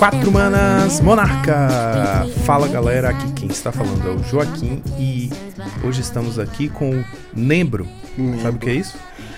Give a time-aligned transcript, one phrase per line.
[0.00, 2.26] Quatro Manas Monarca!
[2.46, 5.28] Fala galera, aqui quem está falando é o Joaquim e
[5.84, 7.86] hoje estamos aqui com o Nembro.
[8.40, 8.96] Sabe o que é isso?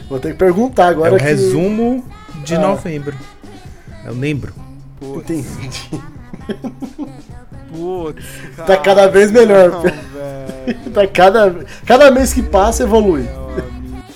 [0.08, 1.10] Vou ter que perguntar agora.
[1.10, 1.24] É o que...
[1.24, 2.04] resumo
[2.44, 2.60] de Ah.
[2.60, 3.16] novembro.
[4.06, 4.54] É o Nembro.
[5.02, 5.48] Entendi.
[7.72, 8.24] Putz,
[8.58, 9.68] Tá cara, cada vez melhor.
[9.68, 9.82] Não.
[10.94, 13.28] Tá cada, cada mês que passa evolui.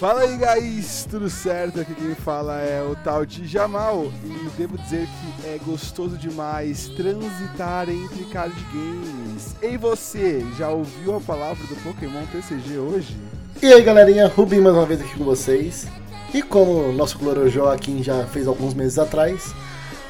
[0.06, 1.80] Fala aí, guys, tudo certo?
[1.80, 6.86] Aqui quem fala é o tal de Jamal e devo dizer que é gostoso demais
[6.90, 9.56] transitar entre card games.
[9.60, 13.16] E você, já ouviu a palavra do Pokémon TCG hoje?
[13.60, 15.88] E aí galerinha, Rubim mais uma vez aqui com vocês.
[16.32, 19.52] E como o nosso Cloro Joaquim já fez alguns meses atrás,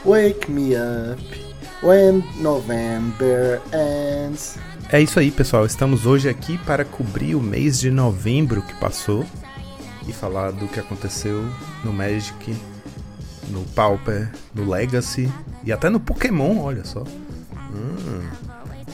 [0.04, 1.46] Wake Me Up
[1.82, 4.59] When November Ends.
[4.92, 5.65] É isso aí, pessoal.
[5.65, 9.24] Estamos hoje aqui para cobrir o mês de novembro que passou
[10.06, 11.45] e falar do que aconteceu
[11.84, 12.57] no Magic,
[13.49, 15.32] no Pauper, no Legacy
[15.65, 17.02] e até no Pokémon, olha só.
[17.74, 18.29] Hum,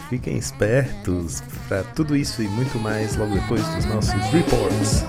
[0.08, 5.04] fiquem espertos para tudo isso e muito mais logo depois dos nossos reports.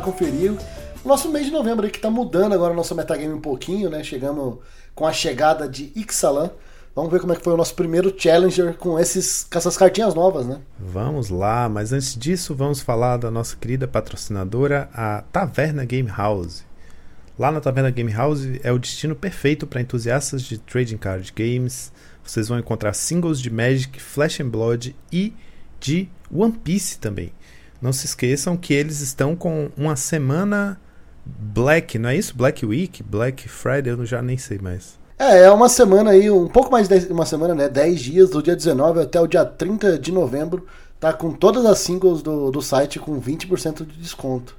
[0.00, 0.52] Conferir.
[1.04, 3.88] O nosso mês de novembro aí que tá mudando agora o nosso metagame um pouquinho,
[3.88, 4.04] né?
[4.04, 4.58] Chegamos
[4.94, 6.50] com a chegada de Ixalan.
[6.94, 10.14] Vamos ver como é que foi o nosso primeiro Challenger com, esses, com essas cartinhas
[10.14, 10.60] novas, né?
[10.78, 16.64] Vamos lá, mas antes disso, vamos falar da nossa querida patrocinadora, a Taverna Game House.
[17.38, 21.92] Lá na Taverna Game House é o destino perfeito para entusiastas de trading card games.
[22.22, 25.32] Vocês vão encontrar singles de Magic, Flash and Blood e
[25.80, 27.32] de One Piece também.
[27.80, 30.78] Não se esqueçam que eles estão com uma semana
[31.24, 32.36] Black, não é isso?
[32.36, 34.98] Black Week, Black Friday, eu já nem sei mais.
[35.18, 37.68] É, é uma semana aí, um pouco mais de uma semana, né?
[37.68, 40.66] 10 dias, do dia 19 até o dia 30 de novembro.
[40.98, 44.56] Tá com todas as singles do, do site com 20% de desconto.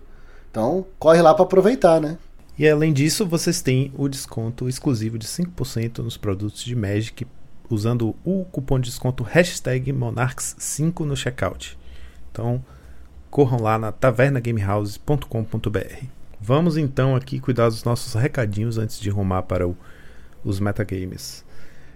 [0.49, 2.17] Então, corre lá pra aproveitar, né?
[2.57, 7.25] E além disso, vocês têm o desconto exclusivo de 5% nos produtos de Magic
[7.69, 11.77] usando o cupom de desconto hashtag Monarchs5 no checkout.
[12.31, 12.63] Então,
[13.31, 16.05] corram lá na tavernagamehouse.com.br.
[16.39, 19.77] Vamos então aqui cuidar dos nossos recadinhos antes de rumar para o-
[20.43, 21.43] os metagames.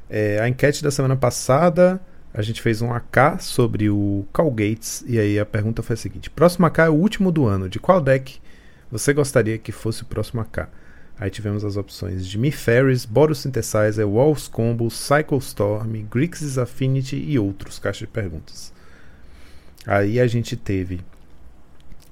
[0.09, 1.99] É, a enquete da semana passada,
[2.33, 5.97] a gente fez um AK sobre o Call Gates, e aí a pergunta foi a
[5.97, 8.39] seguinte: próximo AK é o último do ano, de qual deck
[8.91, 10.69] você gostaria que fosse o próximo AK?
[11.17, 17.39] Aí tivemos as opções de Miferris, Boros Synthesizer, Walls Combo, Cycle Storm, Grixis Affinity e
[17.39, 18.73] outros caixas de perguntas.
[19.87, 20.99] Aí a gente teve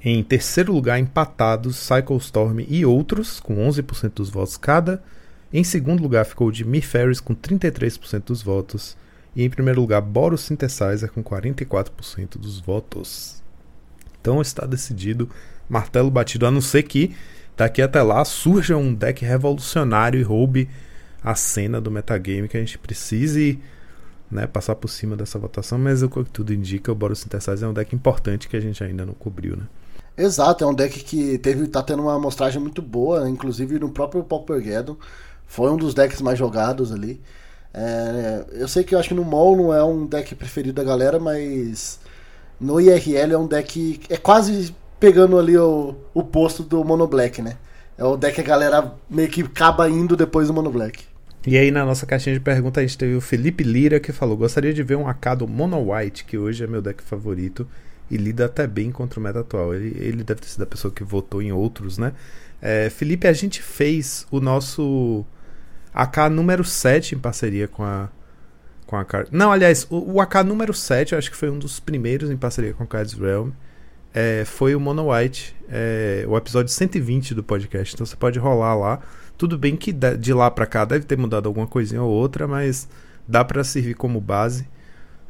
[0.03, 5.01] em terceiro lugar empatados Cycle Storm e outros, com 11% dos votos cada.
[5.51, 8.97] Em segundo lugar ficou o de Miferris com 33% dos votos.
[9.35, 13.41] E em primeiro lugar, Boros Synthesizer com 44% dos votos.
[14.19, 15.29] Então está decidido,
[15.69, 17.15] martelo batido, a não ser que
[17.55, 20.69] daqui até lá surja um deck revolucionário e roube
[21.23, 23.59] a cena do metagame que a gente precise
[24.29, 27.69] né, passar por cima dessa votação, mas o que tudo indica, o Boros Synthesizer é
[27.69, 29.63] um deck importante que a gente ainda não cobriu, né?
[30.17, 34.23] Exato, é um deck que teve, tá tendo uma amostragem muito boa, inclusive no próprio
[34.23, 34.95] Paupergeddon.
[35.47, 37.19] Foi um dos decks mais jogados ali.
[37.73, 40.83] É, eu sei que eu acho que no MOL não é um deck preferido da
[40.83, 41.99] galera, mas
[42.59, 44.01] no IRL é um deck.
[44.09, 47.57] É quase pegando ali o, o posto do Mono Black, né?
[47.97, 51.05] É o deck que a galera meio que acaba indo depois do Mono Black.
[51.45, 54.37] E aí na nossa caixinha de perguntas a gente teve o Felipe Lira que falou:
[54.37, 57.67] Gostaria de ver um AK do Mono White, que hoje é meu deck favorito
[58.13, 59.73] e lida até bem contra o meta atual.
[59.73, 62.13] Ele, ele deve ter sido a pessoa que votou em outros, né?
[62.61, 65.25] É, Felipe, a gente fez o nosso
[65.91, 68.09] AK número 7 em parceria com a.
[68.85, 69.29] Com a Card...
[69.31, 72.37] Não, aliás, o, o AK número 7 eu acho que foi um dos primeiros em
[72.37, 73.49] parceria com a Cards Realm.
[74.13, 77.95] É, foi o Mono White, é, o episódio 120 do podcast.
[77.95, 78.99] Então você pode rolar lá.
[79.35, 82.87] Tudo bem que de lá pra cá deve ter mudado alguma coisinha ou outra, mas
[83.27, 84.67] dá pra servir como base.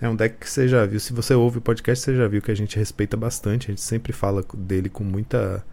[0.03, 0.99] É um deck que você já viu.
[0.99, 3.67] Se você ouve o podcast, você já viu que a gente respeita bastante.
[3.67, 5.63] A gente sempre fala dele com muita.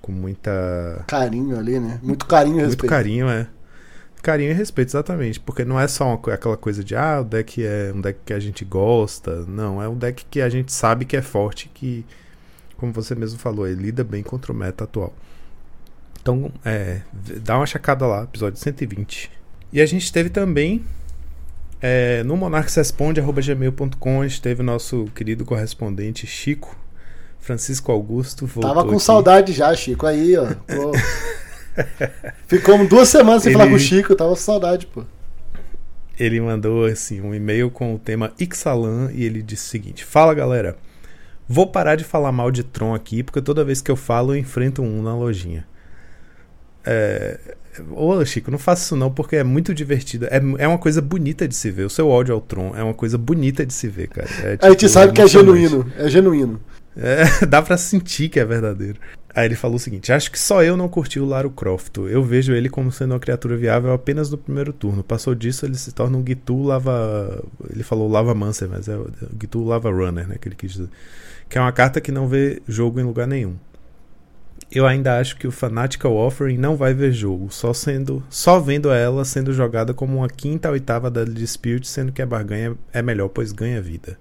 [0.00, 1.04] Com muita.
[1.06, 2.00] Carinho ali, né?
[2.02, 2.88] Muito carinho e Muito respeito.
[2.90, 3.46] carinho, é.
[4.22, 5.38] Carinho e respeito, exatamente.
[5.38, 8.20] Porque não é só uma co- aquela coisa de, ah, o deck é um deck
[8.24, 9.44] que a gente gosta.
[9.46, 12.06] Não, é um deck que a gente sabe que é forte, que,
[12.78, 15.12] como você mesmo falou, ele lida bem contra o meta atual.
[16.22, 17.00] Então, é,
[17.42, 19.30] dá uma checada lá, episódio 120.
[19.70, 20.82] E a gente teve também
[21.82, 26.76] É, no monarquesresponde.gmail.com esteve o nosso querido correspondente Chico
[27.38, 28.46] Francisco Augusto.
[28.60, 29.02] Tava com aqui.
[29.02, 30.06] saudade já, Chico.
[30.06, 30.46] Aí, ó.
[30.46, 30.92] Pô.
[32.46, 35.04] Ficamos duas semanas sem Ele- falar com o Chico, tava com saudade, pô.
[36.18, 40.34] Ele mandou assim um e-mail com o tema Ixalan e ele disse o seguinte: Fala
[40.34, 40.76] galera,
[41.48, 44.38] vou parar de falar mal de Tron aqui porque toda vez que eu falo eu
[44.38, 45.66] enfrento um na lojinha.
[46.84, 47.56] É...
[47.90, 50.26] Ô Chico, não faça isso não porque é muito divertido.
[50.26, 51.84] É, é uma coisa bonita de se ver.
[51.84, 54.28] O seu ódio ao Tron é uma coisa bonita de se ver, cara.
[54.42, 55.90] É, a gente tipo, sabe que é genuíno.
[55.96, 56.60] É genuíno.
[56.96, 58.98] É, dá pra sentir que é verdadeiro.
[59.34, 61.96] Aí ele falou o seguinte: Acho que só eu não curti o Lara Croft.
[61.98, 65.04] Eu vejo ele como sendo uma criatura viável apenas no primeiro turno.
[65.04, 67.42] Passou disso, ele se torna um Gitu Lava.
[67.70, 69.08] Ele falou Lava Mancer, mas é o
[69.40, 70.36] Gitu Lava Runner, né?
[70.40, 70.88] Que ele quis dizer.
[71.48, 73.54] Que é uma carta que não vê jogo em lugar nenhum.
[74.72, 78.92] Eu ainda acho que o Fanatical Offering não vai ver jogo, só sendo, só vendo
[78.92, 83.02] ela sendo jogada como uma quinta ou oitava da Dispute, sendo que a barganha é
[83.02, 84.16] melhor, pois ganha vida.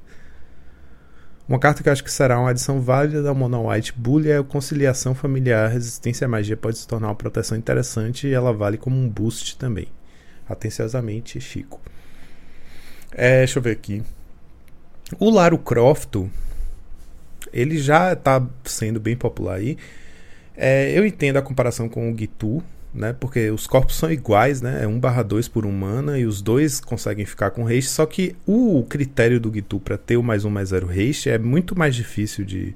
[1.47, 4.37] Uma carta que eu acho que será uma adição válida da Mono White Bull é
[4.37, 8.77] a conciliação familiar, resistência à magia pode se tornar uma proteção interessante e ela vale
[8.77, 9.87] como um boost também.
[10.47, 11.79] Atenciosamente, Chico.
[13.11, 14.03] É, deixa eu ver aqui.
[15.19, 16.15] O Laro Croft,
[17.51, 19.77] ele já está sendo bem popular aí.
[20.61, 22.61] É, eu entendo a comparação com o Gitu,
[22.93, 23.13] né?
[23.17, 24.83] Porque os corpos são iguais, né?
[24.83, 28.05] É 1 barra 2 por um mana e os dois conseguem ficar com haste, só
[28.05, 31.79] que o critério do Gitu para ter o mais um mais zero haste é muito
[31.79, 32.75] mais difícil de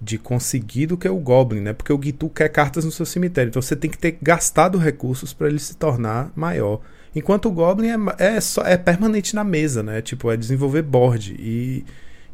[0.00, 1.72] de conseguir do que o Goblin, né?
[1.72, 5.32] Porque o Gitu quer cartas no seu cemitério, então você tem que ter gastado recursos
[5.32, 6.80] para ele se tornar maior.
[7.14, 10.00] Enquanto o Goblin é, é, só, é permanente na mesa, né?
[10.02, 11.36] Tipo, é desenvolver board.
[11.38, 11.84] E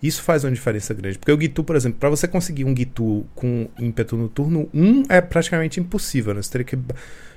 [0.03, 1.19] isso faz uma diferença grande.
[1.19, 5.05] Porque o Gitu, por exemplo, para você conseguir um Gitu com ímpeto no turno 1
[5.09, 6.43] é praticamente impossível, né?
[6.43, 6.79] Você teria que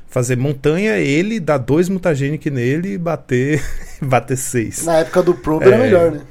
[0.07, 3.63] fazer montanha, ele, dar dois mutagenic nele e bater,
[4.01, 4.85] bater seis.
[4.85, 5.79] Na época do Probe era É.
[5.79, 6.21] melhor, né?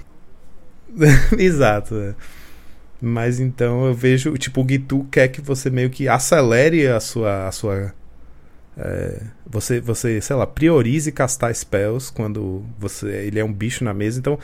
[1.38, 1.94] Exato.
[1.97, 2.15] é.
[3.00, 7.49] Mas então eu vejo, tipo, o Gitu quer que você meio que acelere a sua.
[7.49, 7.94] A sua
[8.76, 13.94] é, você, você, sei lá, priorize castar spells quando você ele é um bicho na
[13.94, 14.19] mesa.
[14.19, 14.38] Então,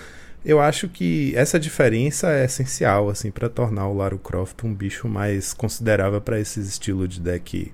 [0.47, 5.09] eu acho que essa diferença é essencial, assim, para tornar o Lara Croft um bicho
[5.09, 7.73] mais considerável para esses estilos de deck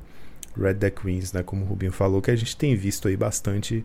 [0.56, 1.42] Red Deck Queens, né?
[1.42, 3.84] Como o Rubinho falou, que a gente tem visto aí bastante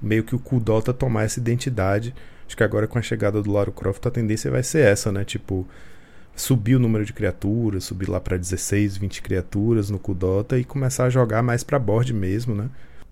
[0.00, 2.14] meio que o Kudota tomar essa identidade.
[2.46, 5.24] Acho que agora com a chegada do Lara Croft a tendência vai ser essa, né?
[5.24, 5.66] Tipo,
[6.36, 11.06] subir o número de criaturas, subir lá pra 16, 20 criaturas no Kudota e começar
[11.06, 12.70] a jogar mais pra board mesmo, né?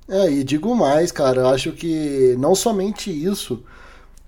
[0.09, 3.65] É, e digo mais, cara, eu acho que não somente isso,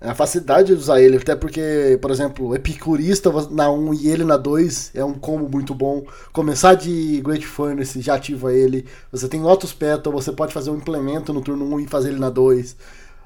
[0.04, 4.36] a facilidade de usar ele, até porque, por exemplo, Epicurista na 1 e ele na
[4.36, 6.04] 2 é um combo muito bom.
[6.32, 8.84] Começar de Great Furnace já ativa ele.
[9.12, 12.18] Você tem Lotus Petal, você pode fazer um implemento no turno 1 e fazer ele
[12.18, 12.76] na 2.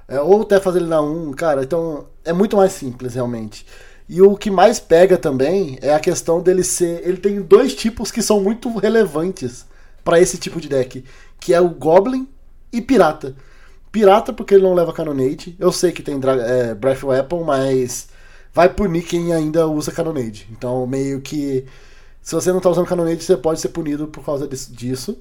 [0.09, 3.67] É, ou até fazer ele na 1, cara, então é muito mais simples realmente.
[4.09, 7.01] E o que mais pega também é a questão dele ser.
[7.07, 9.67] Ele tem dois tipos que são muito relevantes
[10.05, 11.05] para esse tipo de deck,
[11.41, 12.29] que é o Goblin
[12.73, 13.35] e Pirata.
[13.97, 15.57] Pirata porque ele não leva Cannonade.
[15.59, 18.09] Eu sei que tem é, Breath Weapon, mas
[18.53, 20.47] vai punir quem ainda usa Cannonade.
[20.53, 21.65] Então meio que
[22.21, 25.19] se você não tá usando Cannonade, você pode ser punido por causa dis- disso.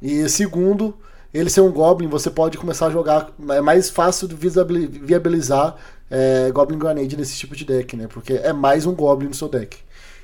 [0.00, 0.94] E segundo,
[1.34, 3.32] ele ser um Goblin, você pode começar a jogar.
[3.50, 5.76] É mais fácil de viabilizar
[6.08, 8.06] é, Goblin Grenade nesse tipo de deck, né?
[8.06, 9.78] Porque é mais um Goblin no seu deck.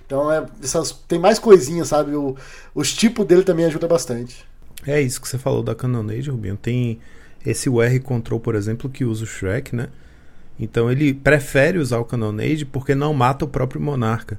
[0.06, 2.14] Então é, essas, tem mais coisinhas, sabe?
[2.14, 2.36] O,
[2.74, 4.44] os tipos dele também ajuda bastante.
[4.86, 6.56] É isso que você falou da Cannonade, Rubinho.
[6.56, 7.00] Tem
[7.44, 9.88] esse UR Control, por exemplo, que usa o Shrek, né?
[10.58, 14.38] Então ele prefere usar o Cannonade porque não mata o próprio Monarca.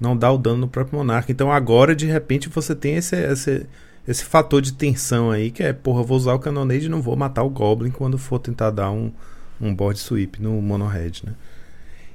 [0.00, 1.32] Não dá o dano no próprio Monarca.
[1.32, 3.66] Então agora, de repente, você tem esse, esse,
[4.06, 7.16] esse fator de tensão aí, que é, porra, vou usar o Cannonade e não vou
[7.16, 9.12] matar o Goblin quando for tentar dar um,
[9.60, 11.32] um board sweep no Mono Red, né?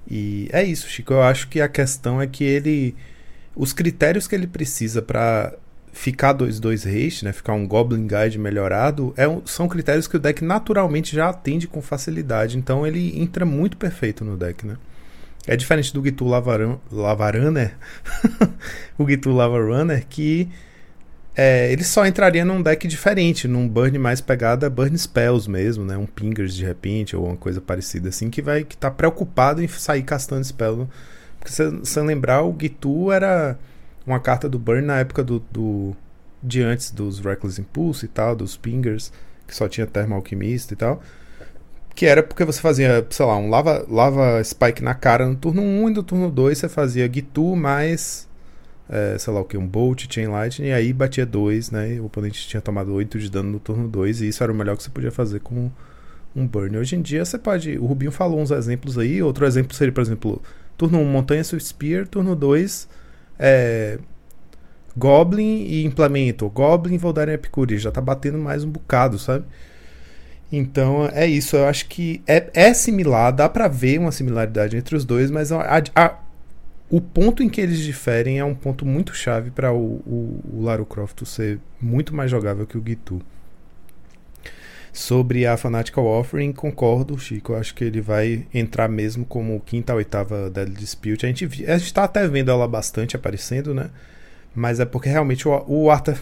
[0.09, 1.13] E é isso, Chico.
[1.13, 2.95] Eu acho que a questão é que ele.
[3.55, 5.53] Os critérios que ele precisa para
[5.93, 7.31] ficar 2-2 haste, né?
[7.31, 11.67] Ficar um Goblin Guide melhorado, é um- são critérios que o deck naturalmente já atende
[11.67, 12.57] com facilidade.
[12.57, 14.75] Então ele entra muito perfeito no deck, né?
[15.45, 17.75] É diferente do Gitu Lavaran, Lavarunner,
[18.97, 20.49] o Gitu Lavarunner, que
[21.35, 25.97] é, ele só entraria num deck diferente, num burn mais pegada burn spells mesmo, né?
[25.97, 29.67] Um pingers de repente ou uma coisa parecida assim, que vai que tá preocupado em
[29.67, 30.87] sair castando spell.
[31.39, 33.57] Porque se você lembrar, o Gitu era
[34.05, 35.95] uma carta do burn na época do, do
[36.41, 39.11] de antes dos Reckless Impulse e tal, dos pingers,
[39.47, 41.01] que só tinha Thermal Alchemist e tal.
[41.95, 45.61] Que era porque você fazia, sei lá, um lava, lava Spike na cara no turno
[45.61, 48.27] 1 e no turno 2 você fazia Gitu mais
[48.89, 51.95] é, sei lá o que, um Bolt, Chain Lightning, e aí batia 2, né?
[51.95, 54.55] E o oponente tinha tomado 8 de dano no turno 2, e isso era o
[54.55, 55.71] melhor que você podia fazer com
[56.35, 56.77] um burn.
[56.77, 57.77] Hoje em dia você pode.
[57.77, 59.21] O Rubinho falou uns exemplos aí.
[59.21, 60.41] Outro exemplo seria, por exemplo,
[60.77, 62.87] turno 1, Montanha Swift Spear, turno 2,
[63.43, 63.99] é,
[64.97, 66.49] Goblin e Implemento.
[66.49, 67.77] Goblin Voldaren Epicure.
[67.77, 69.45] Já tá batendo mais um bocado, sabe?
[70.51, 71.55] Então é isso.
[71.55, 75.51] Eu acho que é, é similar, dá pra ver uma similaridade entre os dois, mas
[75.51, 76.19] a- a-
[76.89, 80.61] o ponto em que eles diferem é um ponto muito chave para o, o, o
[80.61, 83.19] Lara Croft ser muito mais jogável que o Gitu.
[85.03, 87.55] Sobre a Fanatical Offering, concordo, Chico.
[87.55, 91.25] Acho que ele vai entrar mesmo como quinta oitava Deadly Dispute.
[91.25, 93.89] A gente, vi- a gente tá até vendo ela bastante aparecendo, né?
[94.55, 96.15] Mas é porque realmente o, o arte...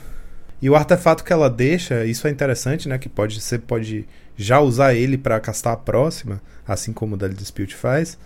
[0.60, 2.98] E o artefato que ela deixa, isso é interessante, né?
[2.98, 7.38] Que pode você pode já usar ele para castar a próxima, assim como o Deadly
[7.38, 8.18] Dispute faz.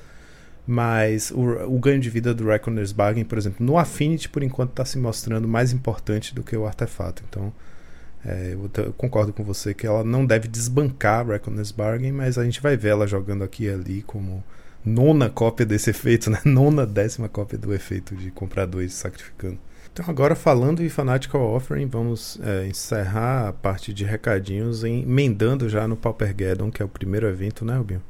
[0.66, 4.70] Mas o, o ganho de vida do Reckoner's Bargain, por exemplo, no Affinity, por enquanto,
[4.70, 7.24] está se mostrando mais importante do que o artefato.
[7.28, 7.52] Então,
[8.26, 12.44] é, eu, eu concordo com você que ela não deve desbancar Reckoner's Bargain, mas a
[12.44, 14.44] gente vai ver ela jogando aqui e ali como
[14.84, 16.40] nona cópia desse efeito, né?
[16.46, 19.58] Nona, décima cópia do efeito de comprar dois sacrificando.
[19.92, 25.88] Então, agora falando em Fanatical Offering, vamos é, encerrar a parte de recadinhos emendando já
[25.88, 28.02] no Paupergeddon, que é o primeiro evento, né, Rubinho?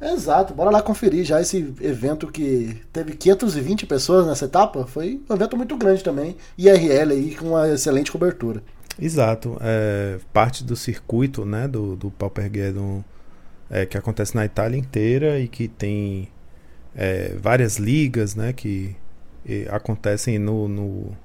[0.00, 4.86] Exato, bora lá conferir já esse evento que teve 520 pessoas nessa etapa.
[4.86, 6.36] Foi um evento muito grande também.
[6.58, 8.62] IRL aí com uma excelente cobertura.
[9.00, 13.02] Exato, é, parte do circuito né, do, do Paupergeddon
[13.68, 16.28] é, que acontece na Itália inteira e que tem
[16.94, 18.94] é, várias ligas né, que
[19.44, 21.16] e, acontecem no, no,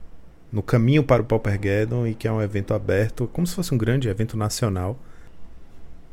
[0.52, 3.78] no caminho para o Paupergeddon e que é um evento aberto, como se fosse um
[3.78, 5.00] grande evento nacional.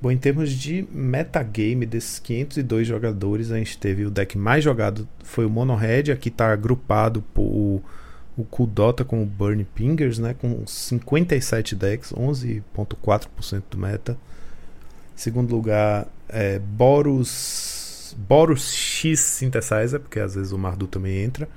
[0.00, 5.08] Bom, em termos de metagame desses 502 jogadores, a gente teve o deck mais jogado
[5.24, 7.82] foi o Monohead, aqui está agrupado por
[8.36, 14.16] o, Kudota com o Burn Pingers, né, com 57 decks, 11.4% do meta.
[15.14, 21.48] Segundo lugar, é, Boros Boros X Synthesizer, porque às vezes o Mardu também entra.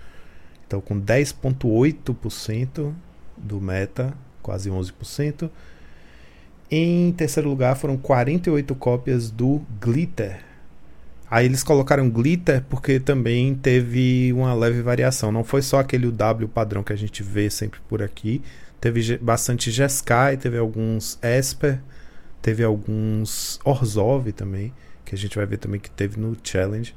[0.68, 2.94] Então com 10.8%
[3.38, 5.50] do meta, quase 11%.
[6.70, 10.49] Em terceiro lugar foram 48 cópias do Glitter.
[11.32, 15.32] Aí eles colocaram Glitter porque também teve uma leve variação.
[15.32, 18.42] Não foi só aquele W padrão que a gente vê sempre por aqui.
[18.82, 21.80] Teve bastante Jeskai, teve alguns Esper,
[22.42, 24.74] teve alguns Orzhov também,
[25.06, 26.96] que a gente vai ver também que teve no Challenge.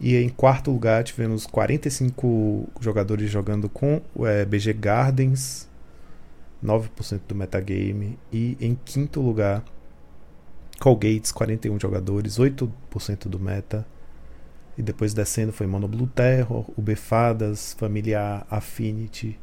[0.00, 5.68] E em quarto lugar tivemos 45 jogadores jogando com é, BG Gardens,
[6.62, 8.18] 9% do metagame.
[8.32, 9.64] E em quinto lugar,
[10.80, 13.86] Colgates, 41 jogadores, 8% do meta.
[14.76, 19.36] E depois descendo foi Mono Blue Terror, UB Fadas, Familiar, Affinity,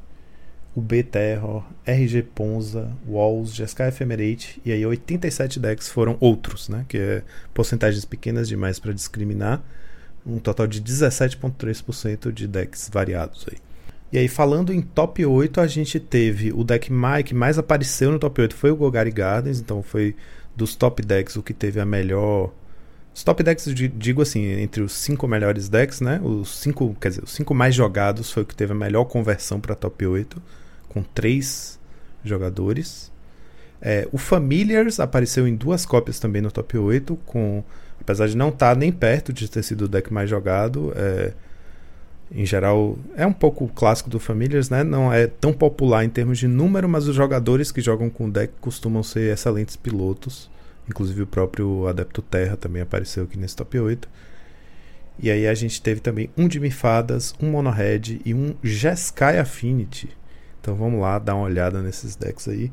[0.76, 4.62] UB Terror, RG Ponza, Walls, Jeskai Ephemerate.
[4.66, 6.86] E aí 87 decks foram outros, né?
[6.88, 7.24] Que é
[7.54, 9.62] porcentagens pequenas demais para discriminar.
[10.26, 13.58] Um total de 17,3% de decks variados aí.
[14.12, 16.90] E aí, falando em top 8, a gente teve o deck
[17.26, 20.16] que mais apareceu no top 8 foi o Gogari Gardens, então foi
[20.56, 22.52] dos top decks o que teve a melhor.
[23.14, 26.20] Os top decks, digo assim, entre os cinco melhores decks, né?
[26.22, 29.60] Os cinco, quer dizer, os cinco mais jogados foi o que teve a melhor conversão
[29.60, 30.42] para top 8,
[30.90, 31.80] com três
[32.26, 33.12] jogadores.
[33.82, 37.64] É, o Familiars apareceu em duas cópias também no top 8, com
[38.02, 40.92] apesar de não estar nem perto de ter sido o deck mais jogado.
[40.96, 41.34] É,
[42.32, 44.84] em geral, é um pouco clássico do Familiars, né?
[44.84, 48.32] Não é tão popular em termos de número, mas os jogadores que jogam com o
[48.32, 50.50] deck costumam ser excelentes pilotos.
[50.90, 54.08] Inclusive o próprio Adepto Terra também apareceu aqui nesse top 8.
[55.20, 60.10] E aí a gente teve também um de Mifadas, um Monohead e um Jeskai Affinity.
[60.60, 62.72] Então vamos lá dar uma olhada nesses decks aí.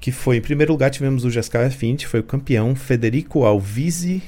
[0.00, 4.22] Que foi, em primeiro lugar, tivemos o Jeskai Affinity, foi o campeão Federico Alvise.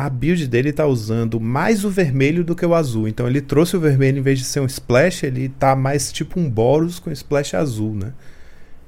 [0.00, 3.08] A build dele tá usando mais o vermelho do que o azul.
[3.08, 6.38] Então ele trouxe o vermelho em vez de ser um splash, ele tá mais tipo
[6.38, 8.12] um Boros com splash azul, né?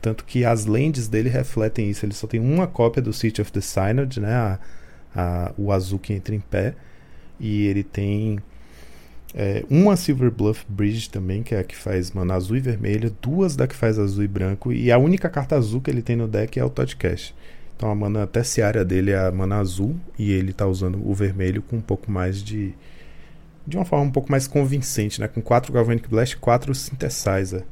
[0.00, 2.06] Tanto que as lands dele refletem isso.
[2.06, 4.32] Ele só tem uma cópia do City of the Synod, né?
[4.32, 4.58] A,
[5.12, 6.76] a, o azul que entra em pé.
[7.40, 8.38] E ele tem
[9.34, 13.12] é, uma Silver Bluff Bridge também, que é a que faz mana azul e vermelho.
[13.20, 14.72] Duas da que faz azul e branco.
[14.72, 17.34] E a única carta azul que ele tem no deck é o Toddcast.
[17.80, 19.96] Então a mana terciária dele é a mana azul.
[20.18, 22.74] E ele tá usando o vermelho com um pouco mais de.
[23.66, 25.26] De uma forma um pouco mais convincente, né?
[25.26, 27.64] Com 4 Galvanic Blast e 4 Synthesizer.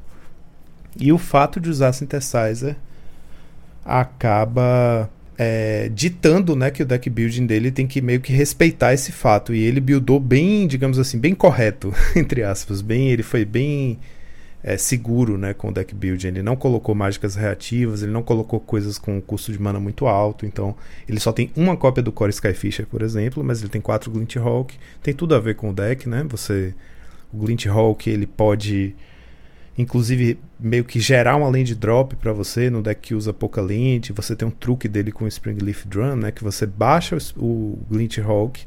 [0.98, 2.74] E o fato de usar Synthesizer
[3.84, 9.12] acaba é, ditando né, que o deck building dele tem que meio que respeitar esse
[9.12, 9.54] fato.
[9.54, 12.80] E ele buildou bem, digamos assim, bem correto, entre aspas.
[12.80, 13.98] Bem, ele foi bem
[14.68, 16.28] é, seguro né, com o deck building.
[16.28, 20.44] Ele não colocou mágicas reativas, ele não colocou coisas com custo de mana muito alto.
[20.44, 20.76] Então,
[21.08, 24.36] ele só tem uma cópia do Core Skyfisher, por exemplo, mas ele tem quatro Glint
[24.36, 24.76] Hawk.
[25.02, 26.22] Tem tudo a ver com o deck, né?
[26.28, 26.74] Você,
[27.32, 28.94] o Glint Hawk ele pode,
[29.78, 34.12] inclusive, meio que gerar uma land drop para você no deck que usa pouca land.
[34.14, 36.30] Você tem um truque dele com o Springleaf Drum, né?
[36.30, 38.66] Que você baixa o, o Glint Hawk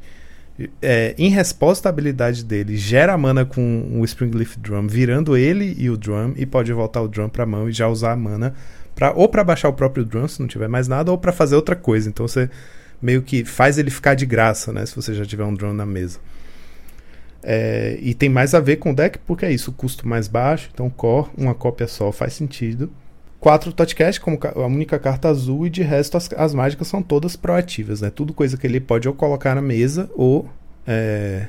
[0.82, 5.90] é, em resposta à habilidade dele, gera mana com o Springleaf Drum, virando ele e
[5.90, 8.54] o Drum, e pode voltar o Drum pra mão e já usar a mana
[8.96, 11.56] pra, ou para baixar o próprio Drum, se não tiver mais nada, ou para fazer
[11.56, 12.10] outra coisa.
[12.10, 12.50] Então você
[13.02, 14.86] meio que faz ele ficar de graça, né?
[14.86, 16.20] Se você já tiver um Drum na mesa.
[17.44, 20.70] É, e tem mais a ver com o deck, porque é isso, custo mais baixo,
[20.72, 22.92] então core, uma cópia só faz sentido.
[23.42, 27.36] 4 Touchcast como a única carta azul, e de resto as, as mágicas são todas
[27.36, 28.12] proativas, né?
[28.12, 30.48] Tudo coisa que ele pode ou colocar na mesa, ou.
[30.86, 31.48] É,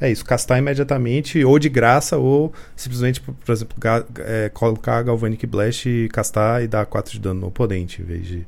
[0.00, 5.46] é isso, castar imediatamente, ou de graça, ou simplesmente, por, exemplo, ga, é, colocar Galvanic
[5.46, 8.46] Blast e castar e dar 4 de dano no oponente, em vez de.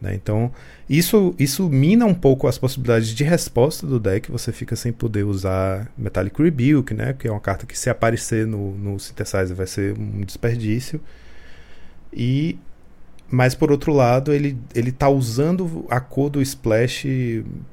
[0.00, 0.14] Né?
[0.14, 0.52] Então,
[0.88, 4.30] isso, isso mina um pouco as possibilidades de resposta do deck.
[4.30, 7.12] Você fica sem poder usar Metallic Rebuke, né?
[7.12, 11.00] que é uma carta que, se aparecer no, no Synthesizer, vai ser um desperdício.
[12.16, 12.58] E
[13.28, 17.04] mas por outro lado, ele ele tá usando a cor do splash,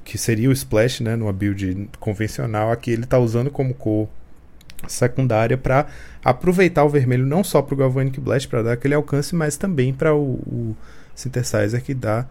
[0.04, 4.10] que seria o splash, né, numa build convencional, aqui ele tá usando como cor
[4.88, 5.88] secundária para
[6.24, 9.94] aproveitar o vermelho não só para o Galvanic Blast para dar aquele alcance, mas também
[9.94, 10.78] para o, o
[11.16, 12.26] synthesizer que dá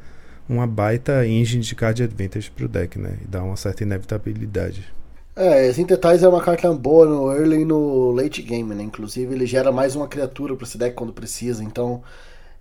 [0.48, 3.16] uma baita engine de card advantage pro deck, né?
[3.22, 4.92] E dá uma certa inevitabilidade.
[5.34, 8.82] É, Synthetize é uma carta boa no early e no late game, né?
[8.82, 12.02] Inclusive ele gera mais uma criatura para esse deck quando precisa, então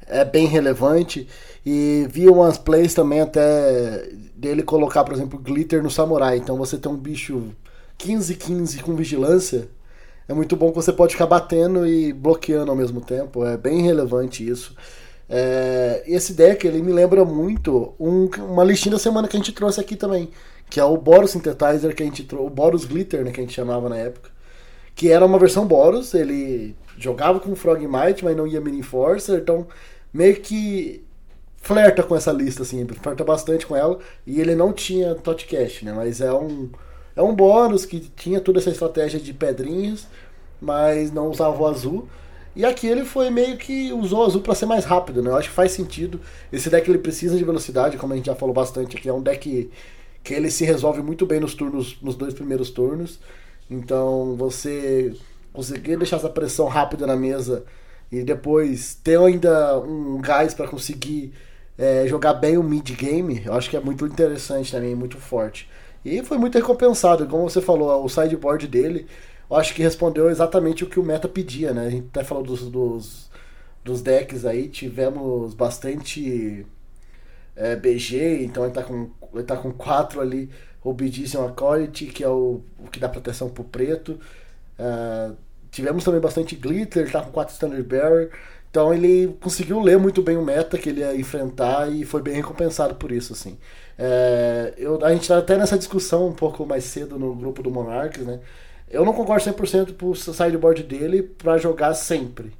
[0.08, 1.28] é bem relevante.
[1.66, 6.38] E vi umas plays também até dele colocar, por exemplo, glitter no samurai.
[6.38, 7.50] Então você tem um bicho
[8.00, 9.70] 15-15 com vigilância.
[10.28, 13.46] É muito bom que você pode ficar batendo e bloqueando ao mesmo tempo.
[13.46, 14.76] É bem relevante isso.
[15.30, 19.54] É, esse deck ele me lembra muito um, uma listinha da semana que a gente
[19.54, 20.30] trouxe aqui também,
[20.72, 23.44] que é o Boros Synthetizer que a gente trouxe, o Boros Glitter, né, que a
[23.44, 24.30] gente chamava na época,
[24.96, 29.68] que era uma versão Boros, ele jogava com Frogmite, mas não ia Mini Forcer, então
[30.14, 31.04] meio que
[31.58, 35.92] flerta com essa lista assim, flerta bastante com ela, e ele não tinha Totcast, né,
[35.92, 36.70] mas é um
[37.18, 40.08] é um Boros que tinha toda essa estratégia de pedrinhas,
[40.62, 42.08] mas não usava o azul.
[42.56, 45.30] E aqui ele foi meio que usou o azul para ser mais rápido, né?
[45.30, 46.22] Eu acho que faz sentido.
[46.54, 49.10] Esse deck ele precisa de velocidade, como a gente já falou bastante aqui.
[49.10, 49.70] É um deck
[50.24, 53.20] que ele se resolve muito bem nos turnos, nos dois primeiros turnos.
[53.70, 55.16] Então você
[55.54, 57.64] conseguir deixar essa pressão rápida na mesa
[58.12, 61.34] e depois ter ainda um gás para conseguir
[61.78, 65.70] é, jogar bem o mid game, eu acho que é muito interessante também, muito forte.
[66.04, 69.08] E foi muito recompensado, como você falou, o sideboard dele
[69.52, 71.88] eu acho que respondeu exatamente o que o meta pedia, né?
[71.88, 73.30] A gente até falou dos, dos,
[73.84, 76.66] dos decks aí, tivemos bastante
[77.56, 80.50] é, BG, então ele tá com, ele tá com quatro ali,
[80.84, 84.20] Obedition Authority, que é o, o que dá proteção pro preto.
[84.80, 85.36] Uh,
[85.70, 88.32] tivemos também bastante Glitter, ele tá com quatro Standard Bearer.
[88.70, 92.36] Então ele conseguiu ler muito bem o meta que ele ia enfrentar e foi bem
[92.36, 93.58] recompensado por isso, assim.
[93.98, 97.70] É, eu, a gente tá até nessa discussão um pouco mais cedo no grupo do
[97.70, 98.40] Monarchs, né?
[98.90, 102.52] Eu não concordo 100% pro sideboard dele para jogar sempre.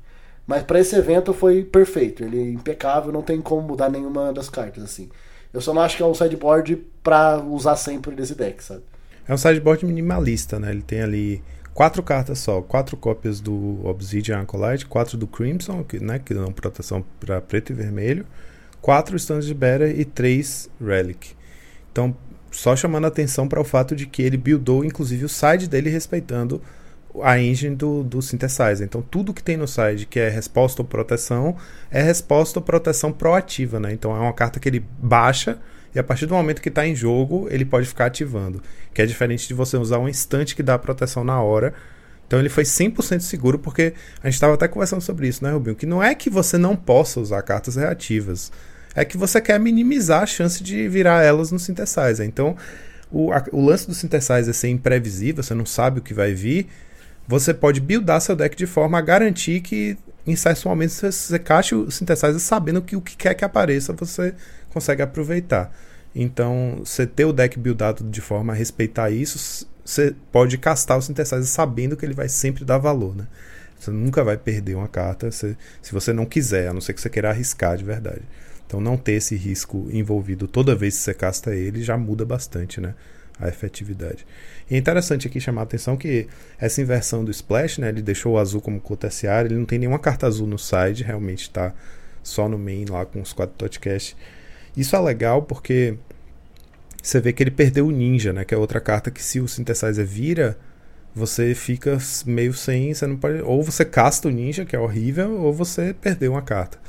[0.46, 2.24] Mas para esse evento foi perfeito.
[2.24, 5.10] Ele é impecável, não tem como mudar nenhuma das cartas, assim.
[5.54, 8.84] Eu só não acho que é um sideboard pra usar sempre nesse deck, sabe?
[9.28, 10.72] É um sideboard minimalista, né?
[10.72, 16.00] Ele tem ali quatro cartas só, quatro cópias do Obsidian Acolyte, quatro do Crimson, que,
[16.00, 18.26] né, que dão proteção para preto e vermelho,
[18.82, 21.34] quatro Stands de Better e três Relic.
[21.92, 22.16] Então,
[22.50, 26.62] só chamando atenção para o fato de que ele buildou inclusive o side dele respeitando
[27.22, 28.86] a engine do, do synthesizer.
[28.86, 31.56] Então tudo que tem no side que é resposta ou proteção
[31.90, 33.94] é resposta ou proteção proativa, né?
[33.94, 35.58] Então é uma carta que ele baixa
[35.94, 38.62] e a partir do momento que está em jogo ele pode ficar ativando,
[38.94, 41.74] que é diferente de você usar um instante que dá proteção na hora.
[42.28, 43.94] Então ele foi 100% seguro porque
[44.24, 45.76] a gente estava até conversando sobre isso, né, Rubinho?
[45.76, 48.52] Que não é que você não possa usar cartas reativas
[48.96, 52.26] é que você quer minimizar a chance de virar elas no synthesizer.
[52.26, 52.56] Então,
[53.12, 56.68] o, a, o lance do synthesizer ser imprevisível, você não sabe o que vai vir.
[57.28, 61.90] Você pode buildar seu deck de forma a garantir que em certos você caixa o
[61.90, 64.34] synthesizer sabendo que o que quer que apareça você
[64.70, 65.74] consegue aproveitar.
[66.14, 71.02] Então, você ter o deck buildado de forma a respeitar isso, você pode castar o
[71.02, 73.28] synthesizer sabendo que ele vai sempre dar valor, né?
[73.80, 77.02] Você nunca vai perder uma carta se, se você não quiser, a não ser que
[77.02, 78.22] você queira arriscar de verdade.
[78.68, 82.80] Então não ter esse risco envolvido toda vez que você casta ele já muda bastante,
[82.80, 82.94] né?
[83.40, 84.26] A efetividade.
[84.70, 86.28] E é interessante aqui chamar a atenção que
[86.60, 89.80] essa inversão do Splash, né, ele deixou o azul como cor terciária, ele não tem
[89.80, 91.74] nenhuma carta azul no side, realmente está
[92.24, 94.16] só no main lá com os quatro touchcast.
[94.76, 95.98] Isso é legal porque
[97.02, 99.48] você vê que ele perdeu o ninja, né, que é outra carta que se o
[99.48, 100.58] synthesizer vira,
[101.14, 105.42] você fica meio sem, você não pode, ou você casta o ninja, que é horrível,
[105.42, 106.80] ou você perdeu uma carta.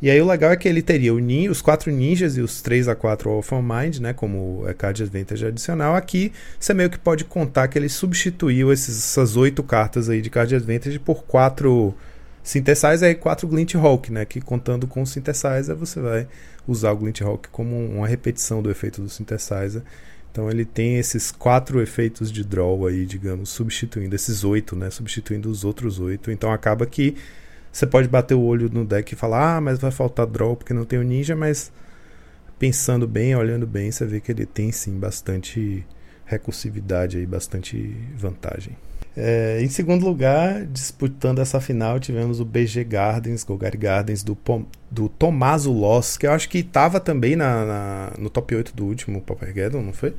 [0.00, 2.86] E aí o legal é que ele teria nin, os quatro ninjas e os 3
[2.88, 5.96] a 4 Off of Mind, né, como é card advantage adicional.
[5.96, 10.28] Aqui você meio que pode contar que ele substituiu esses, essas oito cartas aí de
[10.28, 11.94] card advantage por quatro
[12.42, 16.28] synthesizer e quatro glint hawk, né, que contando com o synthesizer você vai
[16.68, 19.82] usar o glint hawk como uma repetição do efeito do synthesizer.
[20.30, 25.50] Então ele tem esses quatro efeitos de draw aí, digamos, substituindo esses oito, né, substituindo
[25.50, 26.30] os outros oito.
[26.30, 27.16] Então acaba que
[27.76, 30.72] você pode bater o olho no deck e falar, ah, mas vai faltar draw porque
[30.72, 31.70] não tem o ninja, mas
[32.58, 35.84] pensando bem, olhando bem, você vê que ele tem sim bastante
[36.24, 38.74] recursividade aí, bastante vantagem.
[39.14, 44.38] É, em segundo lugar, disputando essa final, tivemos o BG Gardens, Golgari Gardens do,
[44.90, 48.86] do Tomaso Loss, que eu acho que estava também na, na, no top 8 do
[48.86, 50.14] último Poppergeddon, não foi?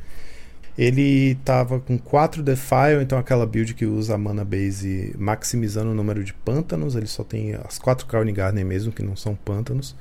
[0.77, 5.95] Ele tava com 4 Defile, então aquela build que usa a mana base maximizando o
[5.95, 6.95] número de pântanos.
[6.95, 9.95] Ele só tem as 4 Crown Garden mesmo, que não são pântanos.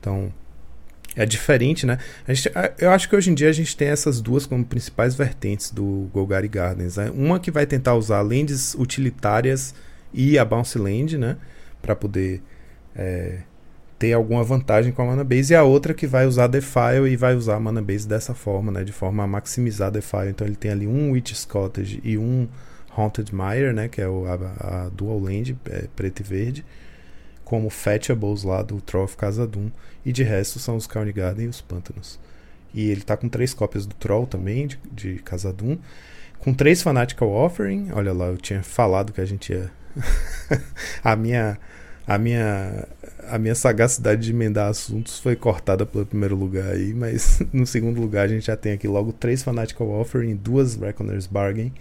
[0.00, 0.32] Então
[1.14, 1.98] é diferente, né?
[2.28, 5.70] Gente, eu acho que hoje em dia a gente tem essas duas como principais vertentes
[5.70, 6.96] do Golgari Gardens.
[6.96, 7.10] Né?
[7.14, 9.74] Uma que vai tentar usar lands utilitárias
[10.12, 11.36] e a Bounce Land, né?
[11.80, 12.42] Para poder
[12.94, 13.40] é,
[13.98, 17.16] ter alguma vantagem com a mana base e a outra que vai usar Defile e
[17.16, 20.28] vai usar a mana base dessa forma, né, de forma a maximizar Defile.
[20.28, 22.46] Então ele tem ali um Witch's Cottage e um
[22.96, 26.64] Haunted Mire, né, que é o, a, a Dual Land, é, preto e verde,
[27.44, 29.70] como Fetchables lá do Troll of Casadum,
[30.04, 32.18] e de resto são os Carne Garden e os Pântanos.
[32.74, 35.78] E ele tá com três cópias do Troll também, de, de Casadum,
[36.38, 39.70] com três Fanatical Offering, olha lá, eu tinha falado que a gente ia...
[41.02, 41.58] a minha
[42.06, 42.86] a minha
[43.28, 48.00] a minha sagacidade de emendar assuntos foi cortada pelo primeiro lugar aí, mas no segundo
[48.00, 51.72] lugar a gente já tem aqui logo três Fanatical Offering duas Reckoner's Bargain.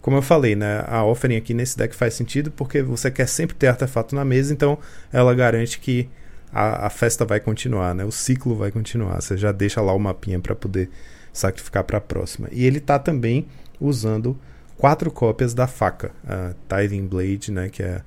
[0.00, 3.54] Como eu falei, né, a offering aqui nesse deck faz sentido porque você quer sempre
[3.54, 4.78] ter artefato na mesa, então
[5.12, 6.08] ela garante que
[6.52, 9.20] a, a festa vai continuar, né, o ciclo vai continuar.
[9.20, 10.88] Você já deixa lá o mapinha para poder
[11.32, 12.48] sacrificar para a próxima.
[12.50, 13.46] E ele tá também
[13.78, 14.38] usando
[14.76, 18.00] quatro cópias da faca, a Tithing Blade, né, que é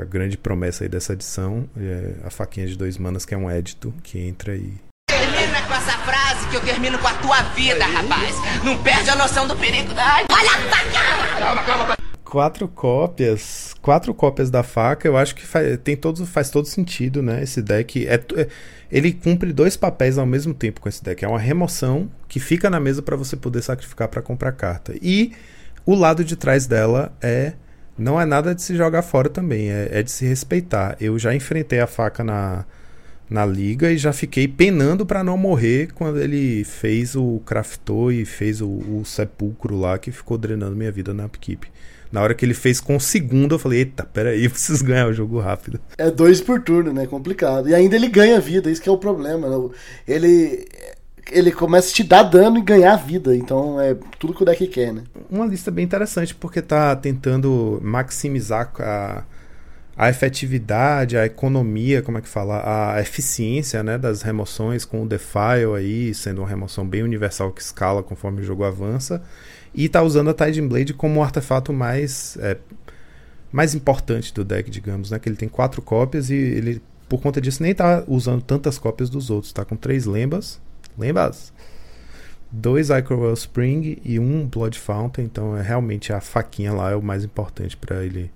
[0.00, 3.50] a grande promessa aí dessa edição é a faquinha de dois manas, que é um
[3.50, 4.74] édito que entra aí.
[5.08, 8.36] Termina com essa frase que eu termino com a tua vida, rapaz.
[8.64, 9.92] Não perde a noção do perigo.
[9.96, 11.38] Ai, olha a faca!
[11.38, 11.96] Calma, calma.
[12.24, 17.22] Quatro cópias, quatro cópias da faca, eu acho que faz, tem todo, faz todo sentido,
[17.22, 17.42] né?
[17.42, 18.48] Esse deck é, é,
[18.90, 21.22] ele cumpre dois papéis ao mesmo tempo com esse deck.
[21.22, 24.94] É uma remoção que fica na mesa para você poder sacrificar para comprar carta.
[25.02, 25.32] E
[25.84, 27.52] o lado de trás dela é
[27.96, 30.96] não é nada de se jogar fora também, é, é, de se respeitar.
[31.00, 32.64] Eu já enfrentei a faca na,
[33.28, 38.24] na liga e já fiquei penando para não morrer quando ele fez o craftou e
[38.24, 41.66] fez o, o, sepulcro lá que ficou drenando minha vida na upkeep.
[42.10, 45.08] Na hora que ele fez com o segundo, eu falei: Eita, peraí, eu preciso ganhar
[45.08, 45.80] o jogo rápido.
[45.96, 47.06] É dois por turno, né?
[47.06, 47.70] Complicado.
[47.70, 49.48] E ainda ele ganha vida, isso que é o problema.
[49.48, 49.70] Né?
[50.06, 50.66] Ele
[51.30, 53.36] ele começa a te dar dano e ganhar vida.
[53.36, 55.04] Então é tudo que o deck quer, né?
[55.30, 59.24] Uma lista bem interessante, porque tá tentando maximizar a,
[59.96, 62.94] a efetividade, a economia, como é que fala?
[62.94, 67.62] A eficiência né, das remoções com o Defile aí, sendo uma remoção bem universal que
[67.62, 69.22] escala conforme o jogo avança.
[69.74, 72.36] E tá usando a Tiding Blade como o artefato mais.
[72.40, 72.56] É,
[73.50, 75.18] mais importante do deck, digamos, né?
[75.18, 79.10] Que ele tem quatro cópias e ele, por conta disso, nem tá usando tantas cópias
[79.10, 79.52] dos outros.
[79.52, 80.58] Tá com três lembas,
[80.98, 81.52] Lembras?
[82.50, 85.24] Dois Icrowell Spring e um Blood Fountain.
[85.24, 88.30] Então é realmente a faquinha lá é o mais importante para ele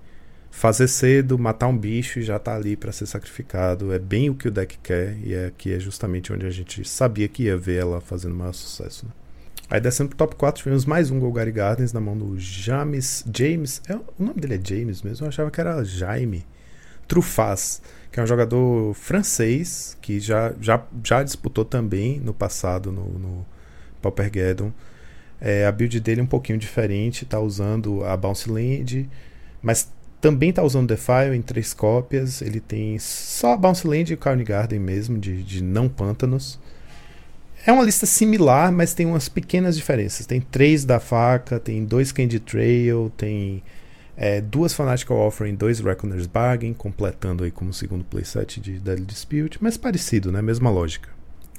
[0.49, 3.93] fazer cedo, matar um bicho e já tá ali para ser sacrificado.
[3.93, 6.87] É bem o que o deck quer e é aqui é justamente onde a gente
[6.87, 9.05] sabia que ia ver ela fazendo maior sucesso.
[9.05, 9.11] Né?
[9.69, 13.23] Aí descendo pro top 4 tivemos mais um Golgari Gardens na mão do James.
[13.31, 13.83] James.
[13.87, 15.25] É, o nome dele é James mesmo?
[15.25, 16.43] Eu achava que era Jaime.
[17.07, 23.05] Trufaz que é um jogador francês que já, já, já disputou também no passado no,
[23.19, 23.45] no
[24.01, 24.71] Paupergeddon.
[25.39, 29.07] É, a build dele é um pouquinho diferente, está usando a Bounce Land,
[29.61, 32.41] mas também está usando Defile em três cópias.
[32.41, 36.59] Ele tem só a Bounce Land e o Carne Garden mesmo, de, de não pântanos.
[37.65, 40.25] É uma lista similar, mas tem umas pequenas diferenças.
[40.25, 43.61] Tem três da faca, tem dois Candy Trail, tem
[44.17, 49.59] é, duas Fanatical Offering, dois Reckoner's Bargain, completando aí como segundo playset de Deadly Dispute,
[49.61, 50.41] mas parecido, né?
[50.41, 51.15] Mesma lógica.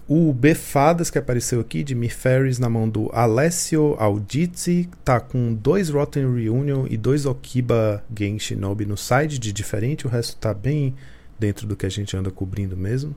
[0.09, 5.88] O Befadas que apareceu aqui, de Miferis na mão do Alessio Audizzi, tá com dois
[5.88, 10.94] Rotten Reunion e dois Okiba Gen Shinobi no side de diferente, o resto tá bem
[11.38, 13.14] dentro do que a gente anda cobrindo mesmo.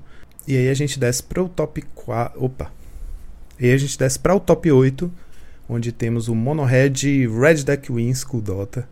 [0.47, 2.43] E aí a gente desce para o top 4.
[2.43, 2.71] Opa!
[3.60, 5.12] E aí a gente desce para o top 8,
[5.67, 8.88] onde temos o Monohead Red Deck Wins Kudota.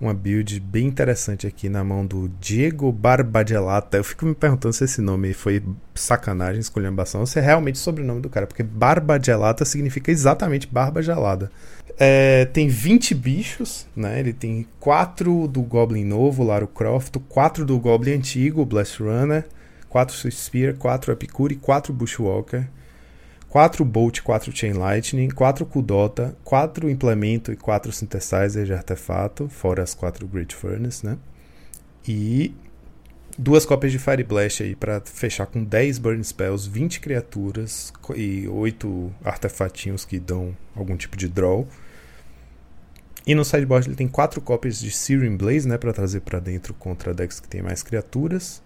[0.00, 3.96] Uma build bem interessante aqui na mão do Diego Barbagelata.
[3.96, 5.60] Eu fico me perguntando se esse nome foi
[5.92, 11.02] sacanagem, esculhambação, ou se é realmente o sobrenome do cara, porque Barbagelata significa exatamente barba
[11.02, 11.50] gelada.
[11.98, 14.20] É, tem 20 bichos, né?
[14.20, 19.44] Ele tem 4 do Goblin novo, Lara Croft, 4 do Goblin antigo, Blast Runner,
[19.88, 22.68] 4 Swift Spear, 4 Epicure, 4 Bushwalker,
[23.48, 29.82] 4 Bolt, 4 Chain Lightning, 4 Kudota, 4 Implemento e 4 Synthesizer de artefato, fora
[29.82, 31.16] as 4 Great Furnace, né?
[32.06, 32.54] E
[33.38, 38.46] duas cópias de Fire Blast aí para fechar com 10 Burn Spells, 20 criaturas e
[38.48, 41.66] 8 artefatinhos que dão algum tipo de draw.
[43.26, 46.74] E no sideboard ele tem 4 cópias de Searing Blaze, né, para trazer para dentro
[46.74, 48.62] contra decks que tem mais criaturas.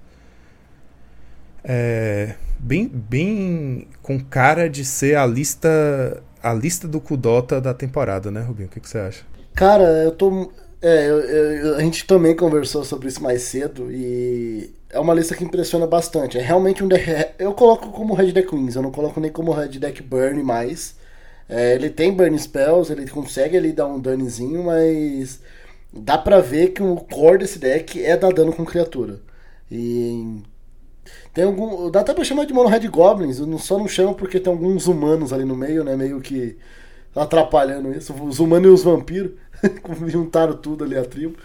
[1.65, 8.31] É, bem, bem com cara de ser a lista a lista do Kudota da temporada,
[8.31, 8.67] né, Rubinho?
[8.69, 9.25] O que, que você acha?
[9.55, 10.53] Cara, eu tô.
[10.81, 15.35] É, eu- eu- a gente também conversou sobre isso mais cedo e é uma lista
[15.37, 16.39] que impressiona bastante.
[16.39, 17.05] É realmente um deck.
[17.39, 20.97] Eu coloco como Red Deck Wings, eu não coloco nem como Red Deck Burn mais.
[21.49, 25.41] É, ele tem Burn Spells, ele consegue ali dar um danozinho, mas
[25.93, 29.21] dá pra ver que o core desse deck é dar dano com criatura.
[29.71, 30.43] E
[31.33, 31.91] tem algum.
[31.91, 34.87] Dá até pra chamar de Mono Red Goblins, eu só não chamo porque tem alguns
[34.87, 35.97] humanos ali no meio, né?
[35.97, 36.57] Meio que
[37.15, 38.15] atrapalhando isso.
[38.25, 39.33] Os humanos e os vampiros
[40.09, 41.37] juntaram tudo ali a tribo.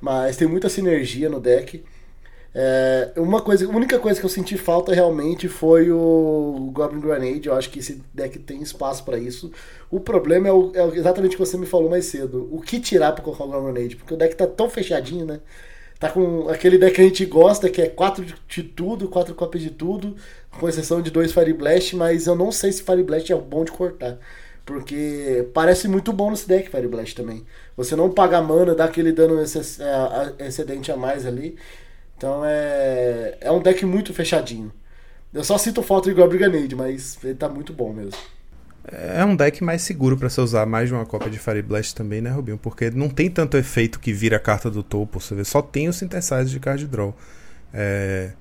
[0.00, 1.84] Mas tem muita sinergia no deck.
[2.56, 7.48] É, uma coisa, a única coisa que eu senti falta realmente foi o Goblin Grenade.
[7.48, 9.50] Eu acho que esse deck tem espaço pra isso.
[9.90, 12.48] O problema é, o- é exatamente o que você me falou mais cedo.
[12.52, 13.96] O que tirar pra colocar o Goblin Grenade?
[13.96, 15.40] Porque o deck tá tão fechadinho, né?
[16.04, 19.62] Tá com aquele deck que a gente gosta, que é 4 de tudo, 4 cópias
[19.62, 20.14] de tudo,
[20.50, 23.64] com exceção de dois Fire Blast, mas eu não sei se Fire Blast é bom
[23.64, 24.18] de cortar.
[24.66, 27.46] Porque parece muito bom nesse deck Fire Blast também.
[27.74, 31.56] Você não paga mana, dá aquele dano é, excedente a mais ali.
[32.18, 34.70] Então é, é um deck muito fechadinho.
[35.32, 38.20] Eu só sinto falta de Goblin Grenade, mas ele tá muito bom mesmo.
[38.86, 41.94] É um deck mais seguro pra você usar mais de uma cópia de Fire Blast
[41.94, 42.58] também, né, Rubinho?
[42.58, 45.88] Porque não tem tanto efeito que vira a carta do topo, você vê, só tem
[45.88, 47.16] o Synthesizer de card draw.
[47.72, 48.32] É...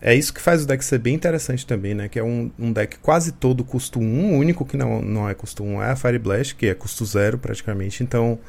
[0.00, 2.08] é isso que faz o deck ser bem interessante também, né?
[2.08, 5.34] Que é um, um deck quase todo custo 1, o único que não, não é
[5.34, 8.40] custo 1 é a Fire Blast, que é custo 0 praticamente, então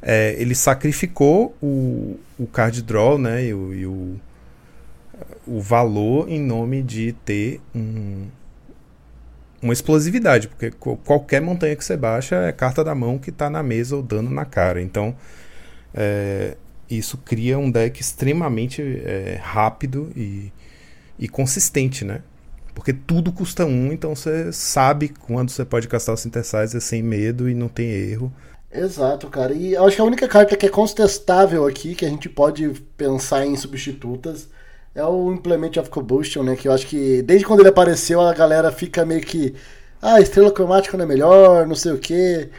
[0.00, 3.46] é, ele sacrificou o, o card draw, né?
[3.46, 4.20] E o, e o,
[5.46, 8.28] o valor em nome de ter um,
[9.62, 10.70] uma explosividade, porque
[11.04, 14.30] qualquer montanha que você baixa é carta da mão que tá na mesa ou dando
[14.30, 14.80] na cara.
[14.80, 15.14] Então,
[15.94, 16.56] é,
[16.88, 20.50] isso cria um deck extremamente é, rápido e,
[21.18, 22.22] e consistente, né?
[22.74, 27.48] Porque tudo custa um, então você sabe quando você pode castar o Synthesizer sem medo
[27.48, 28.32] e não tem erro.
[28.72, 29.52] Exato, cara.
[29.52, 32.70] E eu acho que a única carta que é contestável aqui, que a gente pode
[32.96, 34.48] pensar em substitutas,
[34.94, 36.56] é o Implement of Combustion, né?
[36.56, 39.54] Que eu acho que desde quando ele apareceu a galera fica meio que.
[40.02, 42.50] Ah, estrela cromática não é melhor, não sei o quê.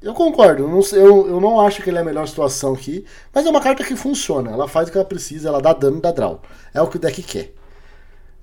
[0.00, 3.04] Eu concordo, eu não, eu, eu não acho que ele é a melhor situação aqui,
[3.34, 4.50] mas é uma carta que funciona.
[4.52, 6.40] Ela faz o que ela precisa, ela dá dano dá draw.
[6.72, 7.52] É o que o deck quer.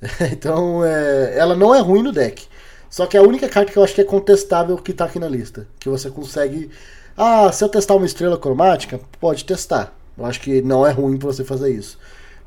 [0.32, 2.48] então, é, ela não é ruim no deck.
[2.90, 5.20] Só que é a única carta que eu acho que é contestável que tá aqui
[5.20, 5.68] na lista.
[5.80, 6.70] Que você consegue.
[7.18, 9.94] Ah, se eu testar uma estrela cromática, pode testar.
[10.18, 11.98] Eu acho que não é ruim pra você fazer isso.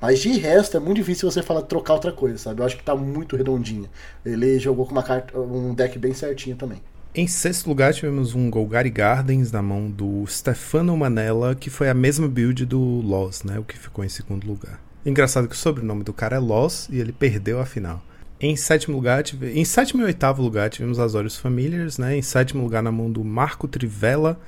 [0.00, 2.60] Mas de resto, é muito difícil você falar trocar outra coisa, sabe?
[2.60, 3.88] Eu acho que tá muito redondinha.
[4.24, 6.80] Ele jogou com uma carta, um deck bem certinho também.
[7.14, 11.94] Em sexto lugar, tivemos um Golgari Gardens na mão do Stefano Manella, que foi a
[11.94, 13.58] mesma build do Loss, né?
[13.58, 14.80] O que ficou em segundo lugar.
[15.04, 18.00] Engraçado que o sobrenome do cara é Loss e ele perdeu a final.
[18.40, 19.58] Em sétimo lugar, tive...
[19.58, 22.16] em sétimo e oitavo lugar, tivemos Azorius Familiars, né?
[22.16, 24.38] Em sétimo lugar, na mão do Marco Trivella,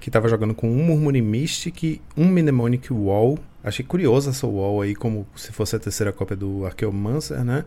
[0.00, 3.38] que estava jogando com um Murmuring Mystic, um Mnemonic Wall.
[3.62, 7.64] Achei curiosa essa Wall aí, como se fosse a terceira cópia do Archaeomancer, né?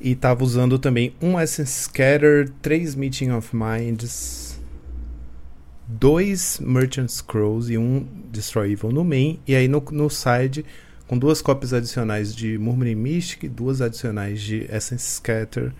[0.00, 4.60] E tava usando também um Essence Scatter, três Meeting of Minds,
[5.86, 9.38] dois Merchant Scrolls e um Destroy Evil no main.
[9.46, 10.66] E aí no, no side,
[11.06, 15.72] com duas cópias adicionais de Murmuring Mystic, duas adicionais de Essence Scatter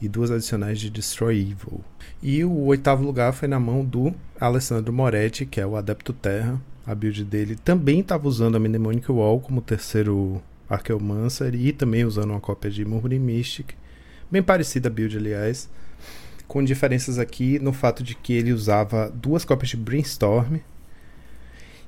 [0.00, 1.80] e duas adicionais de Destroy Evil.
[2.22, 6.60] E o oitavo lugar foi na mão do Alessandro Moretti, que é o Adepto Terra.
[6.86, 12.30] A build dele também estava usando a Mnemonic Wall como terceiro Archaeomancer e também usando
[12.30, 13.74] uma cópia de Murmuring Mystic.
[14.30, 15.68] Bem parecida a build, aliás.
[16.46, 20.58] Com diferenças aqui no fato de que ele usava duas cópias de Brainstorm.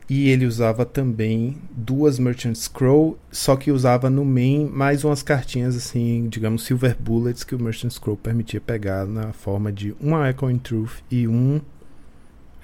[0.08, 5.76] E ele usava também duas Merchant Scroll, só que usava no main mais umas cartinhas
[5.76, 10.58] assim, digamos, Silver Bullets que o Merchant Scroll permitia pegar na forma de uma Echoing
[10.58, 11.60] Truth e um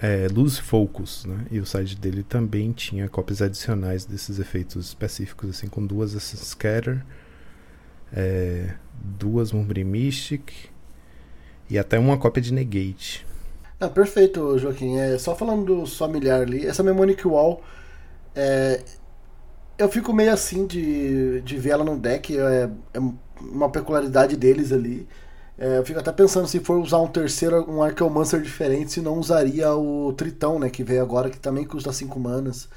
[0.00, 1.46] é, Lose Focus, né?
[1.50, 6.44] E o side dele também tinha cópias adicionais desses efeitos específicos, assim, com duas Essence
[6.44, 7.04] Scatter,
[8.12, 8.74] é,
[9.18, 10.52] duas Murmuring Mystic
[11.68, 13.26] e até uma cópia de Negate.
[13.80, 14.98] Não, perfeito, Joaquim.
[14.98, 17.62] É, só falando do familiar ali, essa Mnemonic Wall,
[18.34, 18.82] é,
[19.78, 22.98] eu fico meio assim de, de ver ela no deck, é, é
[23.40, 25.06] uma peculiaridade deles ali.
[25.58, 29.18] É, eu fico até pensando se for usar um terceiro, um Archeomancer diferente, se não
[29.18, 32.68] usaria o Tritão, né, que veio agora, que também custa 5 manas.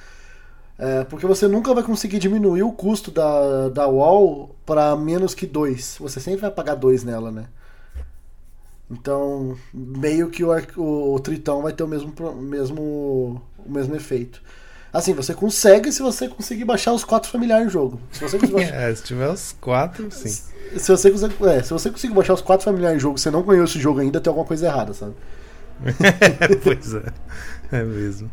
[0.77, 5.45] É, porque você nunca vai conseguir diminuir o custo da, da wall para menos que
[5.45, 5.97] 2.
[5.99, 7.47] Você sempre vai pagar 2 nela, né?
[8.89, 14.41] Então, meio que o, o, Tritão vai ter o mesmo, mesmo, o mesmo efeito.
[14.91, 17.99] Assim, você consegue se você conseguir baixar os quatro familiares no jogo.
[18.11, 20.29] Se você baixar, É, se tiver os quatro, sim.
[20.77, 23.43] se você consegue, é, se você conseguir baixar os quatro familiares no jogo você não
[23.43, 25.13] conhece esse jogo ainda, tem alguma coisa errada, sabe?
[26.63, 27.03] pois é.
[27.71, 28.29] É mesmo.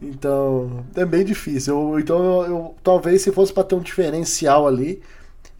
[0.00, 1.74] Então, é bem difícil.
[1.92, 5.02] Eu- então, eu, eu- talvez se fosse pra ter um diferencial ali,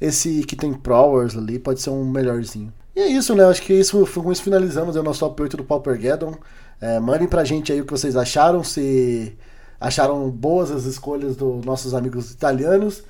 [0.00, 2.72] esse que tem Prowers ali pode ser um melhorzinho.
[2.96, 3.44] E é isso, né?
[3.44, 6.34] Acho que isso, com isso finalizamos o nosso top 8 do Paupergeddon.
[6.80, 9.36] É, mandem pra gente aí o que vocês acharam, se
[9.80, 13.02] acharam boas as escolhas dos nossos amigos italianos.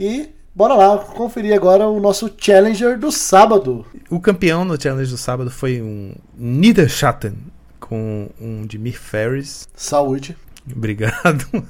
[0.00, 3.84] E bora lá conferir agora o nosso Challenger do sábado.
[4.10, 7.34] O campeão no challenge do sábado foi um Niederschatten
[7.78, 9.68] com um Dimir Ferris.
[9.74, 10.36] Saúde.
[10.74, 11.44] Obrigado.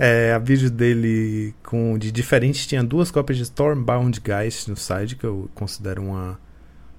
[0.00, 5.16] É, a vídeo dele com de diferente tinha duas cópias de Stormbound Geist no site,
[5.16, 6.38] que eu considero uma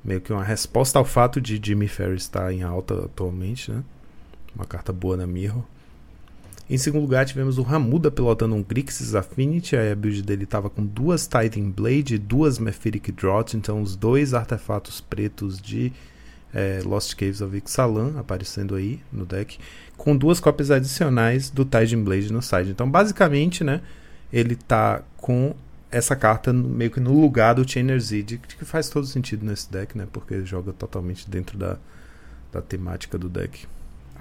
[0.03, 3.83] meio que uma resposta ao fato de Jimmy Ferris estar em alta atualmente, né?
[4.53, 5.63] Uma carta boa na Mirror.
[6.69, 9.75] Em segundo lugar, tivemos o Ramuda pilotando um Grixis Affinity.
[9.75, 13.58] Aí a build dele estava com duas Titan Blade e duas Mephitic Drought.
[13.58, 15.91] Então, os dois artefatos pretos de
[16.53, 19.58] é, Lost Caves of Ixalan aparecendo aí no deck.
[19.97, 22.69] Com duas cópias adicionais do Titan Blade no side.
[22.69, 23.82] Então, basicamente, né?
[24.32, 25.55] Ele tá com
[25.89, 29.97] essa carta meio que no lugar do Chainer Zid, que faz todo sentido nesse deck,
[29.97, 30.08] né?
[30.13, 31.79] Porque joga totalmente dentro da,
[32.51, 33.67] da temática do deck.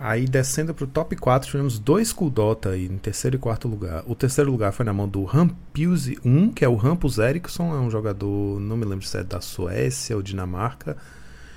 [0.00, 4.04] Aí descendo pro top 4, tivemos dois Kuldota aí em terceiro e quarto lugar.
[4.06, 7.80] O terceiro lugar foi na mão do Rampuse 1, que é o Rampus Eriksson, é
[7.80, 10.96] um jogador, não me lembro se é da Suécia ou Dinamarca,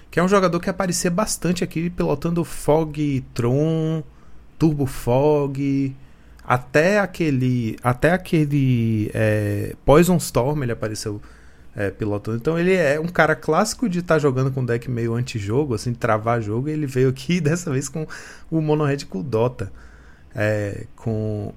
[0.10, 4.01] que é um jogador que aparecia bastante aqui pilotando Fog Tron,
[4.58, 5.95] Turbo Fog,
[6.43, 11.21] até aquele até aquele é, Poison Storm ele apareceu
[11.75, 12.38] é, pilotando.
[12.38, 16.41] Então ele é um cara clássico de estar jogando com deck meio anti-jogo, assim, travar
[16.41, 16.69] jogo.
[16.69, 18.07] E ele veio aqui dessa vez com
[18.49, 19.71] o Mono Red com o Dota.
[20.34, 21.53] É, com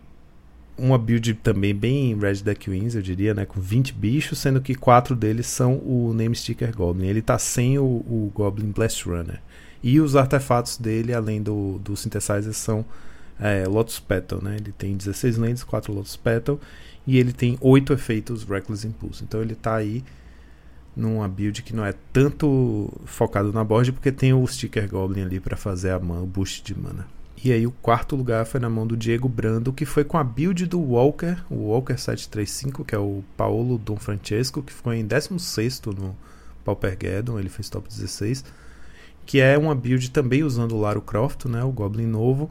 [0.76, 3.44] uma build também bem Red Deck Wins, eu diria, né?
[3.44, 7.06] Com 20 bichos, sendo que quatro deles são o Name Sticker Goblin.
[7.06, 9.40] Ele tá sem o, o Goblin Blast Runner.
[9.82, 12.84] E os artefatos dele, além do, do Synthesizer, são
[13.38, 14.56] é, Lotus Petal, né?
[14.56, 16.58] Ele tem 16 lands, 4 Lotus Petal
[17.06, 19.24] e ele tem 8 efeitos Reckless Impulse.
[19.24, 20.04] Então ele tá aí
[20.96, 25.40] numa build que não é tanto focado na board porque tem o Sticker Goblin ali
[25.40, 27.06] para fazer a mana, o boost de mana.
[27.42, 30.24] E aí o quarto lugar foi na mão do Diego Brando, que foi com a
[30.24, 35.06] build do Walker, o Walker 735, que é o Paolo Dom Francesco, que ficou em
[35.06, 36.16] 16º no
[36.64, 38.44] Paupergeddon, ele fez top 16,
[39.26, 42.50] que é uma build também usando o Laro Croft, né, o Goblin novo,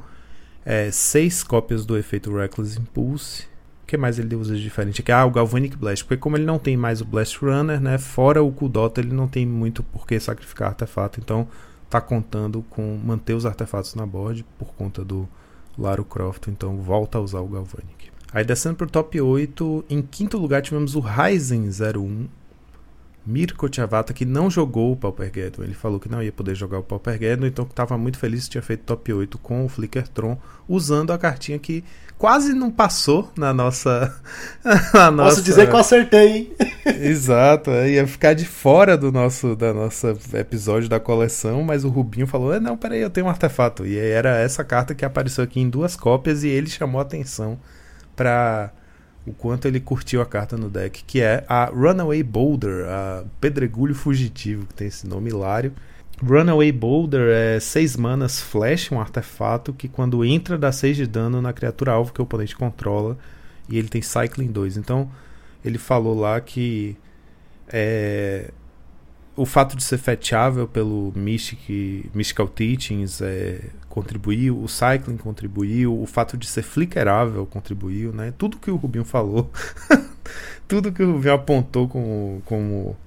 [0.63, 3.47] é, seis cópias do efeito Reckless Impulse.
[3.83, 5.11] O que mais ele usa de diferente aqui?
[5.11, 6.03] Ah, o Galvanic Blast.
[6.03, 7.97] Porque como ele não tem mais o Blast Runner, né?
[7.97, 11.19] Fora o Kudota, ele não tem muito por que sacrificar artefato.
[11.19, 11.47] Então
[11.89, 15.27] tá contando com manter os artefatos na board por conta do
[15.77, 16.47] Laro Croft.
[16.47, 18.11] Então volta a usar o Galvanic.
[18.33, 22.27] Aí descendo pro top 8, em quinto lugar tivemos o Ryzen 01.
[23.25, 25.63] Mirko Chavata, que não jogou o Paupergeddon.
[25.63, 28.61] Ele falou que não ia poder jogar o Paupergeddon, então estava muito feliz que tinha
[28.61, 30.37] feito top 8 com o Flickertron,
[30.67, 31.83] usando a cartinha que
[32.17, 34.13] quase não passou na nossa.
[34.93, 35.35] na nossa...
[35.35, 36.53] Posso dizer que eu acertei, hein?
[36.85, 41.89] Exato, é, ia ficar de fora do nosso da nossa episódio da coleção, mas o
[41.89, 43.85] Rubinho falou: "É, não, peraí, eu tenho um artefato".
[43.85, 47.03] E aí era essa carta que apareceu aqui em duas cópias e ele chamou a
[47.03, 47.57] atenção
[48.15, 48.71] para
[49.25, 53.95] o quanto ele curtiu a carta no deck, que é a Runaway Boulder, a Pedregulho
[53.95, 55.73] Fugitivo, que tem esse nome hilário.
[56.21, 61.41] Runaway Boulder é 6 manas flash, um artefato que quando entra dá 6 de dano
[61.41, 63.17] na criatura alvo que o oponente controla,
[63.69, 64.77] e ele tem Cycling 2.
[64.77, 65.09] Então,
[65.63, 66.97] ele falou lá que
[67.69, 68.51] é,
[69.35, 73.61] o fato de ser fetchável pelo Mystic, Mystical Teachings é,
[73.93, 78.33] contribuiu, o Cycling contribuiu, o fato de ser flickerável contribuiu, né?
[78.35, 79.51] Tudo que o Rubinho falou,
[80.67, 82.97] tudo que o Rubinho apontou como, como...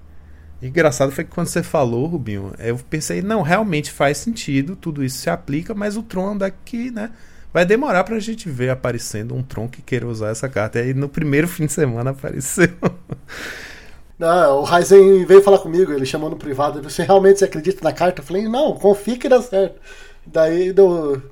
[0.62, 5.18] Engraçado foi que quando você falou, Rubinho, eu pensei, não, realmente faz sentido, tudo isso
[5.18, 7.10] se aplica, mas o Tron é deck que, né,
[7.52, 10.78] vai demorar pra gente ver aparecendo um Tron que queira usar essa carta.
[10.78, 12.70] E aí no primeiro fim de semana apareceu.
[14.16, 17.92] Não, o Ryzen veio falar comigo, ele chamou no privado, você realmente você acredita na
[17.92, 18.22] carta?
[18.22, 19.78] Eu falei, não, confia que dá certo.
[20.26, 21.22] Daí deu.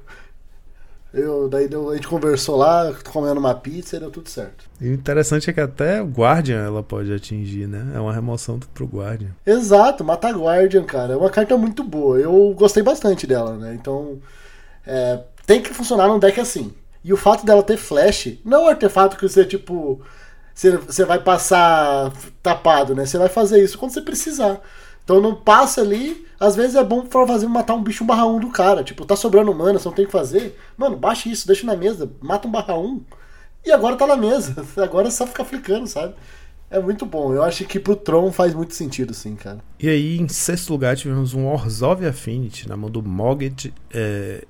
[1.12, 4.64] Eu, daí deu, a gente conversou lá, comendo uma pizza e deu tudo certo.
[4.80, 7.92] E o interessante é que até o Guardian ela pode atingir, né?
[7.94, 9.30] É uma remoção pro Guardian.
[9.46, 11.12] Exato, Mata Guardian, cara.
[11.12, 12.18] É uma carta muito boa.
[12.18, 13.74] Eu gostei bastante dela, né?
[13.74, 14.18] Então,
[14.84, 16.72] é, tem que funcionar num deck assim.
[17.04, 20.00] E o fato dela ter flash, não é um artefato que você, tipo,
[20.54, 23.04] você, você vai passar tapado, né?
[23.04, 24.60] Você vai fazer isso quando você precisar.
[25.04, 28.26] Então não passa ali, às vezes é bom pra fazer matar um bicho 1 barra
[28.26, 28.84] 1 do cara.
[28.84, 30.58] Tipo, tá sobrando mana, você não tem o que fazer.
[30.76, 33.02] Mano, baixa isso, deixa na mesa, mata um barra 1.
[33.64, 34.54] E agora tá na mesa.
[34.76, 36.14] Agora é só ficar flicando, sabe?
[36.70, 37.32] É muito bom.
[37.32, 39.58] Eu acho que pro Tron faz muito sentido, sim, cara.
[39.80, 43.72] E aí, em sexto lugar, tivemos um Orzhov Affinity na mão do Mogget.
[43.90, 44.44] É...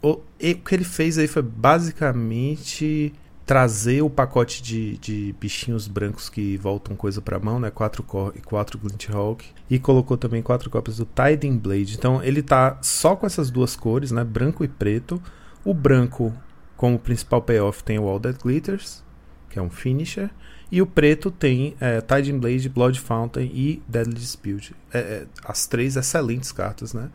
[0.00, 3.12] O que ele fez aí foi basicamente
[3.46, 7.70] trazer o pacote de, de bichinhos brancos que voltam coisa pra mão, né?
[7.70, 9.44] Quatro, e quatro Glint Hawk.
[9.68, 11.94] E colocou também quatro cópias do Tiding Blade.
[11.94, 14.24] Então ele tá só com essas duas cores, né?
[14.24, 15.22] Branco e preto.
[15.64, 16.32] O branco,
[16.76, 19.02] como principal payoff, tem o All That Glitters,
[19.50, 20.30] que é um finisher.
[20.72, 24.74] E o preto tem é, Tiding Blade, Blood Fountain e Deadly Dispute.
[24.92, 27.10] É, é, as três excelentes cartas, né?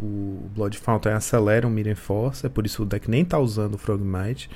[0.00, 3.74] O Blood Fountain acelera o Mirror Force, é por isso o deck nem tá usando
[3.74, 4.50] o Frogmite.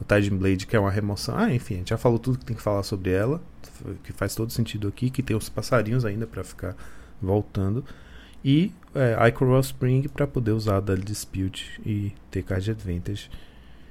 [0.00, 1.36] O Tiding Blade, que é uma remoção.
[1.36, 3.40] Ah, enfim, a gente já falou tudo que tem que falar sobre ela,
[4.04, 6.76] que faz todo sentido aqui, que tem os passarinhos ainda para ficar
[7.20, 7.84] voltando.
[8.44, 13.30] E é, Icor Spring para poder usar a Deadly Dispute e ter card advantage.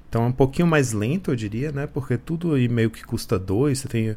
[0.08, 1.88] Então é um pouquinho mais lento, eu diria, né?
[1.88, 3.78] Porque tudo aí meio que custa 2.
[3.78, 4.16] Você tem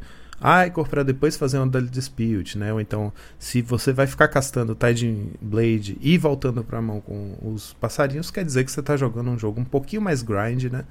[0.67, 2.73] Icor para depois fazer uma Deadly Dispute, né?
[2.73, 7.73] Ou então, se você vai ficar castando Tiding Blade e voltando pra mão com os
[7.73, 10.85] passarinhos, quer dizer que você tá jogando um jogo um pouquinho mais grind, né?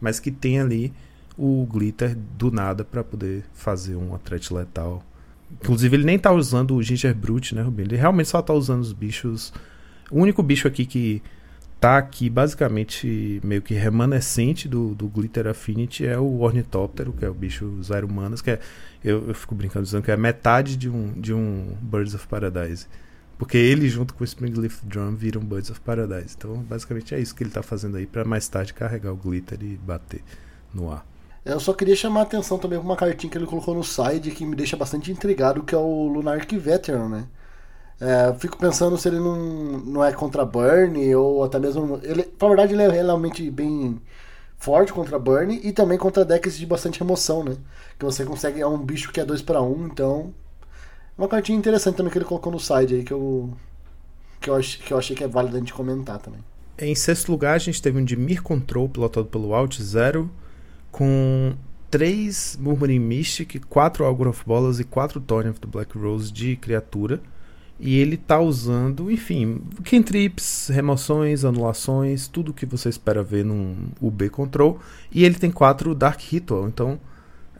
[0.00, 0.92] Mas que tem ali
[1.36, 5.02] o glitter do nada para poder fazer um threat letal.
[5.52, 7.88] Inclusive, ele nem tá usando o Ginger Brute, né, Rubinho?
[7.88, 9.52] Ele realmente só tá usando os bichos.
[10.10, 11.22] O único bicho aqui que
[11.80, 17.30] tá aqui basicamente meio que remanescente do, do Glitter Affinity é o Ornitóptero, que é
[17.30, 18.60] o bicho zero humanas, que é.
[19.02, 22.86] Eu, eu fico brincando dizendo que é metade de um, de um Birds of Paradise.
[23.40, 26.34] Porque ele, junto com o Springleaf Drum, viram Birds of Paradise.
[26.36, 29.58] Então, basicamente é isso que ele tá fazendo aí para mais tarde carregar o Glitter
[29.62, 30.22] e bater
[30.74, 31.06] no ar.
[31.42, 34.30] Eu só queria chamar a atenção também pra uma cartinha que ele colocou no side
[34.32, 37.28] que me deixa bastante intrigado, que é o Lunark Veteran, né?
[37.98, 39.38] É, fico pensando se ele não,
[39.78, 41.98] não é contra Burn ou até mesmo.
[42.02, 44.02] Ele, na verdade, ele é realmente bem
[44.58, 47.56] forte contra Burn e também contra decks de bastante remoção, né?
[47.98, 48.60] Que você consegue.
[48.60, 50.34] É um bicho que é 2 para 1, então.
[51.20, 53.50] Uma cartinha interessante também que ele colocou no side aí que eu.
[54.40, 56.40] Que eu, ach, que eu achei que é válido a gente comentar também.
[56.78, 60.30] Em sexto lugar, a gente teve um Dimir Control pilotado pelo Alt Zero,
[60.90, 61.52] com
[61.90, 66.56] 3 Murmuring Mystic, 4 Algor of Bolas e 4 Thorn of the Black Rose de
[66.56, 67.20] criatura.
[67.78, 74.30] E ele tá usando, enfim, cantrips, remoções, anulações, tudo que você espera ver num UB
[74.30, 74.80] Control.
[75.12, 76.98] E ele tem 4 Dark Ritual, então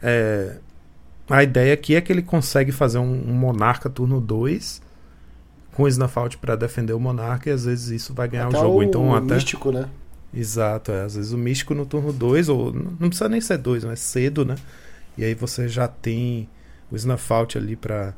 [0.01, 0.57] é,
[1.29, 4.81] a ideia aqui é que ele consegue fazer um, um Monarca turno 2
[5.73, 8.61] com Snuff Out para defender o Monarca e às vezes isso vai ganhar até o
[8.61, 8.79] jogo.
[8.79, 9.87] o então até místico, né?
[10.33, 11.03] Exato, é.
[11.03, 14.45] Às vezes o místico no turno 2, ou não precisa nem ser 2, mas cedo,
[14.45, 14.55] né?
[15.17, 16.49] E aí você já tem
[16.91, 18.13] o Snuff Out ali pra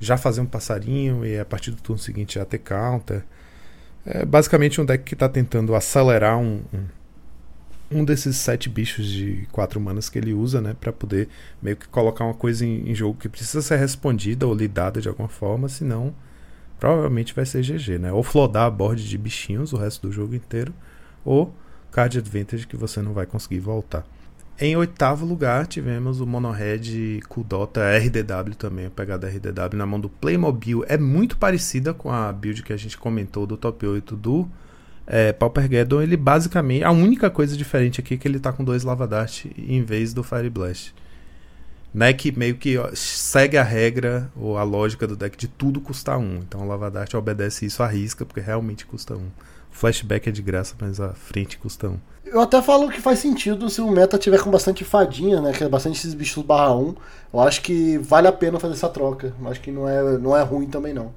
[0.00, 3.24] já fazer um passarinho e a partir do turno seguinte já ter counter.
[4.04, 6.84] É basicamente um deck que tá tentando acelerar um, um,
[7.94, 10.74] um desses sete bichos de quatro manas que ele usa, né?
[10.78, 11.28] Pra poder
[11.60, 15.08] meio que colocar uma coisa em, em jogo que precisa ser respondida ou lidada de
[15.08, 16.14] alguma forma, senão
[16.78, 18.12] provavelmente vai ser GG, né?
[18.12, 20.74] Ou flodar a board de bichinhos o resto do jogo inteiro
[21.24, 21.54] ou
[21.90, 24.04] card advantage que você não vai conseguir voltar.
[24.58, 30.08] Em oitavo lugar, tivemos o Monohead Kudota RDW também, a pegada RDW na mão do
[30.08, 30.84] Playmobil.
[30.86, 34.48] É muito parecida com a build que a gente comentou do top 8 do
[35.06, 36.02] é, Paupergeddon.
[36.02, 36.84] Ele basicamente.
[36.84, 40.12] A única coisa diferente aqui é que ele tá com dois Lava Dart em vez
[40.12, 40.94] do Fire Blast.
[41.94, 46.18] Né, que meio que segue a regra ou a lógica do deck de tudo custar
[46.18, 46.36] um.
[46.36, 49.28] Então o Lava Dart obedece isso à risca, porque realmente custa um.
[49.70, 51.98] Flashback é de graça, mas a frente custa um.
[52.24, 55.52] Eu até falo que faz sentido se o meta tiver com bastante fadinha, né?
[55.52, 56.94] Que é bastante esses bichos barra 1.
[57.34, 59.34] Eu acho que vale a pena fazer essa troca.
[59.38, 61.12] Eu acho que não é, não é ruim também não.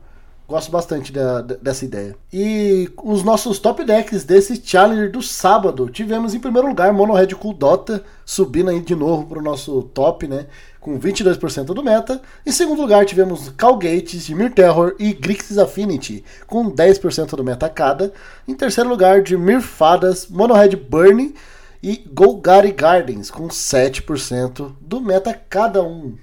[0.48, 2.16] Gosto bastante da- dessa ideia.
[2.32, 5.90] E os nossos top decks desse Challenger do sábado.
[5.90, 10.28] Tivemos em primeiro lugar Mono Red Cool Dota, subindo aí de novo pro nosso top,
[10.28, 10.46] né?
[10.80, 12.22] Com 22% do meta.
[12.46, 18.14] Em segundo lugar tivemos Calgates, Mir Terror e Grixis Affinity, com 10% do meta cada.
[18.48, 21.34] Em terceiro lugar, de Mir Fadas, Mono Red Burning
[21.82, 26.14] e Golgari Gardens, com 7% do meta cada um.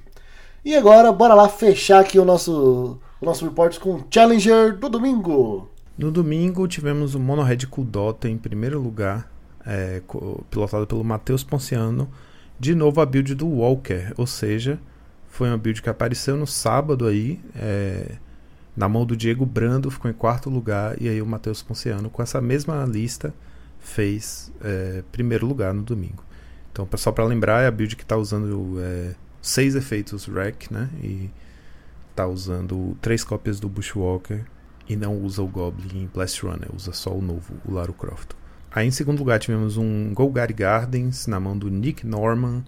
[0.64, 5.70] E agora, bora lá fechar aqui o nosso, o nosso report com Challenger do domingo.
[5.96, 9.30] No domingo tivemos o Mono Red Cool Dota em primeiro lugar,
[9.64, 10.02] é,
[10.50, 12.10] pilotado pelo Matheus Ponciano.
[12.58, 14.78] De novo a build do Walker, ou seja,
[15.28, 18.16] foi uma build que apareceu no sábado aí, é,
[18.76, 22.22] na mão do Diego Brando, ficou em quarto lugar, e aí o Matheus Ponciano, com
[22.22, 23.32] essa mesma lista,
[23.78, 26.24] fez é, primeiro lugar no domingo.
[26.72, 30.88] Então, só para lembrar, é a build que está usando é, seis efeitos Rec, né?
[31.02, 31.30] E
[32.14, 34.44] tá usando três cópias do Bushwalker
[34.88, 38.32] e não usa o Goblin Blast Runner, usa só o novo, o Lara Croft.
[38.70, 42.64] Aí em segundo lugar tivemos um Golgari Gardens na mão do Nick Norman,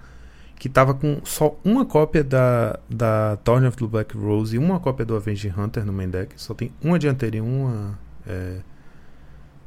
[0.57, 4.79] que tava com só uma cópia da, da Thorn of the Black Rose e uma
[4.79, 6.35] cópia do Avenging Hunter no main deck.
[6.41, 8.61] Só tem uma dianteira e uma é,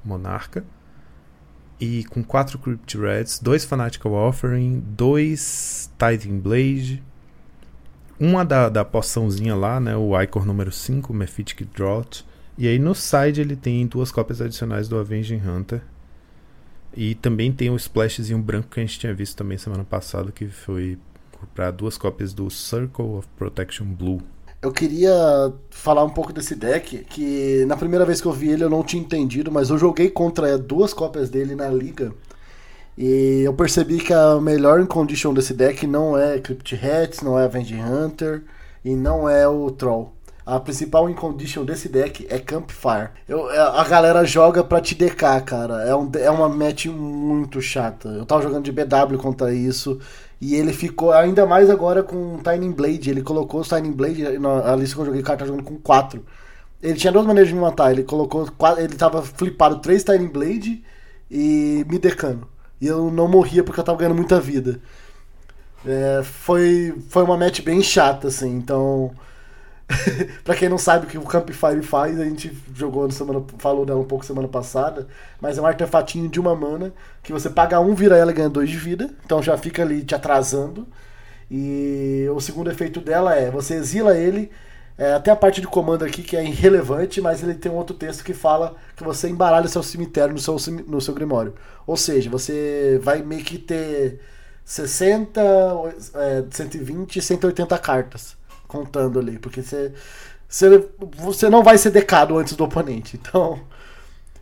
[0.04, 0.64] Monarca.
[1.80, 7.04] E com quatro Crypt Reds, dois Fanatical Offering, dois Tithing Blade,
[8.20, 9.96] uma da, da poçãozinha lá, né?
[9.96, 12.26] O Icor número 5, Mephitic Drought.
[12.58, 15.82] E aí no side ele tem duas cópias adicionais do Avenging Hunter.
[16.96, 20.48] E também tem o splashzinho branco que a gente tinha visto também semana passada, que
[20.48, 20.98] foi
[21.54, 24.22] para duas cópias do Circle of Protection Blue.
[24.60, 28.64] Eu queria falar um pouco desse deck, que na primeira vez que eu vi ele
[28.64, 32.12] eu não tinha entendido, mas eu joguei contra duas cópias dele na liga.
[32.98, 37.46] E eu percebi que a melhor condition desse deck não é Crypt Hats, não é
[37.46, 38.44] Avenging Hunter
[38.84, 40.14] e não é o Troll.
[40.44, 43.10] A principal condition desse deck é Campfire.
[43.28, 45.84] Eu, a galera joga pra te DK, cara.
[45.84, 48.08] É, um, é uma match muito chata.
[48.08, 50.00] Eu tava jogando de BW contra isso.
[50.40, 53.10] E ele ficou ainda mais agora com Tiny Blade.
[53.10, 54.40] Ele colocou os Tiny Blade.
[54.40, 56.26] Na lista que eu joguei, o cara tá jogando com 4.
[56.82, 57.92] Ele tinha duas maneiras de me matar.
[57.92, 58.48] Ele colocou.
[58.78, 60.82] Ele tava flipado 3 Tiny Blade
[61.30, 62.48] e me decando.
[62.80, 64.80] E eu não morria porque eu tava ganhando muita vida.
[65.86, 68.50] É, foi, foi uma match bem chata, assim.
[68.56, 69.12] Então.
[70.44, 73.86] pra quem não sabe o que o Campfire faz, a gente jogou no semana, falou
[73.86, 75.08] dela um pouco semana passada,
[75.40, 78.50] mas é um artefatinho de uma mana que você paga um, vira ela e ganha
[78.50, 80.86] dois de vida, então já fica ali te atrasando.
[81.50, 84.52] E o segundo efeito dela é você exila ele.
[84.98, 87.96] É, até a parte de comando aqui que é irrelevante, mas ele tem um outro
[87.96, 91.54] texto que fala que você embaralha seu cemitério no seu, no seu grimório.
[91.86, 94.20] Ou seja, você vai meio que ter
[94.66, 95.40] 60,
[96.16, 98.36] é, 120, 180 cartas
[98.68, 99.94] contando ali, porque você,
[100.50, 103.18] você, você não vai ser decado antes do oponente.
[103.18, 103.60] Então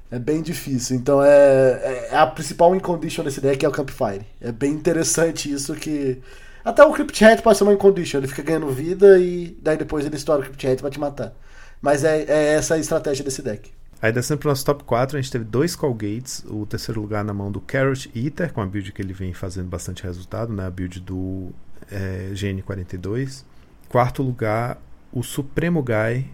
[0.09, 0.95] é bem difícil.
[0.95, 4.25] Então é, é a principal incondition desse deck é o Campfire.
[4.39, 6.21] É bem interessante isso que.
[6.65, 10.03] Até o Crypt Hat pode ser uma incondition, ele fica ganhando vida e daí depois
[10.03, 11.31] ele estoura o Crypt Hat pra te matar.
[11.79, 13.71] Mas é, é essa a estratégia desse deck.
[14.01, 17.35] Aí descendo pro nosso top 4, a gente teve dois Colgates, o terceiro lugar na
[17.35, 20.65] mão do Carrot Eater, com a build que ele vem fazendo bastante resultado, né?
[20.65, 21.51] A build do
[21.91, 23.43] é, GN42.
[23.87, 24.81] Quarto lugar,
[25.13, 26.27] o Supremo Guy,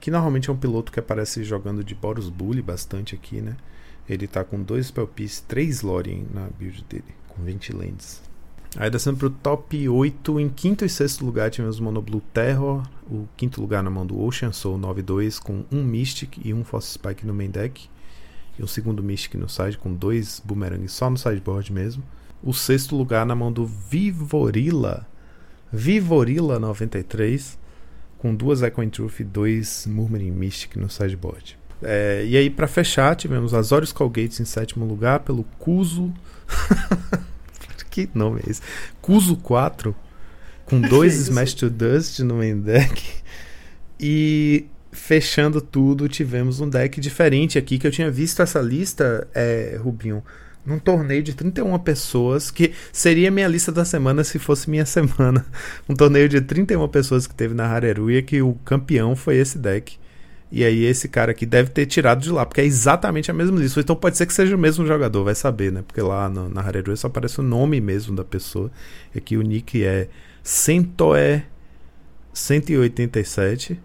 [0.00, 3.56] que normalmente é um piloto que aparece jogando de Boros Bully bastante aqui, né?
[4.08, 8.23] Ele tá com dois Spell Piece, três Lorien na build dele, com 20 lands.
[8.76, 12.82] Aí descendo pro top 8, em quinto e sexto lugar tivemos o Mono Blue Terror,
[13.08, 16.92] o quinto lugar na mão do Ocean Soul 9-2 com um Mystic e um Force
[16.92, 17.88] Spike no main deck.
[18.58, 22.02] E um segundo Mystic no side com dois Boomerangs só no sideboard mesmo.
[22.42, 25.06] O sexto lugar na mão do Vivorilla,
[25.72, 27.58] Vivorilla 93
[28.18, 31.58] com duas Echoing Truth e dois Murmuring Mystic no sideboard.
[31.82, 36.12] É, e aí para fechar tivemos Azorius Colgates em sétimo lugar pelo Kuzo
[37.94, 38.60] que nome é esse?
[39.00, 39.94] Kuzo 4,
[40.64, 41.14] com dois?
[41.28, 43.00] Smash to Dust no main deck.
[44.00, 49.78] E fechando tudo, tivemos um deck diferente aqui, que eu tinha visto essa lista, é,
[49.80, 50.24] Rubinho,
[50.66, 55.46] num torneio de 31 pessoas, que seria minha lista da semana se fosse minha semana.
[55.88, 59.96] Um torneio de 31 pessoas que teve na Hareruya, que o campeão foi esse deck.
[60.52, 63.58] E aí esse cara aqui deve ter tirado de lá, porque é exatamente a mesma
[63.58, 63.80] lista.
[63.80, 65.82] Então pode ser que seja o mesmo jogador, vai saber, né?
[65.86, 68.70] Porque lá no, na Hareruya só aparece o nome mesmo da pessoa.
[69.14, 70.08] E aqui o nick é
[70.42, 71.42] Centoe
[72.32, 73.80] 187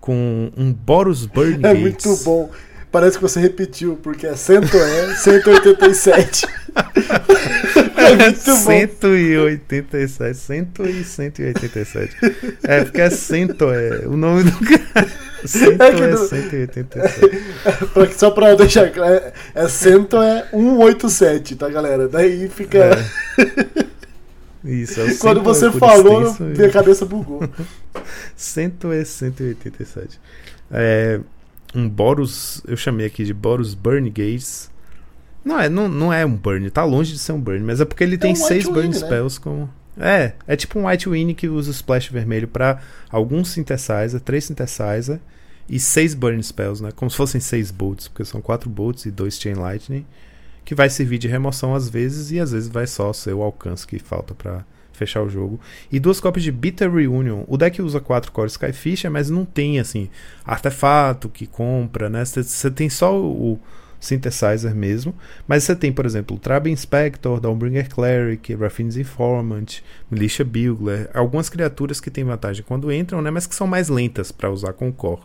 [0.00, 2.50] com um Boros Burn É muito bom.
[2.92, 6.46] Parece que você repetiu, porque é cento é 187.
[8.12, 8.54] é muito bom.
[8.56, 12.16] 187, 100 e 187.
[12.64, 15.08] É, porque é cento, é o nome do cara.
[15.44, 17.20] Cento É que é não- 187.
[17.92, 22.08] Pra- Só pra deixar claro, é, é cento é 187, tá, galera?
[22.08, 22.78] Daí fica.
[22.78, 23.86] É.
[24.64, 27.40] Isso, é o Quando você é por falou, extenso e- minha cabeça bugou.
[28.36, 30.20] 100 é 187.
[30.70, 31.20] É,
[31.74, 34.70] um Boros, eu chamei aqui de Boros Burn Gates.
[35.46, 37.84] Não é, não, não é um burn, tá longe de ser um burn, mas é
[37.84, 39.06] porque ele tem um seis burn Wing, né?
[39.06, 39.70] spells como.
[39.96, 44.44] É, é tipo um White Wing que usa o splash vermelho pra alguns synthesizer, três
[44.44, 45.20] synthesizer
[45.68, 46.90] e seis burn spells, né?
[46.90, 50.04] Como se fossem seis bolts, porque são quatro bolts e dois chain lightning,
[50.64, 53.86] que vai servir de remoção às vezes e às vezes vai só ser o alcance
[53.86, 55.60] que falta pra fechar o jogo.
[55.92, 57.44] E duas cópias de Bitter Reunion.
[57.46, 60.10] O deck usa quatro cores Skyfisher, mas não tem assim
[60.44, 62.24] artefato que compra, né?
[62.24, 63.60] Você tem só o, o
[64.06, 65.14] synthesizer mesmo,
[65.46, 71.48] mas você tem, por exemplo, o Traben Inspector, Dawnbringer Cleric, Raffine's Informant, Militia Bugler, algumas
[71.48, 73.30] criaturas que têm vantagem quando entram, né?
[73.30, 75.22] Mas que são mais lentas para usar com o core.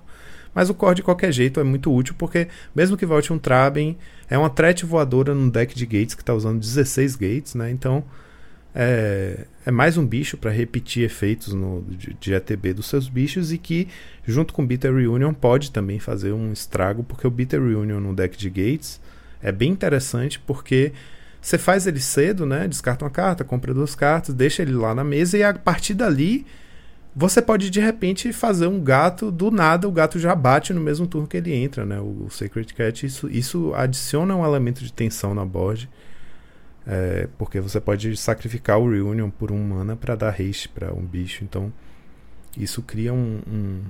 [0.54, 3.98] Mas o core de qualquer jeito é muito útil porque mesmo que volte um Traben,
[4.30, 7.72] é uma threat voadora num deck de gates que está usando 16 gates, né?
[7.72, 8.04] Então
[8.74, 13.52] é, é mais um bicho para repetir efeitos no, de, de ETB dos seus bichos
[13.52, 13.88] e que,
[14.26, 18.38] junto com Bitter Reunion, pode também fazer um estrago, porque o Bitter Reunion no deck
[18.38, 19.00] de Gates
[19.42, 20.94] é bem interessante porque
[21.42, 22.68] você faz ele cedo, né?
[22.68, 26.46] Descarta uma carta, compra duas cartas, deixa ele lá na mesa e a partir dali
[27.14, 31.06] você pode de repente fazer um gato do nada, o gato já bate no mesmo
[31.06, 32.00] turno que ele entra, né?
[32.00, 35.90] O, o Sacred Cat, isso, isso adiciona um elemento de tensão na board.
[36.86, 41.06] É, porque você pode sacrificar o Reunion por um mana para dar haste para um
[41.06, 41.44] bicho.
[41.44, 41.72] Então,
[42.58, 43.82] isso cria um, um,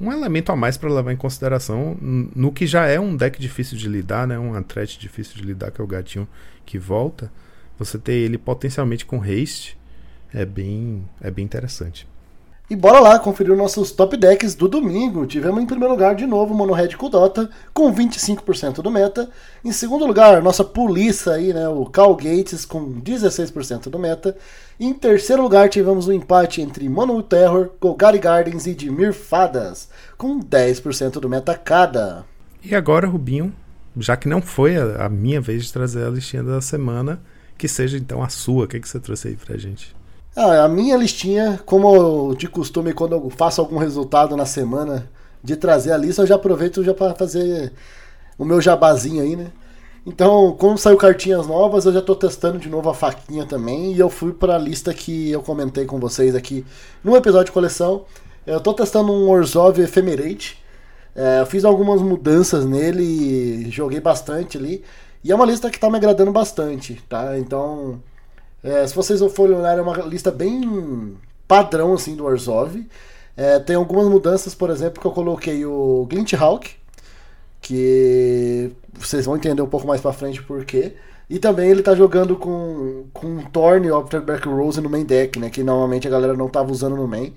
[0.00, 3.78] um elemento a mais para levar em consideração no que já é um deck difícil
[3.78, 4.38] de lidar, né?
[4.38, 6.28] Um threat difícil de lidar, que é o gatinho
[6.66, 7.32] que volta.
[7.78, 9.78] Você ter ele potencialmente com haste
[10.32, 12.08] é bem, é bem interessante.
[12.72, 15.26] E bora lá conferir os nossos top decks do domingo.
[15.26, 19.28] Tivemos em primeiro lugar de novo o Mono Red Kudota com 25% do meta.
[19.62, 24.34] Em segundo lugar, nossa polícia aí, né, o Cal Gates com 16% do meta.
[24.80, 30.40] Em terceiro lugar, tivemos o empate entre Mono Terror, Golgari Gardens e Dimir Fadas com
[30.40, 32.24] 10% do meta cada.
[32.64, 33.52] E agora, Rubinho,
[33.98, 37.20] já que não foi a, minha vez de trazer a listinha da semana,
[37.58, 38.64] que seja então a sua.
[38.64, 39.94] O que, que você trouxe aí pra gente?
[40.34, 45.10] Ah, a minha listinha, como de costume, quando eu faço algum resultado na semana
[45.44, 47.72] de trazer a lista, eu já aproveito já para fazer
[48.38, 49.52] o meu jabazinho aí, né?
[50.06, 53.92] Então, como saiu cartinhas novas, eu já tô testando de novo a faquinha também.
[53.92, 56.64] E eu fui para a lista que eu comentei com vocês aqui
[57.04, 58.04] no episódio de coleção.
[58.46, 60.58] Eu tô testando um Orzhov Ephemerate.
[61.14, 64.82] É, eu fiz algumas mudanças nele joguei bastante ali.
[65.22, 67.38] E é uma lista que tá me agradando bastante, tá?
[67.38, 68.00] Então,
[68.62, 71.16] é, se vocês forem olhar, é uma lista bem
[71.48, 72.86] padrão assim do Orzhov.
[73.36, 76.70] É, tem algumas mudanças, por exemplo, que eu coloquei o Glint Hawk,
[77.60, 80.94] que vocês vão entender um pouco mais pra frente por quê.
[81.30, 85.48] E também ele tá jogando com, com Thorn e Opterback Rose no main deck, né?
[85.50, 87.34] Que normalmente a galera não tava usando no main.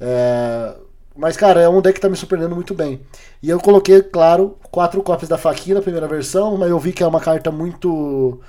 [0.00, 0.74] É,
[1.16, 3.00] mas, cara, é um deck que tá me surpreendendo muito bem.
[3.42, 7.02] E eu coloquei, claro, quatro cópias da faquinha na primeira versão, mas eu vi que
[7.02, 8.40] é uma carta muito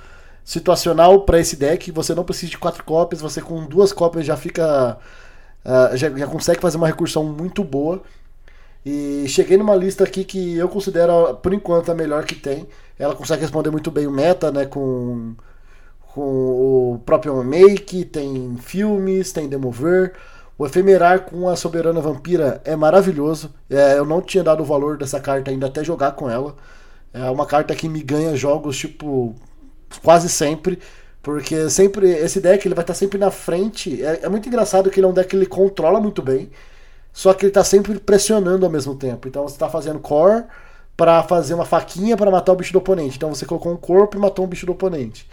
[0.46, 1.90] situacional para esse deck.
[1.92, 4.96] Você não precisa de quatro cópias, você com duas cópias já fica.
[5.64, 8.02] ah, já, já consegue fazer uma recursão muito boa.
[8.84, 12.68] E cheguei numa lista aqui que eu considero, por enquanto, a melhor que tem.
[12.98, 14.64] Ela consegue responder muito bem o meta, né?
[14.66, 15.34] Com,
[16.14, 16.22] com
[16.94, 20.14] o próprio Make, tem filmes, tem Demover.
[20.58, 23.52] O Efemerar com a Soberana Vampira é maravilhoso.
[23.68, 26.54] É, eu não tinha dado o valor dessa carta ainda até jogar com ela.
[27.12, 29.34] É uma carta que me ganha jogos, tipo,
[30.02, 30.78] quase sempre.
[31.22, 34.02] Porque sempre esse deck ele vai estar sempre na frente.
[34.04, 36.50] É, é muito engraçado que ele é um deck que ele controla muito bem.
[37.12, 39.26] Só que ele tá sempre pressionando ao mesmo tempo.
[39.26, 40.44] Então você tá fazendo core
[40.96, 43.16] para fazer uma faquinha para matar o bicho do oponente.
[43.16, 45.28] Então você colocou um corpo e matou um bicho do oponente.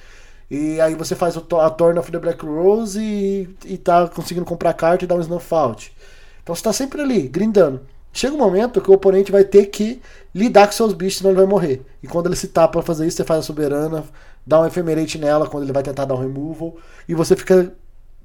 [0.50, 4.74] E aí você faz a Torn of the Black Rose e, e tá conseguindo comprar
[4.74, 5.94] carta e dar um snuff out.
[6.42, 7.82] Então você tá sempre ali, grindando.
[8.12, 10.00] Chega um momento que o oponente vai ter que
[10.36, 11.82] lidar com seus bichos, senão ele vai morrer.
[12.04, 14.04] E quando ele se tapa pra fazer isso, você faz a soberana,
[14.46, 16.78] dá um ephemerate nela quando ele vai tentar dar um removal,
[17.08, 17.74] e você fica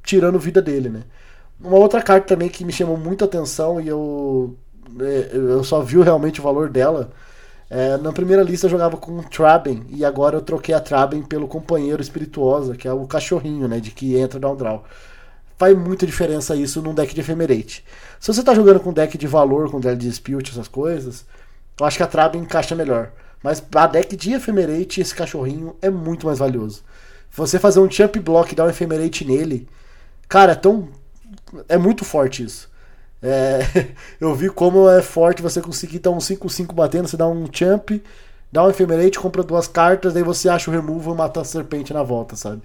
[0.02, 1.02] tirando vida dele, né?
[1.60, 4.56] Uma outra carta também que me chamou muita atenção e eu,
[5.00, 7.10] é, eu só vi realmente o valor dela.
[7.70, 11.46] é, na primeira lista eu jogava com Traben e agora eu troquei a Traben pelo
[11.48, 13.80] companheiro espirituosa, que é o cachorrinho, né?
[13.80, 14.84] De que entra down draw.
[15.58, 17.84] Faz muita diferença isso num deck de Ephemerate.
[18.20, 21.26] Se você tá jogando com deck de valor, com deck de dispute, essas coisas,
[21.78, 23.10] eu acho que a Traba encaixa melhor.
[23.42, 26.82] Mas a deck de Ephemerate, esse cachorrinho é muito mais valioso.
[27.30, 29.68] Você fazer um Champ Block e dar um Ephemerate nele,
[30.28, 30.88] cara, é tão.
[31.68, 32.68] É muito forte isso.
[33.22, 33.60] É,
[34.20, 37.90] eu vi como é forte você conseguir dar um 5-5 batendo, você dá um Champ,
[38.50, 41.92] dá um Ephemerate, compra duas cartas, daí você acha o removal e mata a serpente
[41.92, 42.62] na volta, sabe?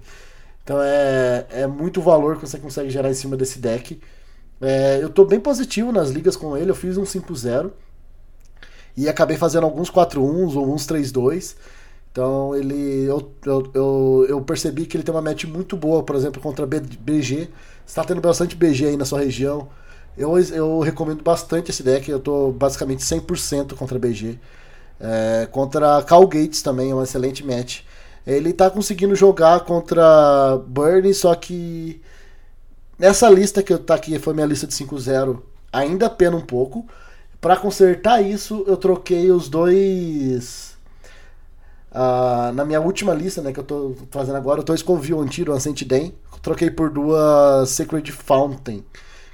[0.62, 4.00] Então é, é muito valor que você consegue gerar em cima desse deck.
[4.60, 7.70] É, eu tô bem positivo nas ligas com ele, eu fiz um 5-0
[8.96, 11.56] e acabei fazendo alguns 4-1s ou uns 3-2.
[12.12, 13.04] Então ele.
[13.06, 13.32] Eu,
[13.74, 17.48] eu, eu, percebi que ele tem uma match muito boa, por exemplo, contra BG.
[17.84, 19.68] Você tá tendo bastante BG aí na sua região.
[20.16, 24.38] Eu, eu recomendo bastante esse deck, eu tô basicamente 100% contra BG.
[25.00, 27.80] É, contra Cal Gates também, é um excelente match.
[28.24, 32.00] Ele tá conseguindo jogar contra Burnie, só que
[32.98, 35.42] nessa lista que eu tá aqui, foi minha lista de 5-0,
[35.72, 36.86] ainda pena um pouco.
[37.44, 40.78] Pra consertar isso, eu troquei os dois.
[41.92, 45.52] ah, na minha última lista, né, que eu tô fazendo agora, eu tô Scoville Antiro,
[45.52, 46.14] Ancient Den.
[46.40, 48.82] Troquei por duas Sacred Fountain,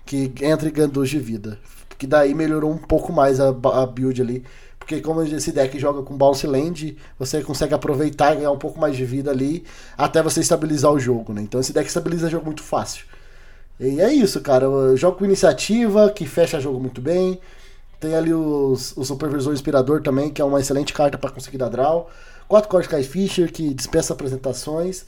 [0.05, 1.57] que entra e ganha 2 de vida.
[1.97, 4.45] Que daí melhorou um pouco mais a, a build ali.
[4.77, 8.81] Porque como esse deck joga com Bounce Land, você consegue aproveitar e ganhar um pouco
[8.81, 9.65] mais de vida ali,
[9.97, 11.43] até você estabilizar o jogo, né?
[11.43, 13.05] Então esse deck estabiliza o jogo muito fácil.
[13.79, 14.65] E é isso, cara.
[14.65, 17.39] Eu jogo com iniciativa, que fecha jogo muito bem.
[18.01, 21.69] Tem ali os, o Supervisor Inspirador também, que é uma excelente carta para conseguir dar
[21.69, 22.09] draw.
[22.49, 25.05] Quatro Cortical Fisher, que dispensa apresentações.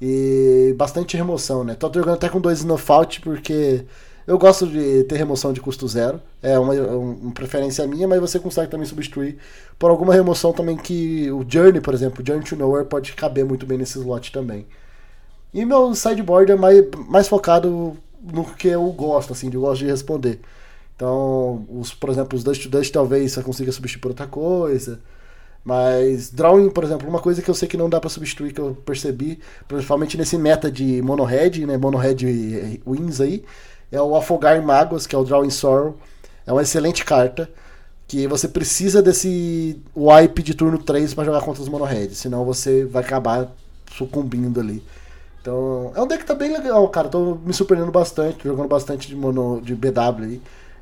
[0.00, 1.76] E bastante remoção, né?
[1.76, 3.84] Tô jogando até com dois Snowfault, porque
[4.26, 6.20] eu gosto de ter remoção de custo zero.
[6.42, 9.38] É uma, uma preferência minha, mas você consegue também substituir
[9.78, 13.64] por alguma remoção também que o Journey, por exemplo, Journey to Nowhere pode caber muito
[13.64, 14.66] bem nesse slot também.
[15.54, 19.86] E meu sideboard é mais, mais focado no que eu gosto, assim, eu gosto de
[19.86, 20.40] responder.
[21.02, 25.00] Então, os, por exemplo, os Dust to Dust talvez você consiga substituir por outra coisa.
[25.64, 28.60] Mas Drawing, por exemplo, uma coisa que eu sei que não dá pra substituir, que
[28.60, 31.76] eu percebi, principalmente nesse meta de Mono Red, né?
[31.76, 32.18] Mono Red
[32.86, 33.44] Wins aí,
[33.90, 35.96] é o Afogar em Mágoas, que é o Drawing Sorrow.
[36.46, 37.50] É uma excelente carta.
[38.06, 42.44] Que você precisa desse wipe de turno 3 pra jogar contra os Mono Red, senão
[42.44, 43.50] você vai acabar
[43.90, 44.80] sucumbindo ali.
[45.40, 47.08] Então, é um deck que tá bem legal, cara.
[47.08, 50.40] Tô me surpreendendo bastante, jogando bastante de, mono, de BW aí.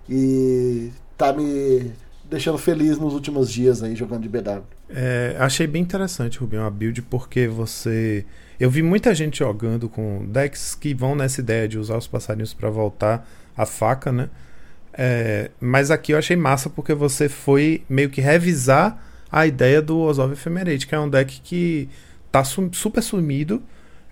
[0.08, 1.92] E tá me
[2.28, 4.62] deixando feliz nos últimos dias aí jogando de BW.
[4.88, 8.24] É, achei bem interessante, Rubinho, a build, porque você.
[8.58, 12.52] Eu vi muita gente jogando com decks que vão nessa ideia de usar os passarinhos
[12.52, 13.26] para voltar
[13.56, 14.28] a faca, né?
[14.92, 19.98] É, mas aqui eu achei massa porque você foi meio que revisar a ideia do
[19.98, 21.88] Ozov Ephemerate, que é um deck que
[22.32, 23.62] tá sum- super sumido,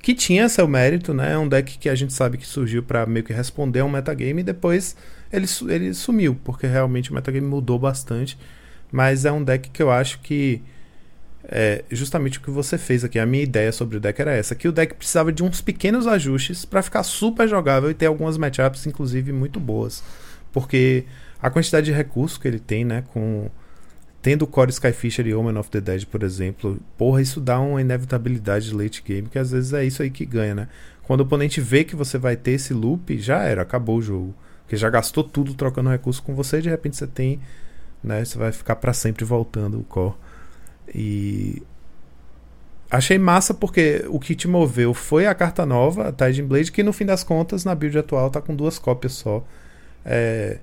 [0.01, 1.33] que tinha seu mérito, né?
[1.33, 3.91] É um deck que a gente sabe que surgiu para meio que responder a um
[3.91, 4.97] metagame e depois
[5.33, 8.39] ele, ele sumiu, porque realmente o metagame mudou bastante.
[8.91, 10.63] Mas é um deck que eu acho que
[11.45, 13.19] é justamente o que você fez aqui.
[13.19, 16.07] A minha ideia sobre o deck era essa: que o deck precisava de uns pequenos
[16.07, 20.03] ajustes para ficar super jogável e ter algumas matchups, inclusive, muito boas.
[20.53, 21.05] Porque
[21.41, 23.05] a quantidade de recursos que ele tem, né?
[23.13, 23.51] Com.
[24.21, 28.69] Tendo Core Skyfisher e Omen of the Dead, por exemplo, porra, isso dá uma inevitabilidade
[28.69, 30.69] de late game, que às vezes é isso aí que ganha, né?
[31.05, 34.35] Quando o oponente vê que você vai ter esse loop, já era, acabou o jogo.
[34.69, 37.41] Porque já gastou tudo trocando recurso com você, de repente você tem,
[38.05, 38.23] né?
[38.23, 40.15] Você vai ficar para sempre voltando o core.
[40.95, 41.63] E
[42.91, 46.83] achei massa porque o que te moveu foi a carta nova, a Tiding Blade, que
[46.83, 49.43] no fim das contas, na build atual, tá com duas cópias só.
[50.05, 50.59] É,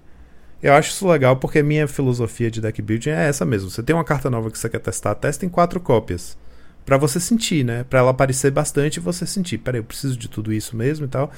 [0.62, 3.72] eu acho isso legal porque minha filosofia de deck building é essa mesmo.
[3.72, 6.38] Você tem uma carta nova que você quer testar, testa em quatro cópias.
[6.86, 7.84] Pra você sentir, né?
[7.84, 9.58] Pra ela aparecer bastante e você sentir.
[9.58, 11.32] Peraí, eu preciso de tudo isso mesmo e tal.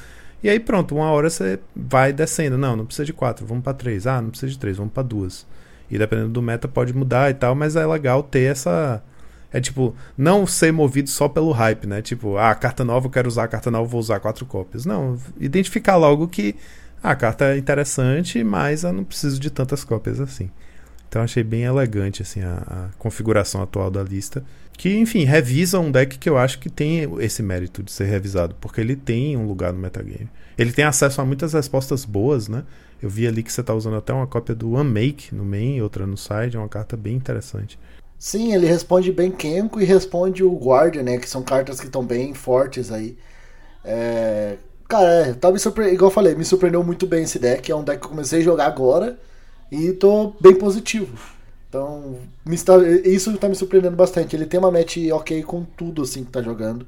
[0.44, 2.58] E aí pronto, uma hora você vai descendo.
[2.58, 4.06] Não, não precisa de quatro, vamos pra três.
[4.06, 5.46] Ah, não precisa de três, vamos pra duas.
[5.90, 9.02] E dependendo do meta pode mudar e tal, mas é legal ter essa.
[9.52, 12.02] É tipo, não ser movido só pelo hype, né?
[12.02, 14.86] Tipo, ah, carta nova, eu quero usar a carta nova, vou usar quatro cópias.
[14.86, 16.56] Não, identificar logo que
[17.02, 20.50] ah, a carta é interessante, mas eu não preciso de tantas cópias assim.
[21.10, 24.44] Então achei bem elegante assim a, a configuração atual da lista.
[24.78, 28.56] Que, enfim, revisa um deck que eu acho que tem esse mérito de ser revisado,
[28.62, 30.30] porque ele tem um lugar no metagame.
[30.56, 32.64] Ele tem acesso a muitas respostas boas, né?
[33.02, 36.06] Eu vi ali que você está usando até uma cópia do Unmake no main, outra
[36.06, 37.80] no side, é uma carta bem interessante.
[38.20, 41.18] Sim, ele responde bem Kenko e responde o Guardian, né?
[41.18, 43.18] Que são cartas que estão bem fortes aí.
[43.84, 44.58] É...
[44.88, 45.92] Cara, é, tá me surpre...
[45.92, 47.72] igual eu falei, me surpreendeu muito bem esse deck.
[47.72, 49.18] É um deck que eu comecei a jogar agora
[49.72, 51.18] e tô bem positivo.
[51.70, 52.18] Então,
[52.50, 52.78] está...
[53.04, 54.36] isso tá me surpreendendo bastante.
[54.36, 56.88] Ele tem uma match ok com tudo assim que tá jogando.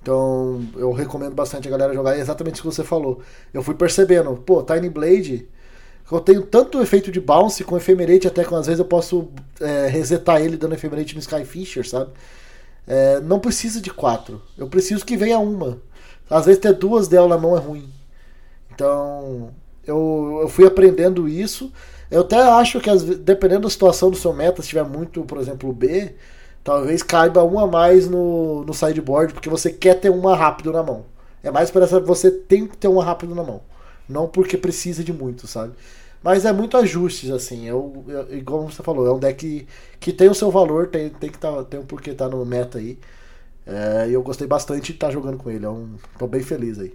[0.00, 3.20] Então, eu recomendo bastante a galera jogar exatamente o que você falou.
[3.52, 5.48] Eu fui percebendo, pô, Tiny Blade
[6.10, 9.28] Eu tenho tanto efeito de bounce com efemerate, até que às vezes eu posso
[9.60, 12.12] é, resetar ele dando efemerate no Skyfisher, sabe?
[12.86, 14.40] É, não precisa de quatro.
[14.56, 15.82] Eu preciso que venha uma.
[16.30, 17.88] Às vezes ter duas dela na mão é ruim.
[18.72, 19.50] Então,
[19.84, 21.72] eu, eu fui aprendendo isso.
[22.10, 25.72] Eu até acho que, dependendo da situação do seu meta, se tiver muito, por exemplo,
[25.72, 26.14] B,
[26.64, 31.04] talvez caiba uma mais no, no sideboard, porque você quer ter uma rápido na mão.
[31.42, 33.60] É mais para essa você tem que ter uma rápido na mão.
[34.08, 35.72] Não porque precisa de muito, sabe?
[36.22, 37.66] Mas é muito ajustes, assim.
[37.66, 39.66] Eu, eu- igual você falou, é um deck que,
[40.00, 42.78] que tem o seu valor, tem, tem que tá, tem um porquê tá no meta
[42.78, 42.98] aí.
[43.66, 45.64] É, e eu gostei bastante de estar jogando com ele.
[45.66, 46.94] É um, tô bem feliz aí.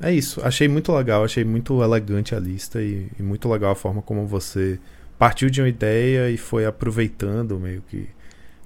[0.00, 3.74] É isso, achei muito legal, achei muito elegante a lista e, e muito legal a
[3.76, 4.78] forma como você
[5.18, 8.08] partiu de uma ideia e foi aproveitando meio que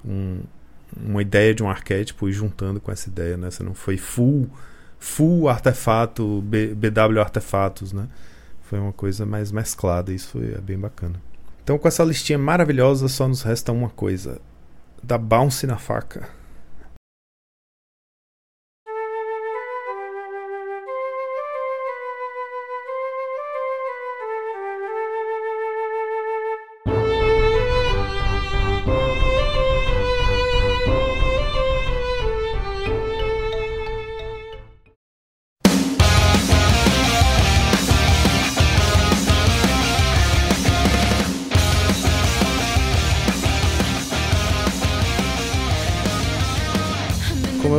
[0.04, 0.40] um-
[0.96, 3.50] uma ideia de um arquétipo e juntando com essa ideia, né?
[3.50, 4.48] Você não foi full,
[4.98, 8.08] full artefato, B- BW artefatos, né?
[8.62, 11.20] Foi uma coisa mais mesclada, isso foi é bem bacana.
[11.62, 14.40] Então, com essa listinha maravilhosa, só nos resta uma coisa:
[15.02, 16.28] dar bounce na faca.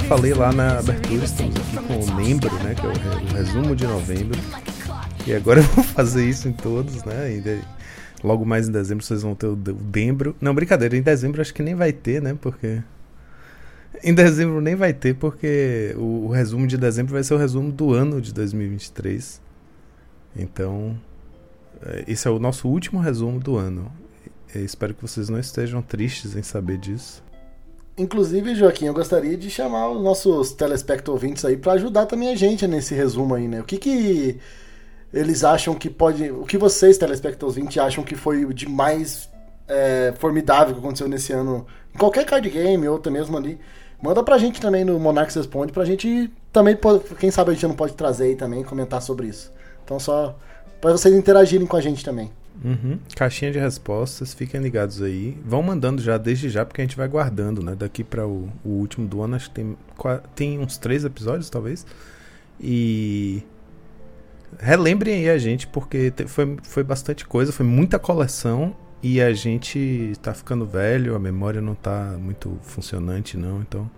[0.07, 2.75] Falei lá na abertura, estamos aqui com o membro, né?
[2.75, 4.39] Que é o, re- o resumo de novembro.
[5.25, 7.41] E agora eu vou fazer isso em todos, né?
[7.43, 7.61] Daí-
[8.23, 10.35] logo mais em dezembro vocês vão ter o dembro.
[10.41, 12.35] Não, brincadeira, em dezembro acho que nem vai ter, né?
[12.39, 12.81] Porque.
[14.03, 17.71] Em dezembro nem vai ter, porque o, o resumo de dezembro vai ser o resumo
[17.71, 19.41] do ano de 2023.
[20.35, 20.97] Então.
[21.83, 23.91] é, Esse é o nosso último resumo do ano.
[24.55, 27.23] Eu espero que vocês não estejam tristes em saber disso.
[27.97, 32.35] Inclusive, Joaquim, eu gostaria de chamar os nossos telespecto ouvintes aí para ajudar também a
[32.35, 33.59] gente nesse resumo aí, né?
[33.59, 34.39] O que que
[35.11, 36.29] eles acham que pode.
[36.29, 39.27] O que vocês, telespecto ouvintes, acham que foi o de mais
[39.67, 43.59] é, formidável que aconteceu nesse ano em qualquer card game ou até mesmo ali?
[43.99, 46.77] Manda pra gente também no Monarchs Responde pra gente também,
[47.19, 49.51] quem sabe a gente não pode trazer aí também comentar sobre isso.
[49.83, 50.37] Então, só
[50.79, 52.31] para vocês interagirem com a gente também.
[52.63, 52.99] Uhum.
[53.15, 55.37] Caixinha de respostas, fiquem ligados aí.
[55.45, 57.75] Vão mandando já desde já, porque a gente vai guardando, né?
[57.75, 59.77] Daqui para o, o último do ano, acho que tem,
[60.35, 61.85] tem uns três episódios, talvez.
[62.59, 63.43] E
[64.59, 68.75] relembrem aí a gente, porque foi, foi bastante coisa, foi muita coleção.
[69.01, 73.61] E a gente tá ficando velho, a memória não tá muito funcionante, não.
[73.61, 73.89] Então,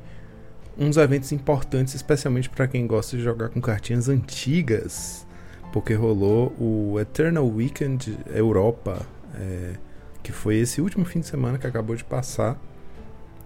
[0.78, 5.26] uns eventos importantes, especialmente para quem gosta de jogar com cartinhas antigas,
[5.72, 9.06] porque rolou o Eternal Weekend Europa,
[9.36, 9.76] é,
[10.22, 12.60] que foi esse último fim de semana que acabou de passar,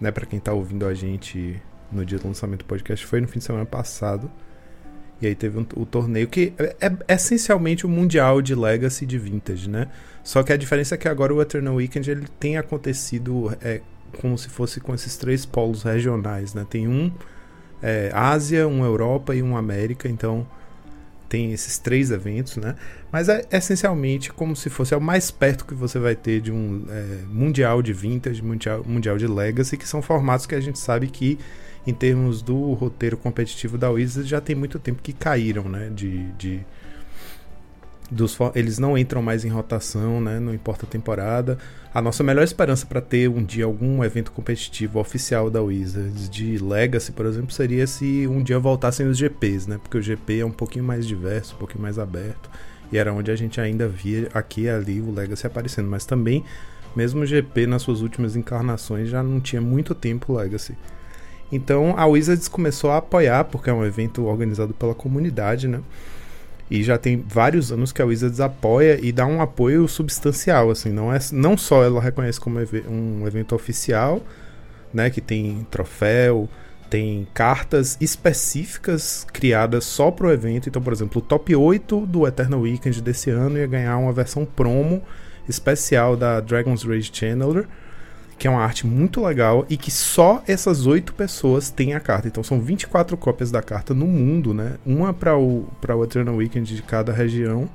[0.02, 1.62] né, para quem tá ouvindo a gente
[1.96, 4.30] no dia do lançamento do podcast, foi no fim de semana passado.
[5.22, 6.76] E aí teve um- o torneio que é,
[7.08, 9.88] é essencialmente o mundial de Legacy de Vintage, né?
[10.24, 13.82] Só que a diferença é que agora o Eternal Weekend ele tem acontecido é,
[14.20, 16.66] como se fosse com esses três polos regionais, né?
[16.70, 17.12] Tem um
[17.82, 20.46] é, Ásia, um Europa e um América, então
[21.30, 22.76] tem esses três eventos, né?
[23.12, 26.52] Mas é essencialmente como se fosse é o mais perto que você vai ter de
[26.52, 30.80] um é, mundial de vintage, mundial, mundial de legacy, que são formatos que a gente
[30.80, 31.39] sabe que
[31.86, 35.92] em termos do roteiro competitivo da Wizards já tem muito tempo que caíram, né?
[35.94, 36.66] De, de
[38.10, 40.40] dos, eles não entram mais em rotação, né?
[40.40, 41.58] Não importa a temporada.
[41.94, 46.58] A nossa melhor esperança para ter um dia algum evento competitivo oficial da Wizards de
[46.58, 49.80] Legacy, por exemplo, seria se um dia voltassem os GPs, né?
[49.82, 52.50] Porque o GP é um pouquinho mais diverso, um pouquinho mais aberto.
[52.92, 55.90] E era onde a gente ainda via aqui e ali o Legacy aparecendo.
[55.90, 56.44] Mas também,
[56.96, 60.76] mesmo o GP nas suas últimas encarnações já não tinha muito tempo Legacy.
[61.52, 65.82] Então a Wizards começou a apoiar, porque é um evento organizado pela comunidade, né?
[66.70, 70.89] E já tem vários anos que a Wizards apoia e dá um apoio substancial, assim,
[70.89, 74.22] não é não só ela reconhece como um evento oficial,
[74.91, 76.50] né, que tem troféu,
[76.89, 80.68] tem cartas específicas criadas só pro evento.
[80.68, 84.46] Então, por exemplo, o top 8 do Eternal Weekend desse ano ia ganhar uma versão
[84.46, 85.04] promo
[85.48, 87.68] especial da Dragon's Rage Channeler,
[88.38, 92.28] que é uma arte muito legal e que só essas oito pessoas têm a carta.
[92.28, 94.76] Então são 24 cópias da carta no mundo, né?
[94.86, 97.70] Uma para o o Eternal Weekend de cada região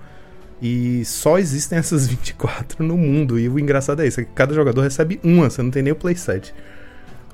[0.62, 3.38] E só existem essas 24 no mundo.
[3.38, 5.92] E o engraçado é isso: é que cada jogador recebe uma, você não tem nem
[5.92, 6.54] o playset.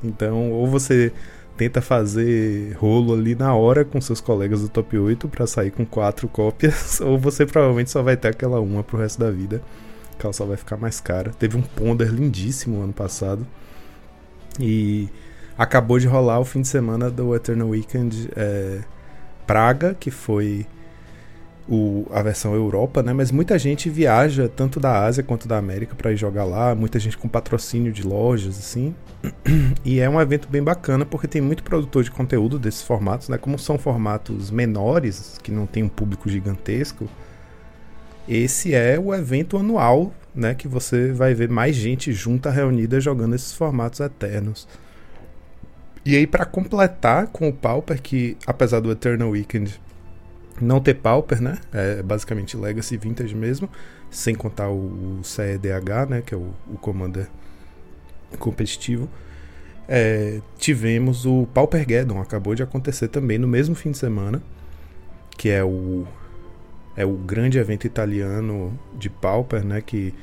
[0.04, 1.12] Então, ou você
[1.56, 5.84] tenta fazer rolo ali na hora com seus colegas do top 8 para sair com
[5.86, 9.62] quatro cópias, ou você provavelmente só vai ter aquela uma pro resto da vida,
[10.32, 11.30] só vai ficar mais cara.
[11.38, 13.46] Teve um ponder lindíssimo ano passado.
[14.58, 15.08] E
[15.56, 18.80] acabou de rolar o fim de semana do Eternal Weekend é,
[19.46, 20.66] Praga, que foi
[21.68, 23.12] o, a versão Europa, né?
[23.12, 26.98] Mas muita gente viaja tanto da Ásia quanto da América para ir jogar lá, muita
[26.98, 28.94] gente com patrocínio de lojas, assim.
[29.84, 33.38] E é um evento bem bacana porque tem muito produtor de conteúdo desses formatos, né?
[33.38, 37.08] Como são formatos menores, que não tem um público gigantesco,
[38.28, 40.54] esse é o evento anual, né?
[40.54, 44.66] Que você vai ver mais gente junta, reunida, jogando esses formatos eternos.
[46.04, 49.80] E aí, para completar com o Pauper, que apesar do Eternal Weekend
[50.60, 51.58] não ter Pauper, né?
[51.72, 53.68] É basicamente Legacy Vintage mesmo,
[54.10, 56.22] sem contar o CEDH, né?
[56.24, 57.28] Que é o, o Commander
[58.38, 59.08] competitivo.
[59.88, 64.42] É, tivemos o Paupergeddon, acabou de acontecer também no mesmo fim de semana,
[65.36, 66.06] que é o
[66.96, 69.80] é o grande evento italiano de Pauper, né?
[69.80, 70.14] Que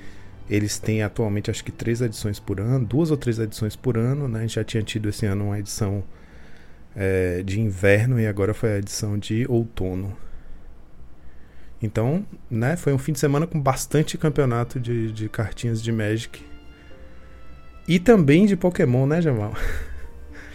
[0.49, 4.28] eles têm atualmente acho que três edições por ano, duas ou três edições por ano,
[4.28, 4.39] né?
[4.39, 6.03] A gente já tinha tido esse ano uma edição
[6.95, 10.15] é, de inverno e agora foi a edição de outono.
[11.82, 16.41] Então, né, foi um fim de semana com bastante campeonato de, de cartinhas de Magic.
[17.86, 19.53] E também de Pokémon, né, Jamal?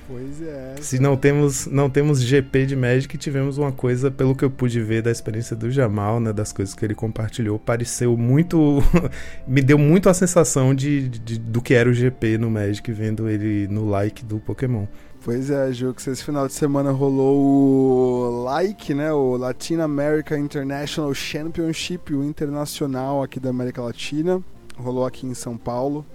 [0.08, 0.76] Pois é.
[0.80, 4.80] Se não temos, não temos GP de Magic, tivemos uma coisa, pelo que eu pude
[4.80, 8.82] ver da experiência do Jamal, né, das coisas que ele compartilhou, pareceu muito.
[9.46, 13.28] me deu muito a sensação de, de, do que era o GP no Magic, vendo
[13.28, 14.86] ele no like do Pokémon.
[15.22, 19.12] Pois é, Ju, que esse final de semana rolou o like, né?
[19.12, 24.42] O Latin America International Championship, o internacional aqui da América Latina.
[24.74, 26.06] Rolou aqui em São Paulo,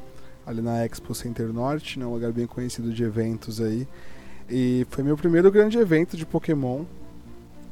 [0.45, 2.05] ali na Expo Center Norte, né?
[2.05, 3.87] Um lugar bem conhecido de eventos aí.
[4.49, 6.83] E foi meu primeiro grande evento de Pokémon.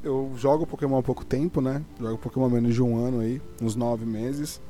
[0.03, 1.84] Eu jogo Pokémon há pouco tempo, né?
[1.99, 4.61] Jogo Pokémon há menos de um ano aí, uns nove meses.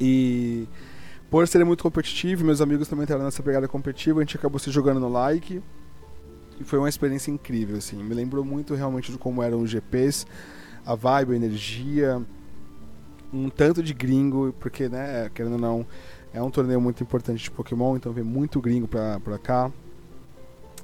[0.00, 0.66] E
[1.30, 4.70] por ser muito competitivo, meus amigos também estavam nessa pegada competitiva, a gente acabou se
[4.70, 5.62] jogando no like.
[6.58, 8.02] E foi uma experiência incrível, assim.
[8.02, 10.26] Me lembrou muito realmente de como eram os GPs,
[10.84, 12.22] a vibe, a energia,
[13.32, 15.86] um tanto de gringo, porque, né, querendo ou não,
[16.32, 19.70] é um torneio muito importante de Pokémon, então vem muito gringo pra, pra cá.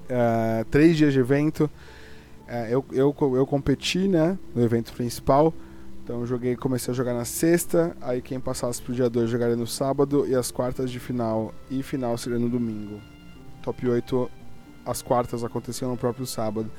[0.09, 1.70] É, três dias de evento.
[2.49, 5.53] É, eu, eu, eu competi, né, no evento principal.
[6.03, 9.66] Então joguei, comecei a jogar na sexta, aí quem passasse pro dia 2 jogaria no
[9.66, 13.01] sábado e as quartas de final e final seria no domingo.
[13.61, 14.30] Top 8,
[14.84, 16.70] as quartas aconteciam no próprio sábado.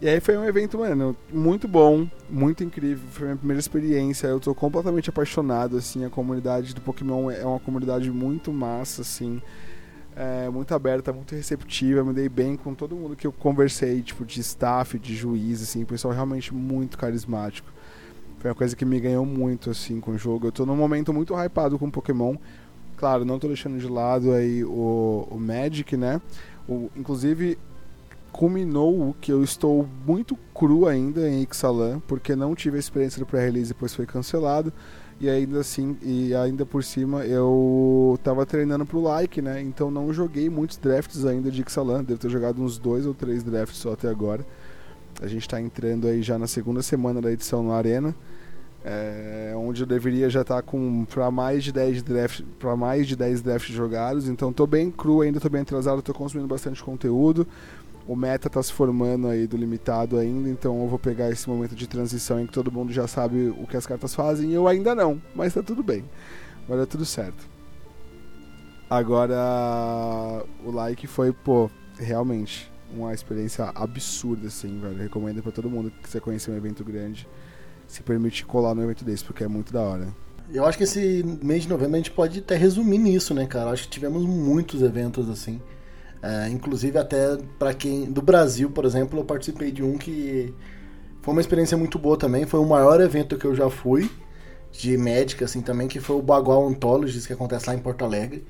[0.00, 4.38] E aí foi um evento, mano, muito bom, muito incrível, foi minha primeira experiência, eu
[4.38, 9.40] tô completamente apaixonado, assim, a comunidade do Pokémon é uma comunidade muito massa, assim,
[10.14, 14.22] é, muito aberta, muito receptiva, me dei bem com todo mundo que eu conversei, tipo,
[14.26, 17.72] de staff, de juiz, assim, o pessoal realmente muito carismático.
[18.38, 20.48] Foi uma coisa que me ganhou muito, assim, com o jogo.
[20.48, 22.36] Eu tô num momento muito hypado com Pokémon.
[22.98, 26.20] Claro, não tô deixando de lado aí o, o Magic, né?
[26.68, 27.58] O, inclusive,
[28.36, 33.24] culminou que eu estou muito cru ainda em Ixalan, porque não tive a experiência do
[33.24, 34.72] pré-release depois foi cancelado.
[35.18, 39.62] E ainda assim, e ainda por cima, eu tava treinando pro like, né?
[39.62, 42.04] Então não joguei muitos drafts ainda de Ixalan.
[42.04, 44.44] Devo ter jogado uns dois ou três drafts só até agora.
[45.22, 48.14] A gente está entrando aí já na segunda semana da edição no Arena,
[48.84, 53.08] é, onde eu deveria já estar tá com para mais de 10 drafts, para mais
[53.08, 54.28] de 10 drafts jogados.
[54.28, 57.48] Então tô bem cru ainda, tô bem atrasado, tô consumindo bastante conteúdo.
[58.06, 61.74] O meta tá se formando aí do limitado ainda, então eu vou pegar esse momento
[61.74, 64.68] de transição em que todo mundo já sabe o que as cartas fazem, e eu
[64.68, 66.04] ainda não, mas tá tudo bem.
[66.68, 67.48] Vai dar tudo certo.
[68.88, 74.96] Agora o like foi, pô, realmente uma experiência absurda, assim, velho.
[74.96, 77.26] Recomendo pra todo mundo que você conhecer um evento grande,
[77.88, 80.08] se permite colar num evento desse, porque é muito da hora.
[80.52, 83.70] Eu acho que esse mês de novembro a gente pode até resumir nisso, né, cara?
[83.70, 85.60] Acho que tivemos muitos eventos assim.
[86.22, 88.04] É, inclusive até para quem.
[88.04, 90.54] Do Brasil, por exemplo, eu participei de um que
[91.22, 92.46] foi uma experiência muito boa também.
[92.46, 94.10] Foi o maior evento que eu já fui.
[94.72, 98.44] De médica, assim, também, que foi o Bagual Ontologies, que acontece lá em Porto Alegre.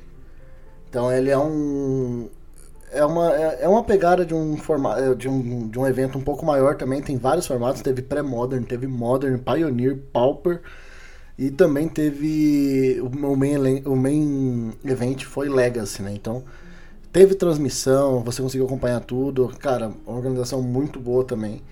[0.89, 2.29] Então ele é um.
[2.91, 6.23] É uma, é é uma pegada de um, forma, de, um, de um evento um
[6.23, 7.01] pouco maior também.
[7.03, 7.83] Tem vários formatos.
[7.83, 10.63] Teve pré-modern, teve modern, pioneer, pauper.
[11.39, 13.01] E também teve.
[13.03, 16.13] O main, o main event foi Legacy, né?
[16.13, 16.43] Então
[17.13, 19.49] teve transmissão, você conseguiu acompanhar tudo.
[19.59, 21.63] Cara, uma organização muito boa também.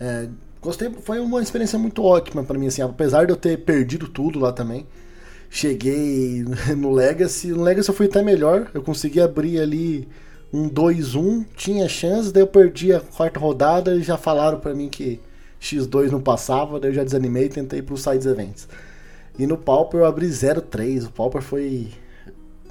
[0.00, 0.28] É,
[0.60, 4.38] gostei, foi uma experiência muito ótima pra mim, assim, apesar de eu ter perdido tudo
[4.38, 4.86] lá também.
[5.50, 6.44] Cheguei
[6.76, 10.08] no Legacy, no Legacy eu fui até melhor, eu consegui abrir ali
[10.52, 14.88] um 2-1, tinha chance, daí eu perdi a quarta rodada e já falaram pra mim
[14.88, 15.20] que
[15.60, 18.68] X2 não passava, daí eu já desanimei e tentei ir pro Sides Events.
[19.38, 21.88] E no Pauper eu abri 0-3, o Pauper foi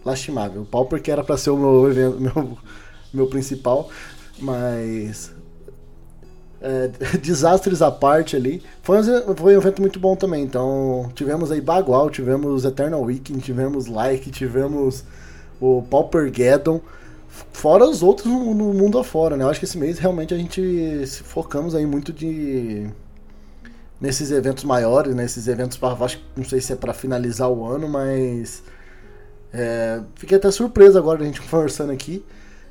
[0.07, 0.61] lastimável.
[0.61, 2.57] O Pauper que era pra ser o meu evento, meu,
[3.13, 3.89] meu principal,
[4.39, 5.31] mas
[6.61, 8.63] é, desastres à parte ali.
[8.81, 10.43] Foi um, foi um evento muito bom também.
[10.43, 15.03] Então, tivemos aí Bagual, tivemos Eternal Weekend, tivemos Like, tivemos
[15.59, 16.81] o Paupergeddon.
[17.51, 19.43] Fora os outros no, no mundo afora, né?
[19.43, 22.87] Eu acho que esse mês realmente a gente se focamos aí muito de
[23.99, 27.87] nesses eventos maiores, nesses eventos para acho não sei se é para finalizar o ano,
[27.87, 28.63] mas
[29.53, 32.23] é, fiquei até surpreso agora a gente conversando aqui.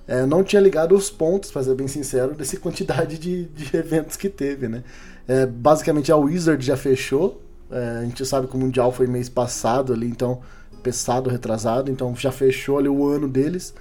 [0.09, 4.16] É, não tinha ligado os pontos, pra ser bem sincero, dessa quantidade de, de eventos
[4.16, 4.85] que teve, né?
[5.27, 7.43] É, basicamente a Wizard já fechou.
[7.70, 10.41] É, a gente sabe que o Mundial foi mês passado ali, então
[10.83, 13.74] passado, retrasado, então já fechou ali o ano deles.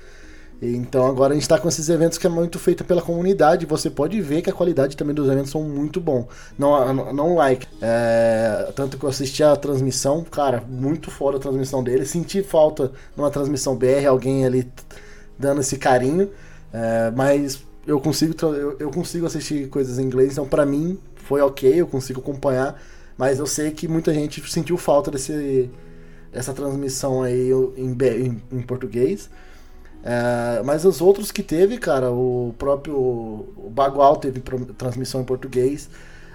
[0.62, 3.66] Então agora a gente está com esses eventos que é muito feito pela comunidade.
[3.66, 6.28] Você pode ver que a qualidade também dos eventos são muito bom.
[6.58, 7.68] Não, não, like.
[7.82, 12.06] É, tanto que eu assisti a transmissão, cara, muito fora a transmissão dele.
[12.06, 14.72] Senti falta numa transmissão BR, alguém ali
[15.38, 16.30] dando esse carinho.
[16.74, 21.41] É, mas eu consigo, eu, eu consigo assistir coisas em inglês, então pra mim foi
[21.41, 22.82] ok, eu consigo acompanhar.
[23.18, 25.70] Mas eu sei que muita gente sentiu falta desse,
[26.32, 29.30] dessa transmissão aí em, em, em português.
[30.06, 34.39] É, mas os outros que teve, cara, o próprio o Bagual teve
[34.78, 35.89] transmissão em português.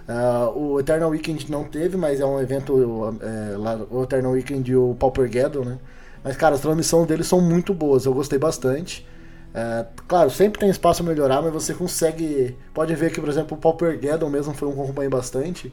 [0.09, 0.13] É,
[0.57, 4.77] o Eternal Weekend não teve, mas é um evento é, lá, o Eternal Weekend e
[4.77, 5.79] o Paupergeddon, né?
[6.25, 9.07] Mas, cara, as transmissões deles são muito boas, eu gostei bastante.
[9.55, 12.57] É, claro, sempre tem espaço a melhorar, mas você consegue.
[12.75, 15.73] Pode ver que, por exemplo, o Paupergeddon mesmo foi um que eu acompanhei bastante.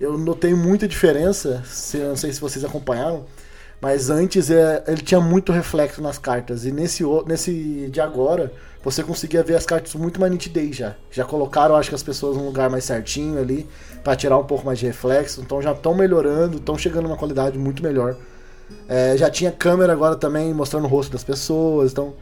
[0.00, 3.26] Eu notei muita diferença, se, não sei se vocês acompanharam,
[3.84, 6.64] mas antes é, ele tinha muito reflexo nas cartas.
[6.64, 8.50] E nesse, nesse de agora,
[8.82, 10.94] você conseguia ver as cartas com muito mais nitidez já.
[11.10, 13.68] Já colocaram, acho que as pessoas num lugar mais certinho ali,
[14.02, 15.42] para tirar um pouco mais de reflexo.
[15.42, 18.16] Então já estão melhorando, estão chegando numa qualidade muito melhor.
[18.88, 22.14] É, já tinha câmera agora também mostrando o rosto das pessoas, então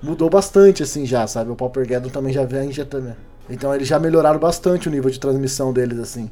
[0.00, 1.50] mudou bastante assim já, sabe?
[1.50, 3.16] O Paupergeddon também já vem já também.
[3.48, 6.30] Então eles já melhoraram bastante o nível de transmissão deles assim.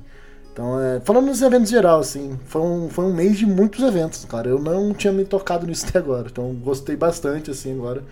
[0.58, 4.24] Então, é, falando nos eventos geral, assim, foi um, foi um mês de muitos eventos,
[4.24, 4.48] cara.
[4.48, 6.26] Eu não tinha me tocado nisso até agora.
[6.28, 8.02] Então, gostei bastante, assim, agora.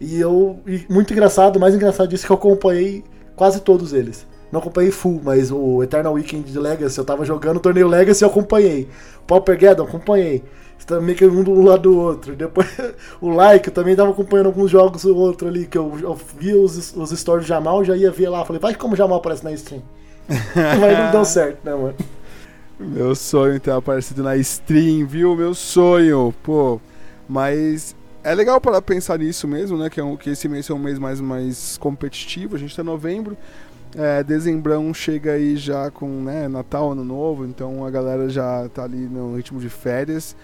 [0.00, 0.58] E eu.
[0.66, 3.04] E muito engraçado, mais engraçado disso é que eu acompanhei
[3.36, 4.26] quase todos eles.
[4.50, 8.24] Não acompanhei full, mas o Eternal Weekend de Legacy, eu tava jogando o torneio Legacy
[8.24, 8.88] e eu acompanhei.
[9.20, 10.42] O Paupergeddon, acompanhei.
[11.00, 12.34] Meio que um do lado do outro.
[12.36, 12.66] Depois,
[13.20, 16.58] o Like, eu também tava acompanhando alguns jogos o outro ali, que eu, eu via
[16.58, 18.44] os, os stories do Jamal, já ia ver lá.
[18.44, 19.82] Falei, vai como o Jamal aparece na stream.
[20.80, 21.94] Mas não deu certo, né, mano?
[22.78, 25.34] Meu sonho ter aparecido na stream, viu?
[25.34, 26.80] Meu sonho, pô.
[27.28, 29.88] Mas é legal para pensar nisso mesmo, né?
[29.88, 32.56] Que, é um, que esse mês é um mês mais, mais competitivo.
[32.56, 33.36] A gente tá em novembro.
[33.94, 38.84] É, dezembrão chega aí já com né, Natal, Ano Novo, então a galera já tá
[38.84, 40.36] ali no ritmo de férias.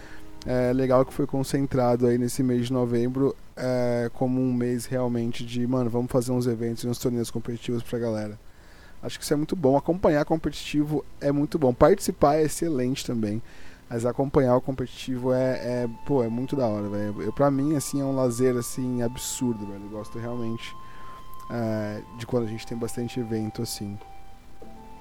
[0.46, 5.44] É legal que foi concentrado aí nesse mês de novembro é, como um mês realmente
[5.44, 8.38] de, mano, vamos fazer uns eventos e uns torneios competitivos pra galera.
[9.02, 9.76] Acho que isso é muito bom.
[9.76, 11.74] Acompanhar competitivo é muito bom.
[11.74, 13.42] Participar é excelente também.
[13.90, 15.52] Mas acompanhar o competitivo é,
[15.84, 17.32] é pô, é muito da hora, velho.
[17.32, 19.82] Pra mim, assim, é um lazer, assim, absurdo, velho.
[19.84, 20.74] Eu gosto realmente
[21.50, 23.98] é, de quando a gente tem bastante evento, assim.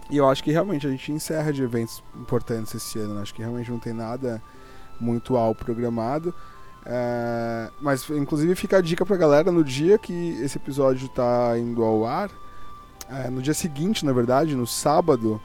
[0.10, 3.14] E eu acho que realmente a gente encerra de eventos importantes esse ano.
[3.14, 3.22] né?
[3.22, 4.42] Acho que realmente não tem nada
[5.00, 6.36] muito ao programado.
[6.86, 11.82] É, mas, inclusive, fica a dica pra galera no dia que esse episódio tá indo
[11.82, 12.30] ao ar.
[13.10, 15.42] É, no dia seguinte, na verdade, no sábado,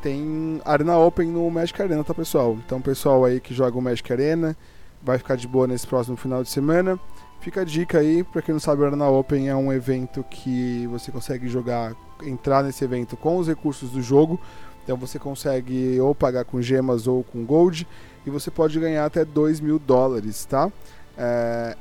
[0.00, 2.56] tem Arena Open no Magic Arena, tá, pessoal?
[2.64, 4.56] Então, pessoal aí que joga o Magic Arena,
[5.02, 6.98] vai ficar de boa nesse próximo final de semana.
[7.40, 10.86] Fica a dica aí, pra quem não sabe, o Arena Open é um evento que
[10.88, 14.40] você consegue jogar, entrar nesse evento com os recursos do jogo.
[14.86, 17.86] Então você consegue ou pagar com gemas ou com gold,
[18.24, 20.70] e você pode ganhar até 2 mil dólares, tá?
[21.18, 21.76] É,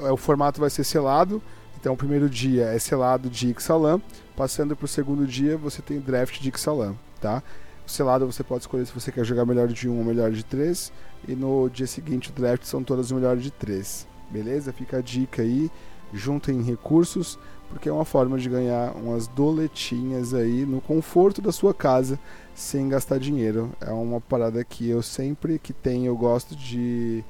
[0.00, 1.42] o formato vai ser selado,
[1.78, 4.00] então o primeiro dia é selado de Ixalan,
[4.36, 7.42] passando para o segundo dia você tem draft de Ixalan, tá?
[7.86, 10.44] O selado você pode escolher se você quer jogar melhor de um ou melhor de
[10.44, 10.92] três,
[11.26, 14.72] e no dia seguinte o draft são todas melhor de três, beleza?
[14.72, 15.70] Fica a dica aí,
[16.12, 17.38] juntem recursos,
[17.68, 22.18] porque é uma forma de ganhar umas doletinhas aí no conforto da sua casa,
[22.54, 23.72] sem gastar dinheiro.
[23.80, 27.24] É uma parada que eu sempre que tenho eu gosto de,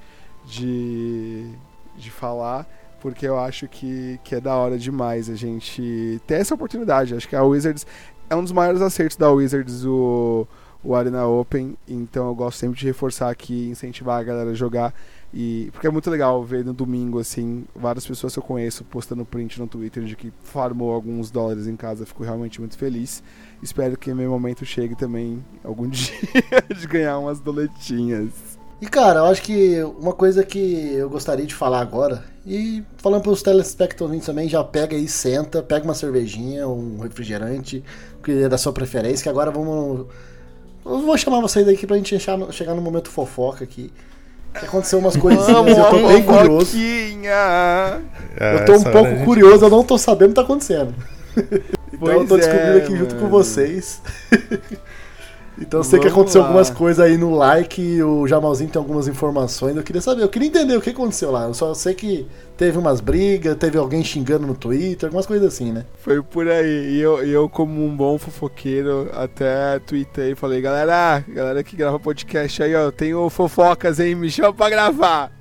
[0.45, 1.51] de,
[1.97, 2.69] de falar,
[3.07, 7.15] porque eu acho que, que é da hora demais a gente ter essa oportunidade.
[7.15, 7.87] Acho que a Wizards
[8.29, 10.45] é um dos maiores acertos da Wizards o,
[10.83, 14.93] o Arena Open, então eu gosto sempre de reforçar aqui, incentivar a galera a jogar.
[15.33, 19.25] E, porque é muito legal ver no domingo, assim, várias pessoas que eu conheço postando
[19.25, 22.05] print no Twitter de que farmou alguns dólares em casa.
[22.05, 23.23] Fico realmente muito feliz.
[23.63, 26.11] Espero que meu momento chegue também algum dia
[26.77, 28.56] de ganhar umas doletinhas.
[28.81, 33.23] E cara, eu acho que uma coisa que eu gostaria de falar agora, e falando
[33.23, 37.83] para os telespectadores também, já pega aí, senta, pega uma cervejinha, um refrigerante,
[38.23, 40.07] que é da sua preferência, que agora vamos.
[40.85, 43.91] Eu vou chamar vocês aqui pra gente chegar no, chegar no momento fofoca aqui.
[44.59, 46.67] Que aconteceu umas coisinhas, eu tô bem curioso.
[46.67, 48.03] fofoquinha!
[48.39, 50.43] É, Eu tô um essa pouco gente- curioso, eu não tô sabendo o que tá
[50.43, 50.95] acontecendo.
[51.93, 53.31] então eu tô descobrindo é, aqui junto com mano.
[53.31, 54.01] vocês.
[55.59, 56.49] então eu sei que aconteceu lá.
[56.49, 59.75] algumas coisas aí no like, o Jamalzinho tem algumas informações.
[59.75, 61.45] Eu queria saber, eu queria entender o que aconteceu lá.
[61.45, 62.27] Eu só sei que
[62.57, 65.87] teve umas brigas, teve alguém xingando no Twitter, algumas coisas assim, né?
[65.99, 66.97] Foi por aí.
[66.97, 71.99] E eu, eu como um bom fofoqueiro, até tuitei e falei, galera, galera que grava
[71.99, 74.15] podcast aí, ó, tenho fofocas, hein?
[74.15, 75.33] Me chama pra gravar.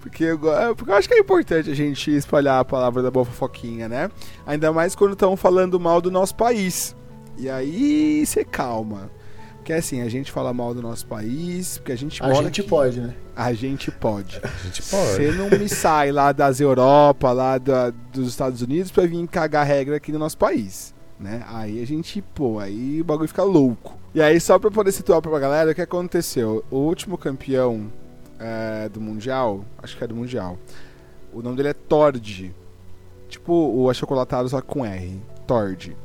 [0.00, 3.10] Porque eu, é, porque eu acho que é importante a gente espalhar a palavra da
[3.10, 4.10] boa fofoquinha, né?
[4.46, 6.94] Ainda mais quando estão falando mal do nosso país.
[7.38, 9.10] E aí você calma.
[9.64, 12.68] Porque assim, a gente fala mal do nosso país, porque a gente A gente aqui.
[12.68, 13.14] pode, né?
[13.34, 14.38] A gente pode.
[14.44, 15.12] A gente pode.
[15.14, 19.66] Você não me sai lá das Europa, lá da- dos Estados Unidos pra vir cagar
[19.66, 21.42] regra aqui no nosso país, né?
[21.48, 23.96] Aí a gente, pô, aí o bagulho fica louco.
[24.14, 26.62] E aí, só pra poder situar pra galera, o que aconteceu?
[26.70, 27.90] O último campeão
[28.38, 30.58] é, do Mundial, acho que é do Mundial,
[31.32, 32.54] o nome dele é Tord.
[33.30, 35.18] Tipo o achocolatado só com R.
[35.46, 35.96] Tord.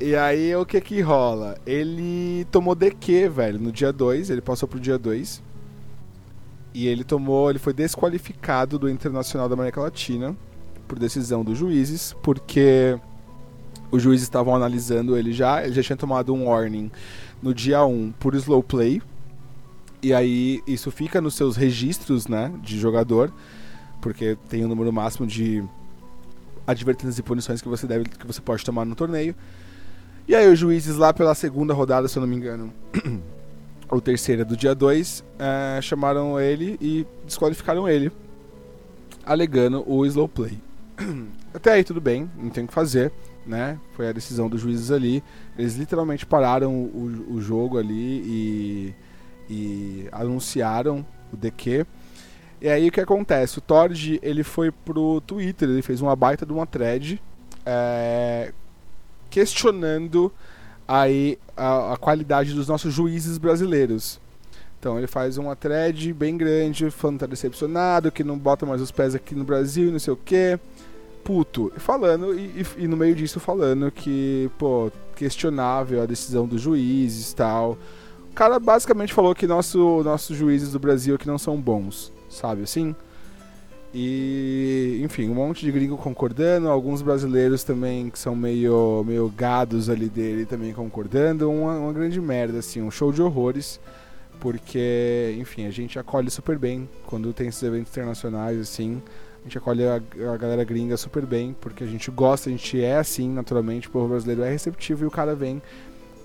[0.00, 1.56] E aí, o que que rola?
[1.64, 5.42] Ele tomou DQ, velho, no dia 2, ele passou pro dia 2.
[6.74, 10.36] E ele tomou, ele foi desqualificado do Internacional da América Latina
[10.88, 12.98] por decisão dos juízes, porque
[13.90, 16.90] os juízes estavam analisando ele já, ele já tinha tomado um warning
[17.40, 19.00] no dia 1 por slow play.
[20.02, 23.32] E aí isso fica nos seus registros, né, de jogador,
[24.02, 25.64] porque tem um número máximo de
[26.66, 29.34] advertências e punições que você deve que você pode tomar no torneio.
[30.26, 32.72] E aí os juízes lá pela segunda rodada, se eu não me engano,
[33.90, 35.22] ou terceira do dia 2,
[35.82, 38.10] chamaram ele e desqualificaram ele,
[39.24, 40.58] alegando o slow play.
[41.52, 43.12] Até aí tudo bem, não tem o que fazer,
[43.46, 43.78] né?
[43.94, 45.22] Foi a decisão dos juízes ali.
[45.58, 48.94] Eles literalmente pararam o, o jogo ali e,
[49.50, 51.84] e anunciaram o DQ.
[52.62, 53.58] E aí o que acontece?
[53.58, 57.20] O Tord ele foi pro Twitter, ele fez uma baita de uma thread
[57.66, 58.52] é,
[59.34, 60.30] questionando
[60.86, 64.20] aí a, a qualidade dos nossos juízes brasileiros.
[64.78, 68.80] Então ele faz uma thread bem grande, falando que tá decepcionado, que não bota mais
[68.80, 70.56] os pés aqui no Brasil, não sei o que.
[71.24, 71.72] Puto.
[71.78, 77.32] Falando, e, e- e no meio disso falando que, pô, questionável a decisão dos juízes
[77.32, 77.76] e tal.
[78.30, 82.62] O cara basicamente falou que nosso, nossos juízes do Brasil aqui não são bons, sabe
[82.62, 82.94] assim?
[83.96, 89.88] E, enfim, um monte de gringo concordando, alguns brasileiros também que são meio, meio gados
[89.88, 91.48] ali dele também concordando.
[91.48, 93.78] Uma, uma grande merda, assim, um show de horrores.
[94.40, 99.00] Porque, enfim, a gente acolhe super bem quando tem esses eventos internacionais, assim.
[99.40, 100.02] A gente acolhe a,
[100.32, 103.86] a galera gringa super bem, porque a gente gosta, a gente é assim, naturalmente.
[103.86, 105.62] O povo brasileiro é receptivo e o cara vem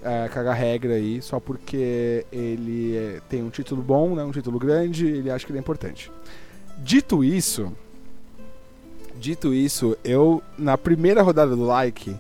[0.01, 4.57] é, cagar regra aí só porque ele é, tem um título bom, né, um título
[4.57, 6.11] grande, ele acha que ele é importante.
[6.81, 7.72] Dito isso,
[9.19, 12.15] dito isso, eu na primeira rodada do like,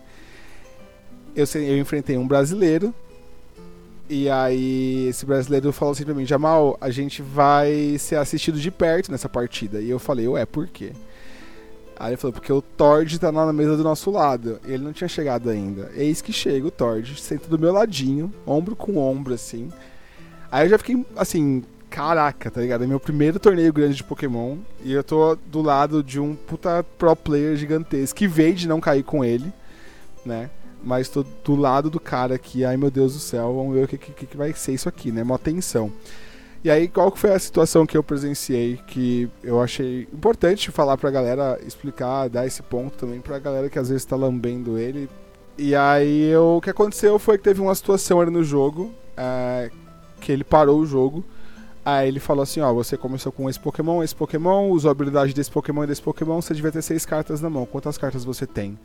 [1.35, 2.93] eu, eu enfrentei um brasileiro
[4.09, 8.71] e aí esse brasileiro falou assim pra mim, Jamal, a gente vai ser assistido de
[8.71, 9.79] perto nessa partida.
[9.79, 10.93] E eu falei, ué, por quê?
[11.95, 14.59] Aí ele falou, porque o Tord tá lá na mesa do nosso lado.
[14.65, 15.91] Ele não tinha chegado ainda.
[15.93, 19.71] Eis que chega o Tord, senta do meu ladinho, ombro com ombro, assim.
[20.51, 22.83] Aí eu já fiquei, assim, caraca, tá ligado?
[22.83, 24.57] É meu primeiro torneio grande de Pokémon.
[24.83, 28.79] E eu tô do lado de um puta pro player gigantesco, que veio de não
[28.79, 29.51] cair com ele,
[30.25, 30.49] né?
[30.83, 33.87] Mas tô do lado do cara aqui, ai meu Deus do céu, vamos ver o
[33.87, 35.23] que, que, que vai ser isso aqui, né?
[35.23, 35.91] Mó tensão.
[36.63, 41.09] E aí, qual foi a situação que eu presenciei que eu achei importante falar pra
[41.09, 45.09] galera, explicar, dar esse ponto também pra galera que às vezes tá lambendo ele.
[45.57, 49.71] E aí, eu- o que aconteceu foi que teve uma situação ali no jogo, é,
[50.19, 51.23] que ele parou o jogo.
[51.85, 55.33] Aí ele falou assim, ó, você começou com esse Pokémon, esse Pokémon, usou a habilidade
[55.33, 57.65] desse Pokémon e desse Pokémon, você devia ter seis cartas na mão.
[57.65, 58.77] Quantas cartas você tem?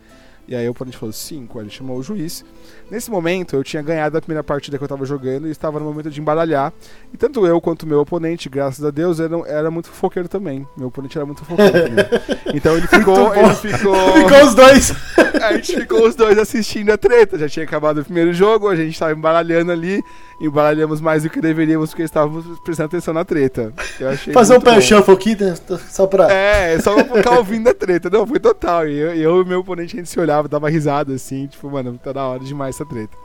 [0.47, 2.45] E aí o oponente falou 5, aí ele chamou o juiz.
[2.89, 5.85] Nesse momento, eu tinha ganhado a primeira partida que eu tava jogando e estava no
[5.85, 6.71] momento de embaralhar.
[7.11, 10.67] E tanto eu quanto meu oponente, graças a Deus, era, era muito fofoqueiro também.
[10.77, 12.05] Meu oponente era muito fofoqueiro também.
[12.53, 13.33] Então ele ficou.
[13.33, 13.95] ele ficou.
[14.15, 14.93] Ficou os dois.
[15.41, 17.37] A gente ficou os dois assistindo a treta.
[17.37, 20.03] Já tinha acabado o primeiro jogo, a gente tava embaralhando ali.
[20.39, 23.73] Embaralhamos mais do que deveríamos, porque estávamos prestando atenção na treta.
[24.33, 25.55] Fazer um pé shuffle aqui, né?
[25.89, 26.31] só pra.
[26.31, 28.09] É, só pra ficar ouvindo a treta.
[28.09, 28.87] Não, foi total.
[28.87, 31.69] E eu, e eu e meu oponente, a gente se olhava, dava risada assim, tipo,
[31.69, 33.15] mano, tá da hora demais essa treta.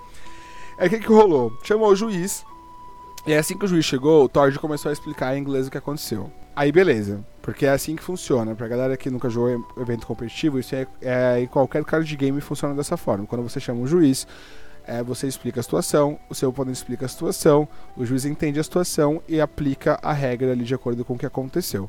[0.78, 1.52] Aí o que que rolou?
[1.64, 2.44] Chamou o juiz,
[3.26, 5.76] e assim que o juiz chegou, o Tord começou a explicar em inglês o que
[5.76, 6.32] aconteceu.
[6.56, 8.54] Aí beleza, porque é assim que funciona.
[8.54, 12.74] Pra galera que nunca jogou evento competitivo, isso é, é em qualquer card game funciona
[12.74, 13.26] dessa forma.
[13.26, 14.26] Quando você chama um juiz,
[14.86, 18.62] é, você explica a situação, o seu oponente explica a situação, o juiz entende a
[18.62, 21.89] situação e aplica a regra ali de acordo com o que aconteceu.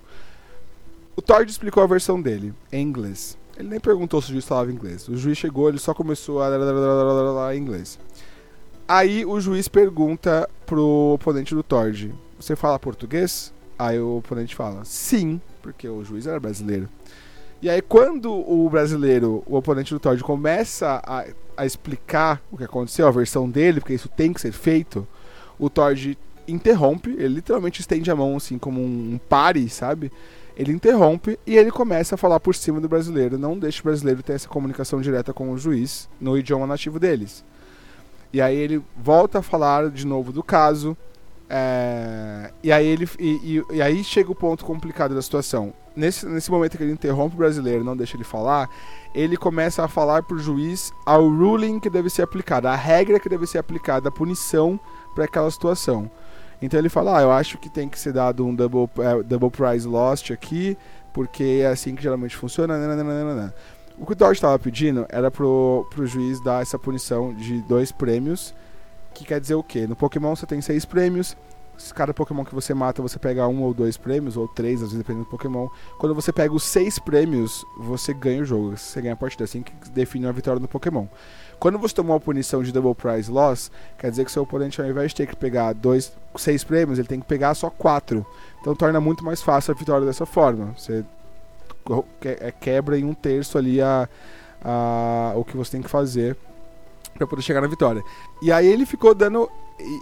[1.15, 3.37] O Tord explicou a versão dele, em inglês.
[3.57, 5.07] Ele nem perguntou se o juiz falava inglês.
[5.07, 7.99] O juiz chegou, ele só começou a em inglês.
[8.87, 13.53] Aí o juiz pergunta pro oponente do Tord: Você fala português?
[13.77, 16.89] Aí o oponente fala: Sim, porque o juiz era brasileiro.
[17.61, 21.25] E aí, quando o brasileiro, o oponente do Tord, começa a,
[21.61, 25.07] a explicar o que aconteceu, a versão dele, porque isso tem que ser feito,
[25.59, 26.17] o Tord
[26.47, 30.11] interrompe, ele literalmente estende a mão assim como um, um pare, sabe?
[30.57, 33.37] Ele interrompe e ele começa a falar por cima do brasileiro.
[33.37, 37.43] Não deixa o brasileiro ter essa comunicação direta com o juiz no idioma nativo deles.
[38.33, 40.95] E aí ele volta a falar de novo do caso.
[41.49, 45.73] é, E, aí ele, e, e- e aí chega o ponto complicado da situação.
[45.95, 48.69] Nesse, nesse momento que ele interrompe o brasileiro, não deixa ele falar,
[49.13, 53.27] ele começa a falar pro juiz ao ruling que deve ser aplicado, a regra que
[53.27, 54.79] deve ser aplicada, a punição
[55.13, 56.09] para aquela situação.
[56.61, 59.49] Então ele fala, ah, eu acho que tem que ser dado um double, eh, double
[59.49, 60.77] prize lost aqui,
[61.11, 62.77] porque é assim que geralmente funciona.
[62.77, 63.53] nananana.
[63.97, 67.91] O que o Dodge estava pedindo era pro, pro juiz dar essa punição de dois
[67.91, 68.53] prêmios,
[69.13, 69.85] que quer dizer o quê?
[69.85, 71.35] No Pokémon você tem seis prêmios,
[71.93, 74.97] cada Pokémon que você mata você pega um ou dois prêmios, ou três, às vezes
[74.97, 75.67] dependendo do Pokémon.
[75.97, 79.61] Quando você pega os seis prêmios, você ganha o jogo, você ganha a partida, assim
[79.61, 81.05] que define a vitória do Pokémon.
[81.59, 84.87] Quando você tomou a punição de Double Prize Loss, quer dizer que seu oponente, ao
[84.87, 88.25] invés de ter que pegar dois, seis prêmios, ele tem que pegar só quatro.
[88.59, 90.73] Então torna muito mais fácil a vitória dessa forma.
[90.77, 91.05] Você
[92.23, 94.07] é, quebra em um terço ali a,
[94.63, 96.35] a- o que você tem que fazer
[97.15, 98.03] pra poder chegar na vitória.
[98.41, 99.49] E aí ele ficou dando.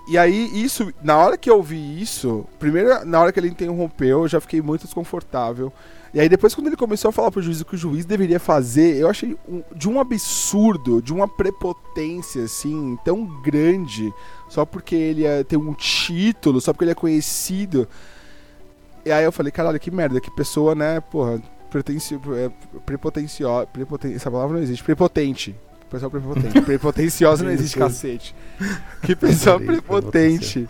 [0.08, 4.22] E, aí, isso, na hora que eu vi isso, primeiro, na hora que ele interrompeu,
[4.22, 5.72] eu já fiquei muito desconfortável.
[6.14, 8.40] E aí, depois, quando ele começou a falar pro juiz o que o juiz deveria
[8.40, 14.12] fazer, eu achei um- de um absurdo, de uma prepotência, assim, tão grande,
[14.50, 17.88] só porque ele é, tem um título, só porque ele é conhecido.
[19.06, 22.52] E aí eu falei, caralho, que merda, que pessoa, né, porra, pretencio, é,
[24.16, 25.56] essa palavra não existe, prepotente.
[25.90, 26.62] Pessoa prepotente.
[26.62, 28.36] Prepotenciosa não existe, cacete.
[29.02, 30.68] Que pessoa prepotente.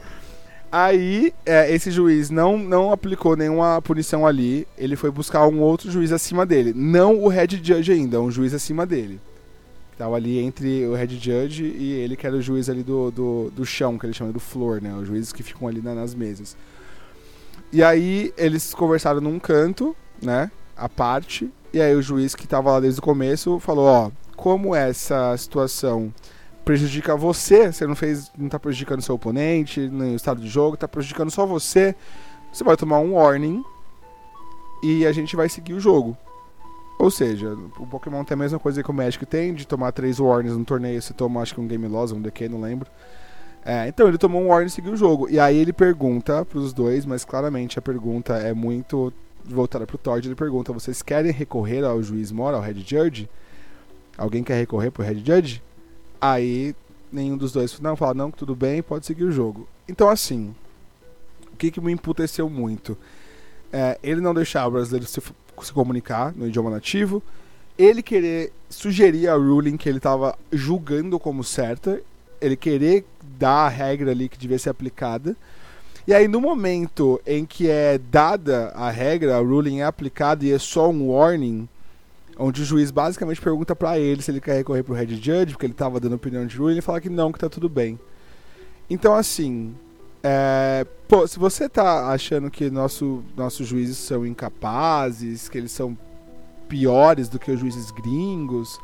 [0.72, 4.68] Aí, é, esse juiz não, não aplicou nenhuma punição ali.
[4.78, 6.74] Ele foi buscar um outro juiz acima dele.
[6.76, 9.20] Não o head judge ainda, um juiz acima dele.
[9.98, 13.52] Tava ali entre o head judge e ele, que era o juiz ali do, do,
[13.54, 14.94] do chão, que ele chama do floor, né?
[14.94, 16.56] Os juízes que ficam ali na- nas mesas.
[17.74, 20.50] E aí, eles conversaram num canto, né?
[20.78, 21.50] A parte.
[21.74, 26.14] E aí, o juiz que tava lá desde o começo falou: Ó, como essa situação
[26.64, 30.78] prejudica você, você não fez, não tá prejudicando seu oponente, nem o estado de jogo,
[30.78, 31.94] tá prejudicando só você,
[32.50, 33.62] você vai tomar um warning
[34.82, 36.18] e a gente vai seguir o jogo.
[36.98, 40.22] Ou seja, o Pokémon tem a mesma coisa que o Magic tem, de tomar três
[40.22, 42.90] warnings no torneio, você toma acho que um Game Loss, um DQ, não lembro.
[43.66, 45.30] É, então ele tomou um warning e seguiu o jogo.
[45.30, 49.12] E aí ele pergunta pros dois, mas claramente a pergunta é muito
[49.44, 53.30] voltada pro Todd, ele pergunta, vocês querem recorrer ao juiz Mora, ao Head Judge?
[54.20, 55.64] Alguém quer recorrer pro Head Judge?
[56.20, 56.76] Aí
[57.10, 59.68] nenhum dos dois não fala, não, tudo bem, pode seguir o jogo.
[59.88, 60.54] Então assim,
[61.54, 62.98] o que, que me emputeceu muito?
[63.72, 65.22] É, ele não deixar o brasileiro se,
[65.62, 67.24] se comunicar no idioma nativo,
[67.78, 72.02] ele querer sugerir a ruling que ele estava julgando como certa,
[72.42, 73.06] ele querer
[73.38, 75.34] dar a regra ali que devia ser aplicada.
[76.06, 80.52] E aí, no momento em que é dada a regra, a ruling é aplicada e
[80.52, 81.70] é só um warning,
[82.40, 85.66] onde o juiz basicamente pergunta pra ele se ele quer recorrer pro head judge, porque
[85.66, 88.00] ele tava dando opinião de ruling, ele fala que não, que tá tudo bem.
[88.90, 89.76] Então, assim,
[90.24, 95.98] é, pô, se você tá achando que nosso, nossos juízes são incapazes, que eles são
[96.70, 98.80] piores do que os juízes gringos,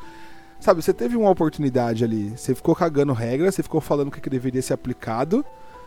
[0.60, 4.30] sabe, você teve uma oportunidade ali, você ficou cagando regra, você ficou falando que, que
[4.30, 5.44] deveria ser aplicado,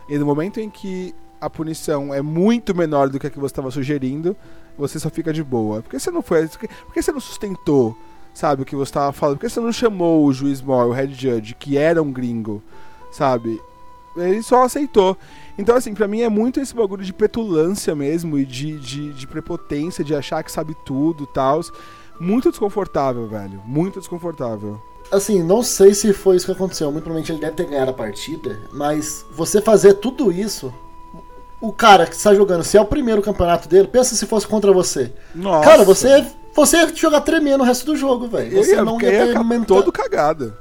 [0.09, 3.51] e no momento em que a punição é muito menor do que a que você
[3.51, 4.35] estava sugerindo,
[4.77, 5.81] você só fica de boa.
[5.81, 6.47] Por que você não foi.
[6.47, 7.97] Por que você não sustentou?
[8.33, 9.37] sabe, o que você tava falando.
[9.37, 12.61] Por que você não chamou o juiz maior, o head judge, que era um gringo,
[13.11, 13.61] sabe?
[14.15, 15.17] Ele só aceitou.
[15.57, 19.27] Então, assim, pra mim é muito esse bagulho de petulância mesmo e de, de, de
[19.27, 21.61] prepotência, de achar que sabe tudo e tal.
[22.19, 23.61] Muito desconfortável, velho.
[23.65, 24.81] Muito desconfortável.
[25.11, 26.91] Assim, não sei se foi isso que aconteceu.
[26.91, 28.59] Muito provavelmente ele deve ter ganhado a partida.
[28.73, 30.73] Mas você fazer tudo isso.
[31.61, 34.71] O cara que está jogando, se é o primeiro campeonato dele, pensa se fosse contra
[34.71, 35.11] você.
[35.35, 35.67] Nossa.
[35.69, 36.25] Cara, você,
[36.55, 38.55] você ia jogar tremendo o resto do jogo, velho.
[38.55, 40.53] Você ia, não ia ia ter ficar menta- todo cagado.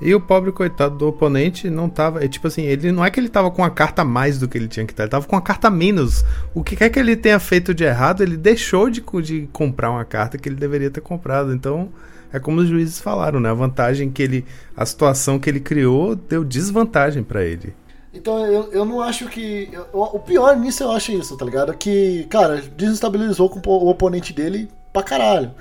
[0.00, 2.22] E o pobre coitado do oponente não tava.
[2.22, 4.46] é Tipo assim, ele não é que ele tava com a carta a mais do
[4.48, 6.24] que ele tinha que estar, ele tava com a carta a menos.
[6.52, 10.04] O que quer que ele tenha feito de errado, ele deixou de, de comprar uma
[10.04, 11.54] carta que ele deveria ter comprado.
[11.54, 11.88] Então,
[12.32, 13.48] é como os juízes falaram, né?
[13.48, 14.44] A vantagem que ele.
[14.76, 17.72] A situação que ele criou deu desvantagem pra ele.
[18.14, 19.68] Então eu, eu não acho que.
[19.72, 21.74] eu- o pior nisso eu acho isso, tá ligado?
[21.76, 25.52] Que, cara, desestabilizou com o oponente dele pra caralho.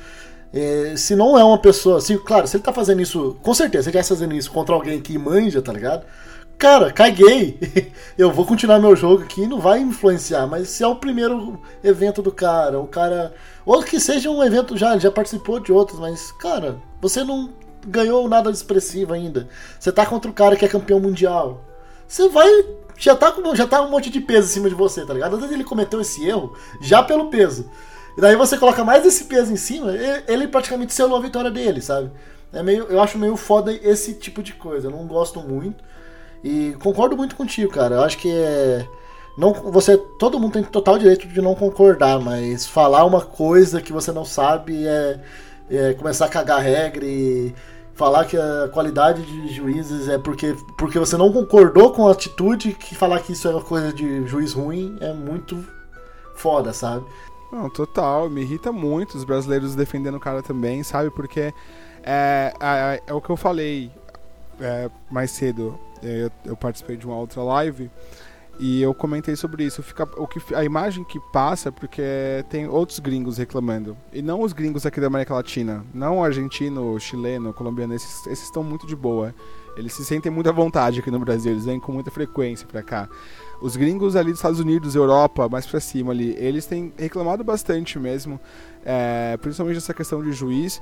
[0.54, 2.00] É, se não é uma pessoa.
[2.00, 3.38] Se, claro, se ele tá fazendo isso.
[3.42, 6.06] Com certeza, ele tá fazendo isso contra alguém que manja, tá ligado?
[6.58, 7.60] Cara, caguei.
[8.18, 10.46] Eu vou continuar meu jogo aqui não vai influenciar.
[10.46, 13.34] Mas se é o primeiro evento do cara, o cara.
[13.66, 17.50] Ou que seja um evento já, ele já participou de outros, mas, cara, você não
[17.88, 19.48] ganhou nada de expressivo ainda.
[19.80, 21.62] Você tá contra o cara que é campeão mundial
[22.08, 22.50] você vai.
[22.98, 25.34] Já tá, com, já tá um monte de peso em cima de você, tá ligado?
[25.34, 27.70] Às vezes ele cometeu esse erro já pelo peso.
[28.18, 29.92] E daí você coloca mais esse peso em cima,
[30.28, 32.12] ele, praticamente selou a vitória dele, sabe?
[32.52, 34.88] É meio, eu acho meio foda esse tipo de coisa.
[34.88, 35.84] Eu não gosto muito.
[36.44, 37.96] E concordo muito contigo, cara.
[37.96, 38.88] Eu acho que é.
[39.36, 43.92] Não, você, todo mundo tem total direito de não concordar, mas falar uma coisa que
[43.92, 45.20] você não sabe é,
[45.72, 47.52] é começar a cagar regra e
[47.96, 52.74] falar que a qualidade de juízes é porque, porque você não concordou com a atitude
[52.74, 55.64] que falar que isso é uma coisa de juiz ruim é muito
[56.36, 57.06] foda, sabe?
[57.52, 61.12] Não, total, me irrita muito os brasileiros defendendo o cara também, sabe?
[61.12, 61.54] Porque
[62.04, 63.92] é, é, é o que eu falei
[64.60, 65.78] é, mais cedo.
[66.02, 67.90] É, Eu, eu participei de uma outra live
[68.60, 69.82] e eu comentei sobre isso.
[69.82, 72.02] Fica, o que, a imagem que passa é porque
[72.50, 73.98] tem outros gringos reclamando.
[74.12, 75.84] E não os gringos aqui da América Latina.
[75.94, 77.94] Não o argentino, chileno, colombiano.
[77.94, 79.34] Esses, esses estão muito de boa.
[79.76, 81.52] Eles se sentem muito à vontade aqui no Brasil.
[81.52, 83.10] Eles vêm com muita frequência pra cá.
[83.64, 87.98] Os gringos ali dos Estados Unidos, Europa, mais pra cima ali, eles têm reclamado bastante
[87.98, 88.38] mesmo,
[88.84, 90.82] é, principalmente essa questão de juiz.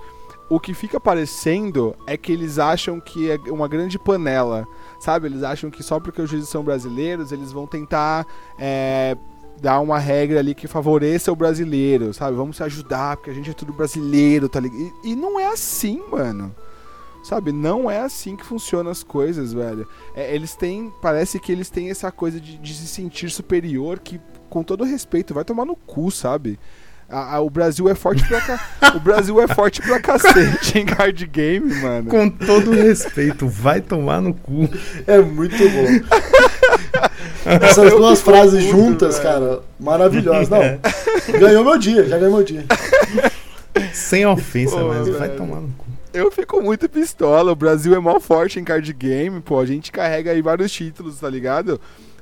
[0.52, 4.68] O que fica parecendo é que eles acham que é uma grande panela,
[5.00, 5.28] sabe?
[5.28, 8.28] Eles acham que só porque os juízes são brasileiros, eles vão tentar
[8.60, 9.16] é,
[9.62, 12.36] dar uma regra ali que favoreça o brasileiro, sabe?
[12.36, 14.92] Vamos se ajudar, porque a gente é tudo brasileiro, tá ligado?
[15.06, 16.54] E, e não é assim, mano.
[17.24, 19.88] Sabe, não é assim que funcionam as coisas, velho.
[20.14, 20.92] É, eles têm.
[21.02, 24.20] Parece que eles têm essa coisa de, de se sentir superior que,
[24.50, 26.60] com todo respeito, vai tomar no cu, sabe?
[27.12, 28.94] A- a- o Brasil é forte pra ca...
[28.96, 32.10] O Brasil é forte pra cacete em card game, mano.
[32.10, 34.70] Com todo respeito, vai tomar no cu.
[35.06, 37.02] É muito bom.
[37.46, 40.50] Essas duas frases juntas, cara, maravilhosas.
[40.50, 42.66] Não, ganhou meu dia, já ganhou meu dia.
[43.94, 45.38] Sem ofensa, Pô, mas vai velho.
[45.38, 45.86] tomar no cu.
[46.14, 47.52] Eu fico muito pistola.
[47.52, 49.60] O Brasil é mó forte em card game, pô.
[49.60, 51.80] A gente carrega aí vários títulos, tá ligado?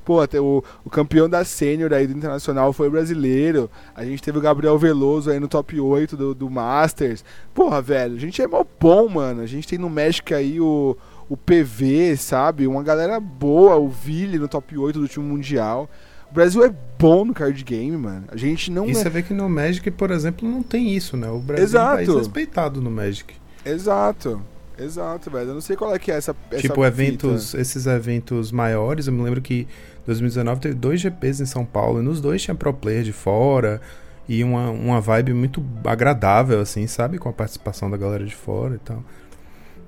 [0.10, 3.70] Pô, até o, o campeão da sênior aí do Internacional foi brasileiro.
[3.94, 7.24] A gente teve o Gabriel Veloso aí no top 8 do, do Masters.
[7.54, 9.40] Porra, velho, a gente é mó bom, mano.
[9.44, 10.98] A gente tem no México aí o,
[11.30, 12.66] o PV, sabe?
[12.66, 15.88] Uma galera boa, o Ville no top 8 do time mundial.
[16.32, 18.24] O Brasil é bom no card game, mano.
[18.30, 18.94] A gente não E é...
[18.96, 21.30] você vê que no Magic, por exemplo, não tem isso, né?
[21.30, 22.18] O Brasil é um país Exato.
[22.18, 23.32] respeitado no Magic.
[23.64, 24.42] Exato.
[24.80, 25.50] Exato, velho.
[25.50, 26.36] Eu não sei qual é que é essa.
[26.50, 26.88] essa tipo, fita.
[26.88, 29.68] eventos, esses eventos maiores, eu me lembro que
[30.10, 33.80] 2019 teve dois GPs em São Paulo, e nos dois tinha pro player de fora,
[34.28, 37.18] e uma, uma vibe muito agradável, assim, sabe?
[37.18, 39.04] Com a participação da galera de fora e tal.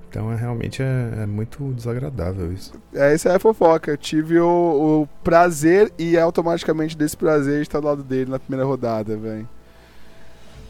[0.08, 2.72] Então, é, realmente é, é muito desagradável isso.
[2.92, 3.90] É, essa é fofoca.
[3.90, 8.66] Eu tive o, o prazer e automaticamente desse prazer estar do lado dele na primeira
[8.66, 9.48] rodada, velho.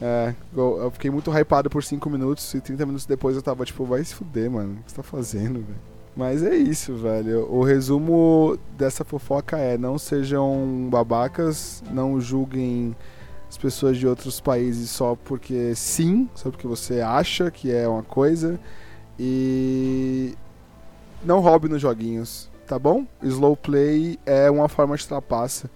[0.01, 3.85] É, eu fiquei muito hypado por 5 minutos e 30 minutos depois eu tava tipo,
[3.85, 4.79] vai se fuder, mano.
[4.79, 5.92] O que você tá fazendo, velho?
[6.15, 7.51] Mas é isso, velho.
[7.51, 12.95] O resumo dessa fofoca é: não sejam babacas, não julguem
[13.49, 18.03] as pessoas de outros países só porque sim, só porque você acha que é uma
[18.03, 18.59] coisa.
[19.17, 20.35] E
[21.23, 23.05] não roube nos joguinhos, tá bom?
[23.21, 25.69] Slow play é uma forma de trapaça,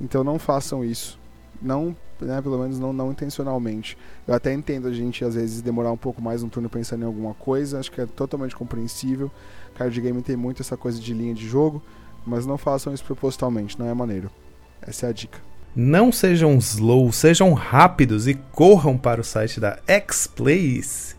[0.00, 1.18] então não façam isso.
[1.60, 3.96] Não, né, pelo menos não, não intencionalmente.
[4.26, 7.06] Eu até entendo a gente às vezes demorar um pouco mais um turno pensando em
[7.06, 9.30] alguma coisa, acho que é totalmente compreensível.
[9.72, 11.82] Card game tem muito essa coisa de linha de jogo,
[12.26, 14.30] mas não façam isso propositalmente, não é maneiro.
[14.80, 15.38] Essa é a dica.
[15.74, 21.16] Não sejam slow, sejam rápidos e corram para o site da X-Plays.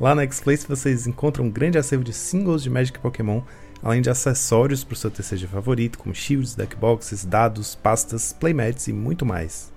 [0.00, 3.42] Lá na X-Place vocês encontram um grande acervo de singles de Magic Pokémon,
[3.82, 8.92] além de acessórios para o seu TCG favorito, como shields, deckboxes, dados, pastas, playmats e
[8.92, 9.72] muito mais.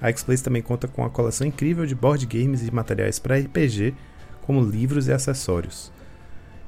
[0.00, 3.94] A X-Place também conta com uma coleção incrível de board games e materiais para RPG,
[4.42, 5.92] como livros e acessórios.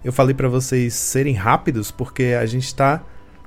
[0.05, 3.03] Eu falei para vocês serem rápidos porque a gente está,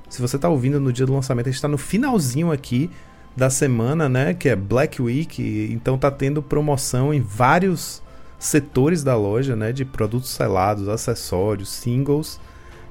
[0.08, 2.90] se você está ouvindo no dia do lançamento, a gente está no finalzinho aqui
[3.36, 8.02] da semana, né, que é Black Week, então tá tendo promoção em vários
[8.38, 12.40] setores da loja, né, de produtos selados, acessórios, singles.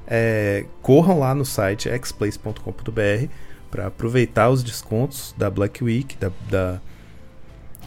[0.06, 3.26] É, corram lá no site xplace.com.br
[3.70, 6.80] para aproveitar os descontos da Black Week, da, da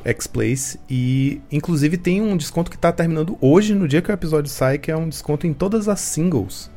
[0.04, 0.80] X-Place.
[0.90, 4.78] E inclusive tem um desconto que está terminando hoje, no dia que o episódio sai,
[4.78, 6.70] que é um desconto em todas as singles.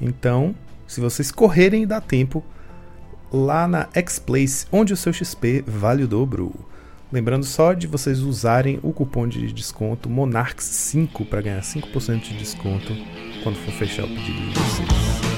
[0.00, 0.54] Então,
[0.86, 2.44] se vocês correrem dá tempo,
[3.32, 6.52] lá na X-Place, onde o seu XP vale o dobro.
[7.10, 12.94] Lembrando só de vocês usarem o cupom de desconto Monarchs5 para ganhar 5% de desconto
[13.42, 15.31] quando for fechar o pedido de vocês.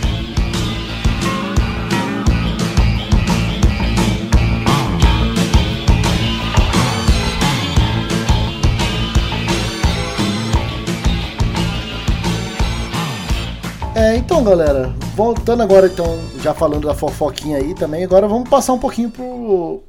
[14.05, 16.05] É, então, galera, voltando agora, então,
[16.39, 19.83] já falando da fofoquinha aí também, agora vamos passar um pouquinho pro,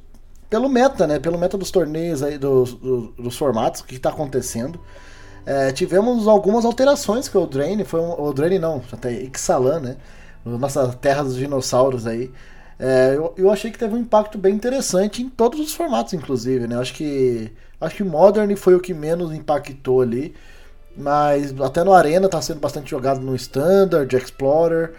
[0.48, 1.18] pelo meta, né?
[1.18, 4.80] Pelo meta dos torneios aí, dos, dos, dos formatos, o que está acontecendo.
[5.44, 9.96] É, tivemos algumas alterações que o Drain, foi um, o Drain não, até Ixalan, né?
[10.42, 12.32] Nossa terra dos dinossauros aí.
[12.78, 16.66] É, eu, eu achei que teve um impacto bem interessante em todos os formatos, inclusive,
[16.66, 16.78] né?
[16.78, 20.34] Acho que acho que Modern foi o que menos impactou ali.
[20.96, 24.92] Mas até no Arena tá sendo bastante jogado no Standard, Explorer.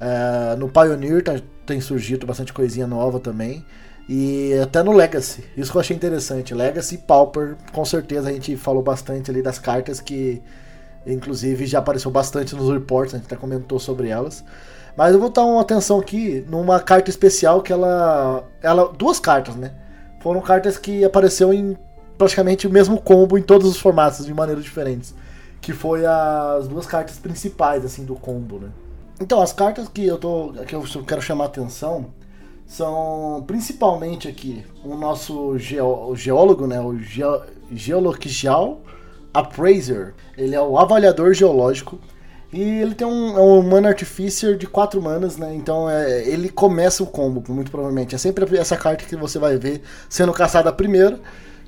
[0.00, 3.64] É, no Pioneer tá- tem surgido bastante coisinha nova também.
[4.08, 5.44] E até no Legacy.
[5.56, 6.54] Isso que eu achei interessante.
[6.54, 10.42] Legacy e Pauper, com certeza a gente falou bastante ali das cartas que.
[11.04, 14.44] Inclusive já apareceu bastante nos reports, a gente até comentou sobre elas.
[14.96, 18.44] Mas eu vou dar uma atenção aqui numa carta especial que ela.
[18.62, 19.72] ela duas cartas, né?
[20.20, 21.76] Foram cartas que apareceu em
[22.16, 25.12] praticamente o mesmo combo em todos os formatos, de maneiras diferentes.
[25.62, 28.68] Que foi as duas cartas principais, assim, do combo, né?
[29.20, 32.06] Então, as cartas que eu, tô, que eu quero chamar a atenção
[32.66, 36.80] são principalmente aqui o nosso geo- o geólogo, né?
[36.80, 36.98] O
[37.70, 38.80] Geological
[39.32, 40.14] Appraiser.
[40.36, 41.98] Ele é o avaliador geológico.
[42.52, 45.54] E ele tem um, é um Mana Artificer de 4 manas, né?
[45.54, 48.14] Então é, ele começa o combo, muito provavelmente.
[48.14, 51.18] É sempre essa carta que você vai ver sendo caçada primeiro,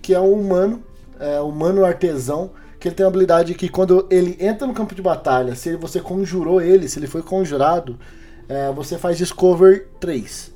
[0.02, 0.82] que é um humano,
[1.18, 2.50] é, humano artesão,
[2.84, 6.00] que ele tem uma habilidade que quando ele entra no campo de batalha, se você
[6.00, 7.98] conjurou ele, se ele foi conjurado,
[8.46, 10.52] é, você faz Discover 3.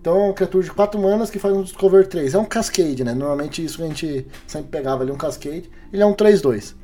[0.00, 2.32] Então é uma criatura de 4 manas que faz um Discover 3.
[2.32, 3.12] É um Cascade, né?
[3.12, 5.70] Normalmente isso a gente sempre pegava ali, um Cascade.
[5.92, 6.74] Ele é um 3-2.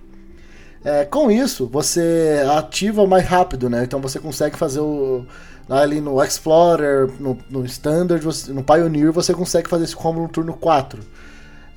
[0.85, 3.85] É, com isso, você ativa mais rápido, né?
[3.85, 5.25] Então você consegue fazer o.
[5.67, 10.29] Ali no Explorer, no, no Standard, você- no Pioneer, você consegue fazer esse combo no
[10.29, 11.03] turno 4.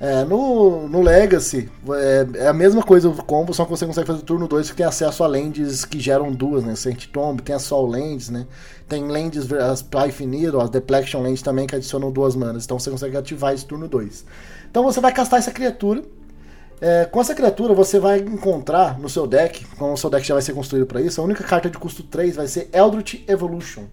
[0.00, 4.06] É, no, no Legacy, é, é a mesma coisa o combo, só que você consegue
[4.06, 6.76] fazer no turno 2 que tem acesso a lands que geram duas, né?
[6.76, 8.46] Saint Tomb, tem a Sol Lands, né?
[8.88, 12.64] Tem lands, as pra infinito, as Depletion Lands também que adicionam duas manas.
[12.64, 14.24] Então você consegue ativar esse turno 2.
[14.70, 16.04] Então você vai castar essa criatura.
[16.80, 20.34] É, com essa criatura você vai encontrar no seu deck, como o seu deck já
[20.34, 23.86] vai ser construído para isso, a única carta de custo 3 vai ser Eldritch Evolution.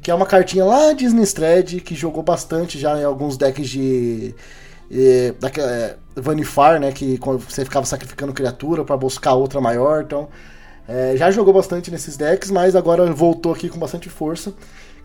[0.00, 4.36] Que é uma cartinha lá de Innistrad que jogou bastante já em alguns decks de.
[4.90, 6.92] Eh, daque- eh, Vanifar, né?
[6.92, 7.18] Que
[7.48, 10.02] você ficava sacrificando criatura para buscar outra maior.
[10.02, 10.28] Então,
[10.88, 14.54] eh, já jogou bastante nesses decks, mas agora voltou aqui com bastante força.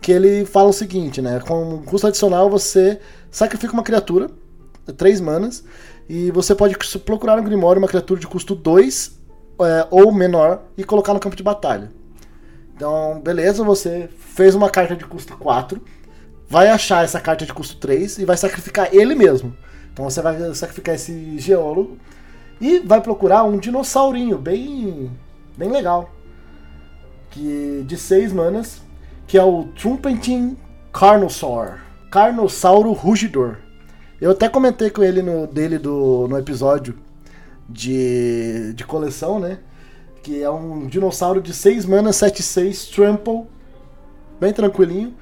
[0.00, 1.40] Que ele fala o seguinte, né?
[1.46, 2.98] Com custo adicional você
[3.30, 4.30] sacrifica uma criatura,
[4.96, 5.64] 3 manas,
[6.08, 9.12] e você pode procurar no Grimório uma criatura de custo 2
[9.60, 11.92] eh, ou menor e colocar no campo de batalha.
[12.74, 15.80] Então, beleza, você fez uma carta de custo 4,
[16.52, 19.56] vai achar essa carta de custo 3 e vai sacrificar ele mesmo.
[19.90, 21.96] Então você vai sacrificar esse geólogo
[22.60, 25.10] e vai procurar um dinossaurinho bem
[25.56, 26.10] bem legal.
[27.30, 28.82] Que de 6 manas,
[29.26, 30.58] que é o Trumpeting
[30.92, 31.78] Carnosaur.
[32.10, 33.56] Carnossauro Rugidor.
[34.20, 36.98] Eu até comentei com ele no dele do no episódio
[37.66, 39.58] de, de coleção, né?
[40.22, 43.46] Que é um dinossauro de 6 manas, 7-6, Trample,
[44.38, 45.14] bem tranquilinho.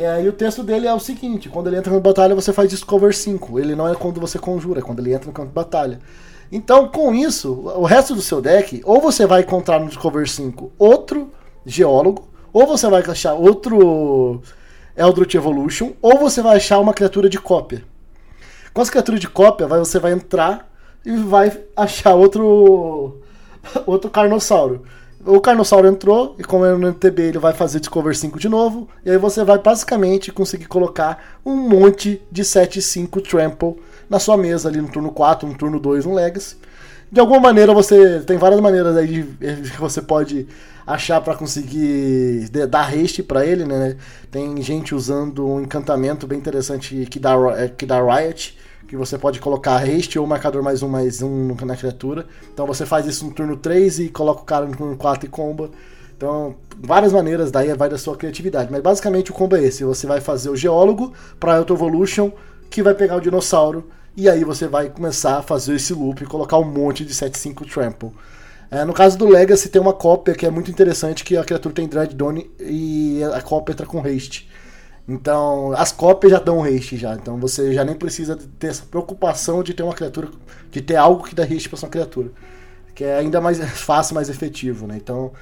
[0.00, 2.70] É, e o texto dele é o seguinte: quando ele entra na batalha, você faz
[2.70, 3.58] Discover 5.
[3.58, 5.98] Ele não é quando você conjura, é quando ele entra no campo de batalha.
[6.50, 10.72] Então, com isso, o resto do seu deck, ou você vai encontrar no Discover 5
[10.78, 11.30] outro
[11.66, 14.40] geólogo, ou você vai achar outro
[14.96, 17.84] Eldritch Evolution, ou você vai achar uma criatura de cópia.
[18.72, 20.70] Com as criaturas de cópia, vai- você vai entrar
[21.04, 23.18] e vai achar outro
[23.86, 24.84] outro Carnossauro.
[25.26, 28.88] O Carnossauro entrou, e como é no MTB, ele vai fazer Discover 5 de novo.
[29.04, 33.76] E aí você vai basicamente conseguir colocar um monte de 7 e 5 Trample
[34.08, 36.56] na sua mesa ali no turno 4, no turno 2, no Legacy.
[37.10, 38.20] De alguma maneira você.
[38.20, 39.22] Tem várias maneiras aí de,
[39.72, 40.46] que você pode
[40.86, 43.96] achar pra conseguir dar haste pra ele, né?
[44.30, 48.56] Tem gente usando um encantamento bem interessante que dá, é, que dá Riot,
[48.88, 52.26] que você pode colocar haste ou marcador mais um mais um na criatura.
[52.52, 55.28] Então você faz isso no turno 3 e coloca o cara no turno 4 e
[55.28, 55.70] comba.
[56.16, 58.72] Então, várias maneiras, daí vai da sua criatividade.
[58.72, 62.32] Mas basicamente o combo é esse: você vai fazer o geólogo para Auto Evolution,
[62.70, 66.26] que vai pegar o dinossauro, e aí você vai começar a fazer esse loop e
[66.26, 68.10] colocar um monte de 7-5 Trample.
[68.70, 71.74] É, no caso do Legacy, tem uma cópia que é muito interessante, que a criatura
[71.74, 74.47] tem Dreadstone e a cópia entra com haste.
[75.08, 77.14] Então, as cópias já dão haste já.
[77.14, 80.28] Então você já nem precisa ter essa preocupação de ter uma criatura,
[80.70, 82.30] de ter algo que dá haste pra sua criatura.
[82.94, 84.96] Que é ainda mais fácil, mais efetivo, né?
[84.96, 85.32] Então,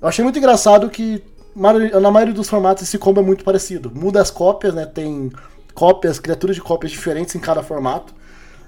[0.00, 1.22] eu achei muito engraçado que
[1.56, 3.90] na maioria dos formatos esse combo é muito parecido.
[3.94, 4.84] Muda as cópias, né?
[4.84, 5.32] Tem
[5.72, 8.14] cópias, criaturas de cópias diferentes em cada formato.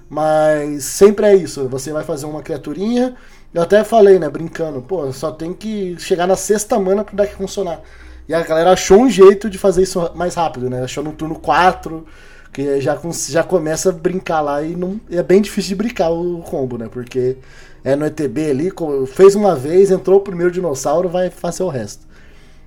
[0.09, 1.67] Mas sempre é isso.
[1.69, 3.15] Você vai fazer uma criaturinha.
[3.53, 7.35] Eu até falei, né, brincando, pô, só tem que chegar na sexta mana pro deck
[7.35, 7.81] funcionar.
[8.27, 10.83] E a galera achou um jeito de fazer isso mais rápido, né?
[10.83, 12.05] Achou no turno 4,
[12.51, 12.99] que já,
[13.29, 16.87] já começa a brincar lá e não, é bem difícil de brincar o combo, né?
[16.91, 17.37] Porque
[17.83, 18.71] é no ETB ali,
[19.07, 22.05] fez uma vez, entrou o primeiro dinossauro, vai fazer o resto.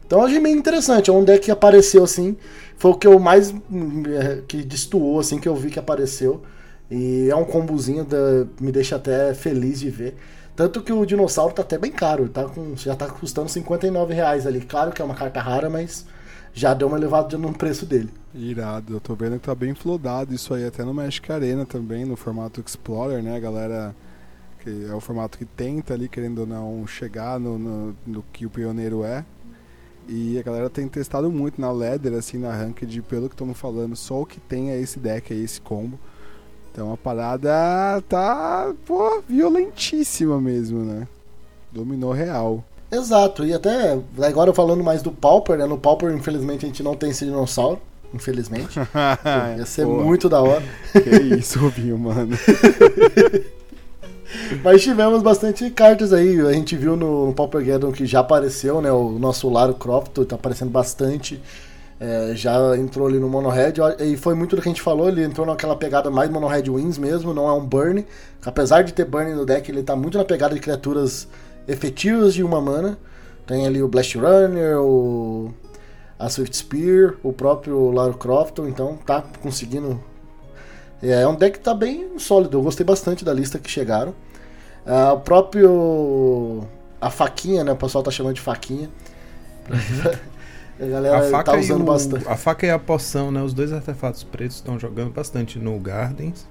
[0.07, 2.37] Então achei meio interessante, é um deck que apareceu assim,
[2.77, 6.43] foi o que eu mais é, que destoou assim que eu vi que apareceu.
[6.91, 10.17] E é um combozinho, da- me deixa até feliz de ver.
[10.61, 14.47] Tanto que o dinossauro tá até bem caro, tá com, já tá custando 59 reais
[14.47, 14.61] ali.
[14.61, 16.05] Claro que é uma carta rara, mas
[16.53, 18.11] já deu uma elevada no preço dele.
[18.35, 22.05] Irado, eu tô vendo que tá bem flodado isso aí, até no Magic Arena também,
[22.05, 23.97] no formato Explorer, né, galera?
[24.59, 28.45] Que é o formato que tenta ali, querendo ou não, chegar no, no, no que
[28.45, 29.25] o pioneiro é.
[30.07, 33.97] E a galera tem testado muito na Leather, assim, na Ranked, pelo que estamos falando,
[33.97, 35.99] só o que tem é esse deck aí, esse combo.
[36.73, 41.07] Então a parada tá, pô, violentíssima mesmo, né?
[41.73, 42.65] Dominou real.
[42.91, 45.67] Exato, e até agora falando mais do Pauper, né?
[45.67, 47.81] No Pauper, infelizmente, a gente não tem esse dinossauro.
[48.13, 48.79] Infelizmente.
[49.57, 50.65] Ia ser Pô, muito da hora.
[50.93, 52.37] Que isso, Rubinho, mano.
[54.63, 56.41] Mas tivemos bastante cartas aí.
[56.41, 58.91] A gente viu no, no Pauper Gathering que já apareceu, né?
[58.91, 61.41] O nosso Laro Croft tá aparecendo bastante.
[62.01, 63.75] É, já entrou ali no Mono Red.
[64.01, 65.09] E foi muito do que a gente falou.
[65.09, 67.35] Ele entrou naquela pegada mais Mono Red Wins mesmo.
[67.35, 68.07] Não é um burn.
[68.45, 71.29] Apesar de ter burn no deck, ele tá muito na pegada de criaturas
[71.69, 72.99] efetivas de uma mana.
[73.47, 75.53] Tem ali o Blast Runner, o
[76.19, 79.99] a Swift Spear, o próprio Laro Crofton, então tá conseguindo.
[81.03, 84.15] É um deck que tá bem sólido, eu gostei bastante da lista que chegaram.
[84.87, 86.63] Ah, o próprio.
[87.01, 87.73] A faquinha, né?
[87.73, 88.91] O pessoal tá chamando de faquinha.
[90.83, 92.29] a galera A faca, tá usando o- bastante.
[92.29, 93.43] a faca e a poção, né?
[93.43, 96.47] Os dois artefatos pretos estão jogando bastante no Gardens.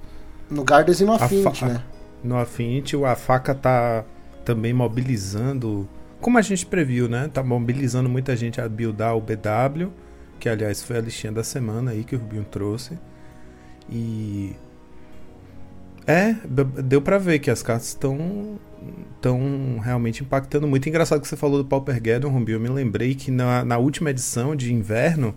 [0.49, 1.83] No Gardens e no Affinity, né?
[2.23, 4.03] No Affinity, a faca tá
[4.45, 5.87] também mobilizando.
[6.19, 7.29] Como a gente previu, né?
[7.33, 9.89] Tá mobilizando muita gente a buildar o BW.
[10.39, 12.97] Que aliás foi a listinha da semana aí que o Rubinho trouxe.
[13.89, 14.55] E.
[16.07, 16.35] É,
[16.83, 18.59] deu pra ver que as cartas estão
[19.15, 20.87] estão realmente impactando muito.
[20.87, 22.55] Engraçado que você falou do Paupergeddon, Rubinho.
[22.55, 25.35] Eu me lembrei que na, na última edição de inverno,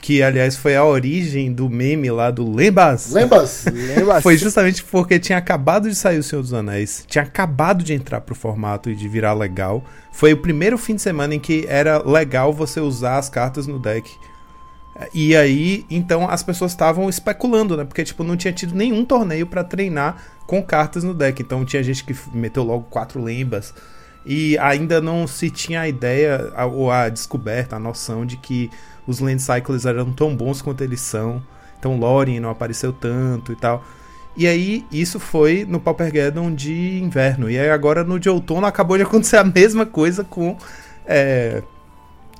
[0.00, 3.12] que aliás foi a origem do meme lá do Lembas.
[3.12, 3.66] Lembas?
[3.70, 4.20] Lembra?
[4.20, 8.20] Foi justamente porque tinha acabado de sair o Senhor dos Anéis, tinha acabado de entrar
[8.20, 9.84] pro formato e de virar legal.
[10.12, 13.78] Foi o primeiro fim de semana em que era legal você usar as cartas no
[13.78, 14.10] deck.
[15.14, 17.84] E aí, então as pessoas estavam especulando, né?
[17.84, 20.16] Porque tipo não tinha tido nenhum torneio pra treinar
[20.46, 21.40] com cartas no deck.
[21.40, 23.72] Então tinha gente que meteu logo quatro lembas
[24.26, 28.70] e ainda não se tinha a ideia a- ou a descoberta, a noção de que
[29.06, 31.40] os Land Cycles eram tão bons quanto eles são.
[31.78, 33.84] Então Lorien não apareceu tanto e tal.
[34.36, 37.50] E aí, isso foi no Paupergeddon de inverno.
[37.50, 40.56] E aí agora no de outono acabou de acontecer a mesma coisa com,
[41.06, 41.62] é,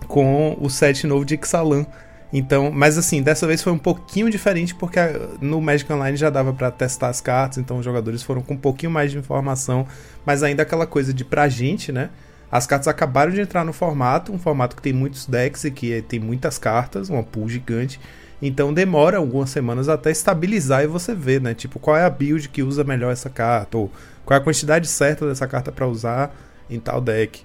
[0.07, 1.87] com o set novo de Ixalan.
[2.33, 5.01] Então, mas assim, dessa vez foi um pouquinho diferente porque
[5.41, 8.59] no Magic Online já dava pra testar as cartas, então os jogadores foram com um
[8.59, 9.87] pouquinho mais de informação,
[10.27, 12.11] mas ainda aquela coisa de pra gente, né?
[12.51, 16.03] As cartas acabaram de entrar no formato, um formato que tem muitos decks e que
[16.03, 18.01] tem muitas cartas, uma pool gigante.
[18.41, 21.55] Então demora algumas semanas até estabilizar e você ver, né?
[21.55, 23.91] Tipo, qual é a build que usa melhor essa carta, ou
[24.25, 26.35] qual é a quantidade certa dessa carta pra usar
[26.71, 27.43] em tal deck.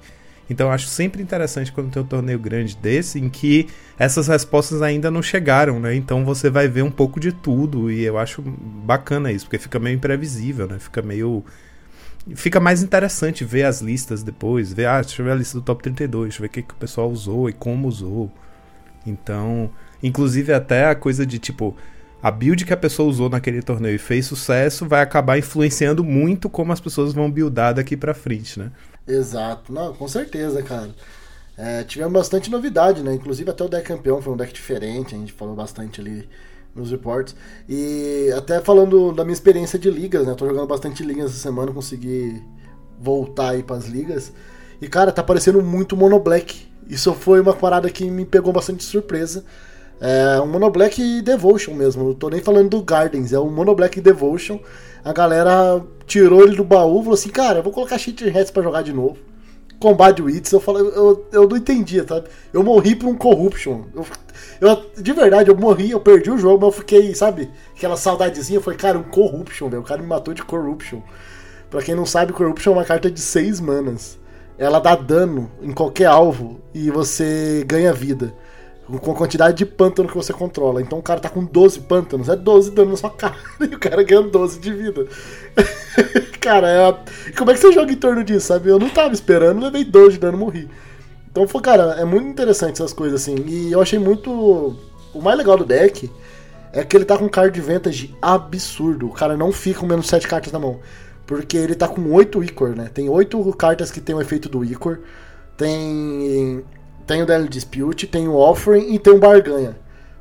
[0.50, 3.68] Então eu acho sempre interessante quando tem um torneio grande desse, em que
[3.98, 5.96] essas respostas ainda não chegaram, né?
[5.96, 9.80] Então você vai ver um pouco de tudo, e eu acho bacana isso, porque fica
[9.80, 10.80] meio imprevisível, né?
[10.80, 11.44] Fica meio.
[12.36, 15.64] fica mais interessante ver as listas depois, ver, ah, deixa eu ver a lista do
[15.64, 18.32] top 32, deixa eu ver o que, que o pessoal usou e como usou.
[19.06, 19.70] Então,
[20.02, 21.76] inclusive até a coisa de tipo,
[22.22, 26.50] a build que a pessoa usou naquele torneio e fez sucesso vai acabar influenciando muito
[26.50, 28.72] como as pessoas vão buildar daqui pra frente, né?
[29.08, 30.94] Exato, não, com certeza, cara.
[31.58, 33.14] É, tivemos bastante novidade, né?
[33.14, 36.28] Inclusive até o deck campeão foi um deck diferente, a gente falou bastante ali
[36.76, 37.36] nos reports.
[37.70, 40.34] E até falando da minha experiência de ligas, né?
[40.36, 42.42] Tô jogando bastante ligas essa semana, consegui
[43.00, 44.34] voltar aí pras ligas.
[44.82, 46.68] E cara, tá parecendo muito Mono Black.
[46.88, 49.46] Isso foi uma parada que me pegou bastante de surpresa.
[50.02, 52.04] É um Mono Black Devotion mesmo.
[52.04, 54.60] Não tô nem falando do Gardens, é um Mono Black Devotion.
[55.04, 58.52] A galera tirou ele do baú e falou assim: Cara, eu vou colocar Cheat Hats
[58.52, 59.18] pra jogar de novo.
[59.80, 62.30] Combat Wits, eu, falei, eu, eu não entendia, sabe?
[62.54, 63.84] Eu morri por um Corruption.
[63.94, 64.06] Eu,
[64.62, 67.52] eu, de verdade, eu morri, eu perdi o jogo, mas eu fiquei, sabe?
[67.76, 69.82] Aquela saudadezinha, falei, cara, um Corruption, velho.
[69.82, 71.02] O cara me matou de Corruption.
[71.70, 74.18] Pra quem não sabe, Corruption é uma carta de 6 manas.
[74.58, 78.34] Ela dá dano em qualquer alvo e você ganha vida.
[78.86, 80.82] Com a quantidade de pântano que você controla.
[80.82, 83.36] Então o cara tá com 12 pântanos, é 12 dano na sua cara.
[83.62, 85.08] E o cara ganha 12 de vida.
[86.42, 87.32] cara, é...
[87.38, 88.70] como é que você joga em torno disso, sabe?
[88.70, 90.70] Eu não tava esperando, levei 12 de dano e morri.
[91.34, 93.36] Então, foi, cara, é muito interessante essas coisas assim.
[93.48, 94.78] E eu achei muito.
[95.14, 96.12] O mais legal do deck
[96.72, 99.08] é que ele tá com card vantage absurdo.
[99.08, 100.80] O cara não fica com menos 7 cartas na mão.
[101.26, 102.90] Porque ele tá com 8 Icor, né?
[102.94, 105.00] Tem 8 cartas que tem o efeito do Icor.
[105.58, 106.64] Tem.
[107.06, 109.76] Tem o Daily Dispute, tem o Offering e tem o Barganha.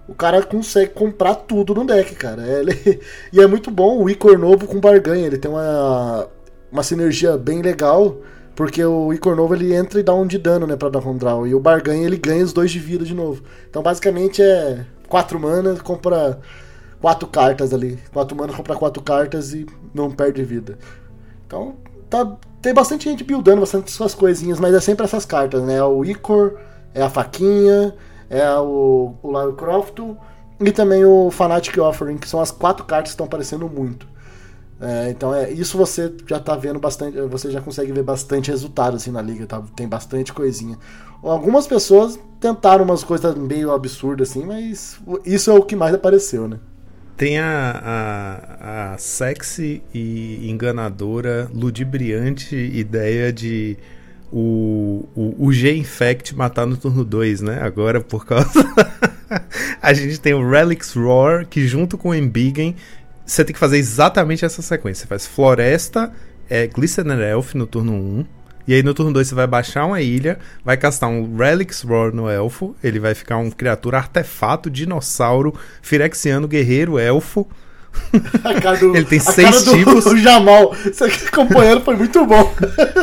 [0.09, 2.43] O cara consegue comprar tudo no deck, cara.
[2.43, 3.01] Ele...
[3.33, 5.27] E é muito bom o Icor novo com Barganha.
[5.27, 6.29] Ele tem uma,
[6.71, 8.17] uma sinergia bem legal.
[8.55, 11.17] Porque o Icor novo ele entra e dá um de dano, né, pra dar um
[11.17, 11.47] draw.
[11.47, 13.43] E o Barganha ele ganha os dois de vida de novo.
[13.69, 16.39] Então basicamente é 4 mana, compra
[17.01, 17.99] 4 cartas ali.
[18.13, 20.79] 4 mana, compra 4 cartas e não perde vida.
[21.47, 21.77] Então
[22.11, 25.77] tá, tem bastante gente buildando bastante suas coisinhas, mas é sempre essas cartas, né?
[25.77, 26.59] É o Icor,
[26.95, 27.95] é a faquinha,
[28.29, 29.99] é o, o Lara Croft
[30.61, 34.07] e também o Fanatic Offering, que são as quatro cartas que estão aparecendo muito.
[34.81, 38.97] É, então é isso você já tá vendo bastante, você já consegue ver bastante resultado
[38.97, 39.63] assim na liga, tá?
[39.77, 40.77] Tem bastante coisinha.
[41.23, 46.49] Algumas pessoas tentaram umas coisas meio absurdas assim, mas isso é o que mais apareceu,
[46.49, 46.59] né?
[47.17, 53.77] Tem a, a, a sexy e enganadora, ludibriante ideia de
[54.33, 57.61] o, o, o G-Infect matar no turno 2, né?
[57.63, 58.49] Agora por causa.
[59.81, 62.75] a gente tem o Relics Roar, que junto com o Embiggen,
[63.27, 65.03] você tem que fazer exatamente essa sequência.
[65.03, 66.11] Você faz Floresta,
[66.49, 68.25] é, Glistener Elf no turno 1.
[68.67, 72.15] E aí no turno 2 você vai baixar uma ilha, vai castar um Relics Roar
[72.15, 75.53] no elfo, ele vai ficar um criatura artefato, dinossauro,
[75.83, 77.47] firexiano, guerreiro, elfo.
[78.81, 80.07] Do, ele tem seis tipos.
[80.13, 82.53] O Jamal, isso aqui acompanhando foi muito bom.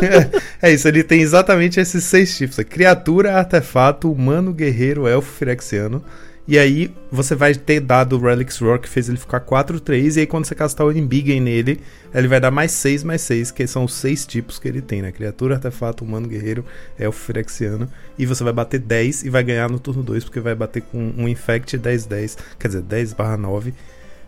[0.02, 5.32] é, é, isso, ele tem exatamente esses seis tipos: é criatura, artefato, humano, guerreiro, elfo,
[5.32, 6.04] firexiano.
[6.48, 10.18] E aí você vai ter dado o Relics Roar que fez ele ficar 4-3.
[10.18, 11.80] E aí quando você castar o Embiggen nele,
[12.12, 15.00] ele vai dar mais 6, mais 6, que são os seis tipos que ele tem,
[15.00, 15.12] né?
[15.12, 16.66] Criatura, artefato, humano, guerreiro,
[16.98, 17.88] elfo, firexiano.
[18.18, 21.14] E você vai bater 10 e vai ganhar no turno 2, porque vai bater com
[21.16, 22.38] um Infect 10-10.
[22.58, 23.72] Quer dizer, 10 9.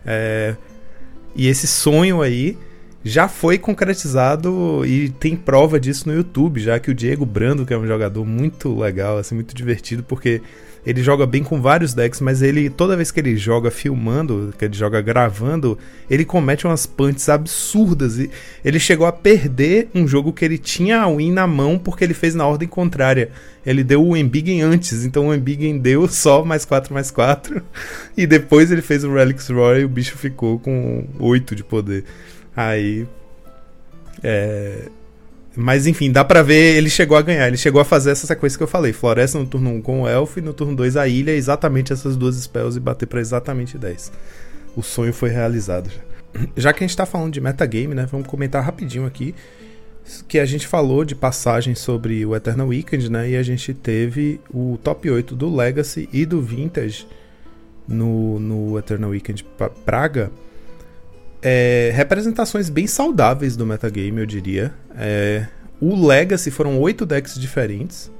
[0.04, 0.56] É...
[1.34, 2.58] E esse sonho aí
[3.04, 7.74] já foi concretizado e tem prova disso no YouTube, já que o Diego Brando, que
[7.74, 10.40] é um jogador muito legal, assim, muito divertido, porque
[10.84, 14.64] ele joga bem com vários decks, mas ele toda vez que ele joga filmando, que
[14.64, 15.78] ele joga gravando,
[16.10, 18.30] ele comete umas punts absurdas e
[18.64, 22.14] ele chegou a perder um jogo que ele tinha a win na mão porque ele
[22.14, 23.30] fez na ordem contrária.
[23.64, 27.62] Ele deu o Embiggen antes, então o Embiggen deu só mais 4 mais 4
[28.16, 32.04] e depois ele fez o Relics Roar e o bicho ficou com 8 de poder.
[32.56, 33.06] Aí
[34.20, 34.88] é,
[35.54, 38.56] mas enfim, dá pra ver, ele chegou a ganhar, ele chegou a fazer essa sequência
[38.56, 41.06] que eu falei: Floresta no turno 1 com o Elf e no turno 2 a
[41.06, 44.12] ilha, exatamente essas duas spells e bater pra exatamente 10.
[44.74, 46.00] O sonho foi realizado já.
[46.56, 48.06] Já que a gente tá falando de metagame, né?
[48.10, 49.34] Vamos comentar rapidinho aqui
[50.26, 53.30] que a gente falou de passagem sobre o Eternal Weekend, né?
[53.30, 57.06] E a gente teve o top 8 do Legacy e do Vintage
[57.86, 59.44] no, no Eternal Weekend
[59.84, 60.30] Praga
[61.42, 64.72] é, representações bem saudáveis do metagame, eu diria.
[64.96, 65.46] É,
[65.80, 68.10] o Legacy foram oito decks diferentes.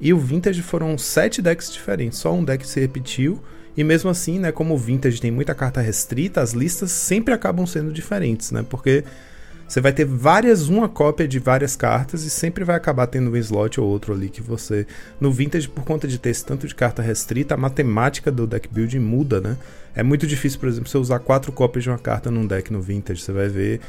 [0.00, 2.18] E o Vintage foram sete decks diferentes.
[2.18, 3.40] Só um deck se repetiu.
[3.76, 7.66] E mesmo assim, né, como o Vintage tem muita carta restrita, as listas sempre acabam
[7.66, 8.64] sendo diferentes, né?
[8.68, 9.04] Porque
[9.72, 13.36] você vai ter várias, uma cópia de várias cartas e sempre vai acabar tendo um
[13.36, 14.86] slot ou outro ali que você.
[15.18, 18.68] No Vintage, por conta de ter esse tanto de carta restrita, a matemática do deck
[18.70, 19.56] building muda, né?
[19.94, 22.82] É muito difícil, por exemplo, você usar quatro cópias de uma carta num deck no
[22.82, 23.22] Vintage.
[23.22, 23.80] Você vai ver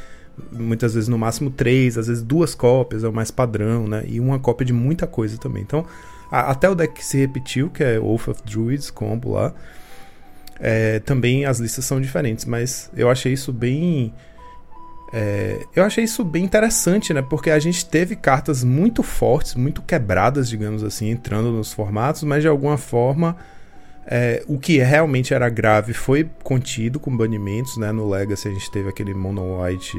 [0.52, 4.04] Muitas vezes no máximo três, às vezes duas cópias é o mais padrão, né?
[4.08, 5.62] E uma cópia de muita coisa também.
[5.64, 5.86] Então,
[6.32, 9.54] a- até o deck que se repetiu, que é Wolf of Druids combo lá,
[10.60, 14.14] é, também as listas são diferentes, mas eu achei isso bem.
[15.16, 17.22] É, eu achei isso bem interessante, né?
[17.22, 22.42] Porque a gente teve cartas muito fortes, muito quebradas, digamos assim, entrando nos formatos, mas
[22.42, 23.38] de alguma forma
[24.08, 27.92] é, o que realmente era grave foi contido com banimentos, né?
[27.92, 29.96] No Legacy a gente teve aquele Mono White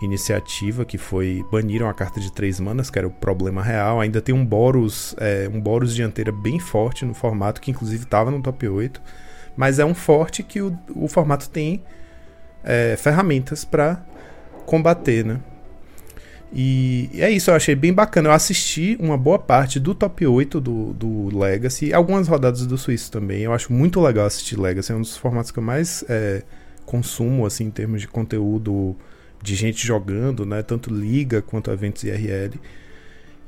[0.00, 4.00] iniciativa que foi baniram a carta de três manas, que era o problema real.
[4.00, 8.30] Ainda tem um Boros, é, um Boros dianteira bem forte no formato, que inclusive estava
[8.30, 9.02] no top 8.
[9.56, 11.82] Mas é um forte que o, o formato tem
[12.64, 14.02] é, ferramentas para
[14.64, 15.40] combater, né?
[16.56, 18.28] E é isso, eu achei bem bacana.
[18.28, 23.10] Eu assisti uma boa parte do top 8 do, do Legacy, algumas rodadas do Suíço
[23.10, 23.42] também.
[23.42, 26.42] Eu acho muito legal assistir Legacy, é um dos formatos que eu mais é,
[26.86, 28.96] consumo, assim, em termos de conteúdo
[29.42, 30.62] de gente jogando, né?
[30.62, 32.60] Tanto liga quanto eventos IRL.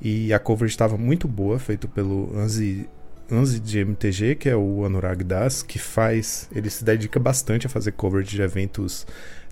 [0.00, 2.88] E a coverage estava muito boa, feito pelo Anzi,
[3.30, 6.48] Anzi de MTG, que é o Anurag Das, que faz.
[6.54, 9.06] Ele se dedica bastante a fazer coverage de eventos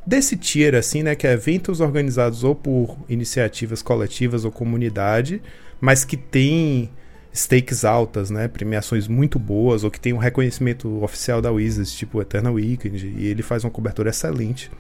[0.07, 1.15] desse tier, assim, né?
[1.15, 5.43] Que é eventos organizados ou por iniciativas coletivas ou comunidade,
[5.81, 6.91] mas que tem
[7.33, 8.47] stakes altas, né?
[8.47, 13.27] Premiações muito boas, ou que tem um reconhecimento oficial da Wizards, tipo Eternal Weekend, e
[13.27, 14.71] ele faz uma cobertura excelente.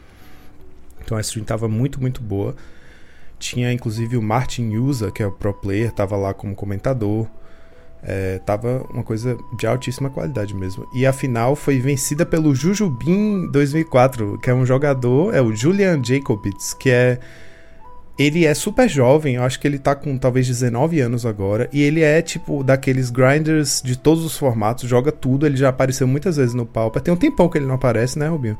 [1.04, 2.54] Então a stream tava muito, muito boa.
[3.40, 7.26] Tinha inclusive o Martin Yusa, que é o pro player, tava lá como comentador.
[8.06, 10.86] É, tava uma coisa de altíssima qualidade mesmo.
[10.92, 16.02] E a final foi vencida pelo Jujubin 2004, que é um jogador, é o Julian
[16.04, 17.18] Jacobitz, que é.
[18.16, 21.68] Ele é super jovem, eu acho que ele tá com talvez 19 anos agora.
[21.72, 25.46] E ele é tipo daqueles grinders de todos os formatos, joga tudo.
[25.46, 27.02] Ele já apareceu muitas vezes no Pauper.
[27.02, 28.56] Tem um tempão que ele não aparece, né, Rubinho?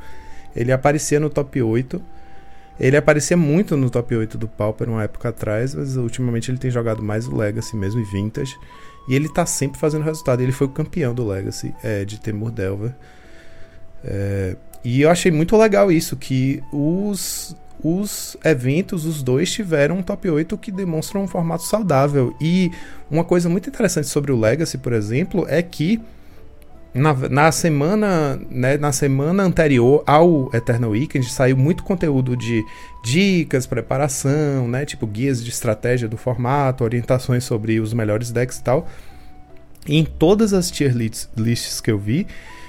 [0.57, 2.03] Ele aparecia no top 8.
[2.81, 6.71] Ele aparecia muito no top 8 do Pauper uma época atrás, mas ultimamente ele tem
[6.71, 8.57] jogado mais o Legacy mesmo e Vintage.
[9.09, 10.41] E ele tá sempre fazendo resultado.
[10.41, 12.93] Ele foi o campeão do Legacy é, de Temur Delver.
[14.03, 20.03] É, e eu achei muito legal isso, que os, os eventos, os dois, tiveram um
[20.03, 22.37] top 8 que demonstra um formato saudável.
[22.41, 22.71] E
[23.11, 26.01] uma coisa muito interessante sobre o Legacy, por exemplo, é que
[26.95, 32.65] na, na semana né, na semana anterior ao Eternal Weekend saiu muito conteúdo de
[33.03, 38.63] dicas, preparação, né, tipo guias de estratégia do formato, orientações sobre os melhores decks e
[38.63, 38.89] tal.
[39.87, 42.27] E em todas as tier lists, lists que eu vi,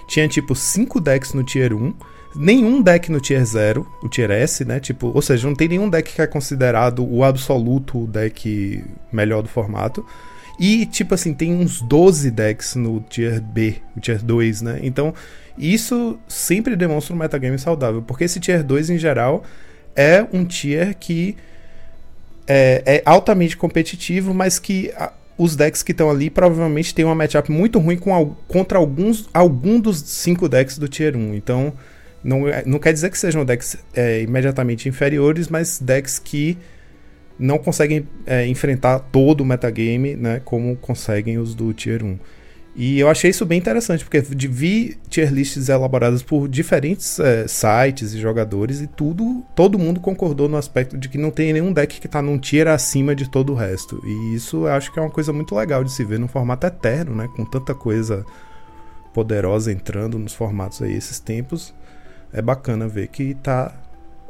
[0.07, 1.93] tinha tipo 5 decks no tier 1,
[2.35, 4.79] nenhum deck no tier 0, o tier S, né?
[4.79, 9.47] Tipo, ou seja, não tem nenhum deck que é considerado o absoluto deck melhor do
[9.47, 10.05] formato.
[10.59, 14.79] E, tipo assim, tem uns 12 decks no tier B, o tier 2, né?
[14.83, 15.13] Então,
[15.57, 19.43] isso sempre demonstra um metagame saudável, porque esse tier 2, em geral,
[19.95, 21.35] é um tier que
[22.47, 27.15] é, é altamente competitivo, mas que a, os decks que estão ali provavelmente têm uma
[27.15, 31.35] matchup muito ruim com, contra alguns algum dos cinco decks do tier 1.
[31.35, 31.73] Então,
[32.23, 36.57] não, é- não quer dizer que sejam decks é, imediatamente inferiores, mas decks que
[37.37, 42.17] não conseguem é, enfrentar todo o metagame, né, como conseguem os do Tier 1.
[42.77, 48.13] E eu achei isso bem interessante, porque vi tier lists elaboradas por diferentes é, sites
[48.13, 52.01] e jogadores e tudo, todo mundo concordou no aspecto de que não tem nenhum deck
[52.01, 54.01] que está num tier acima de todo o resto.
[54.05, 56.67] E isso eu acho que é uma coisa muito legal de se ver num formato
[56.67, 58.25] eterno, né, com tanta coisa
[59.13, 61.73] poderosa entrando nos formatos aí esses tempos.
[62.33, 63.73] É bacana ver que tá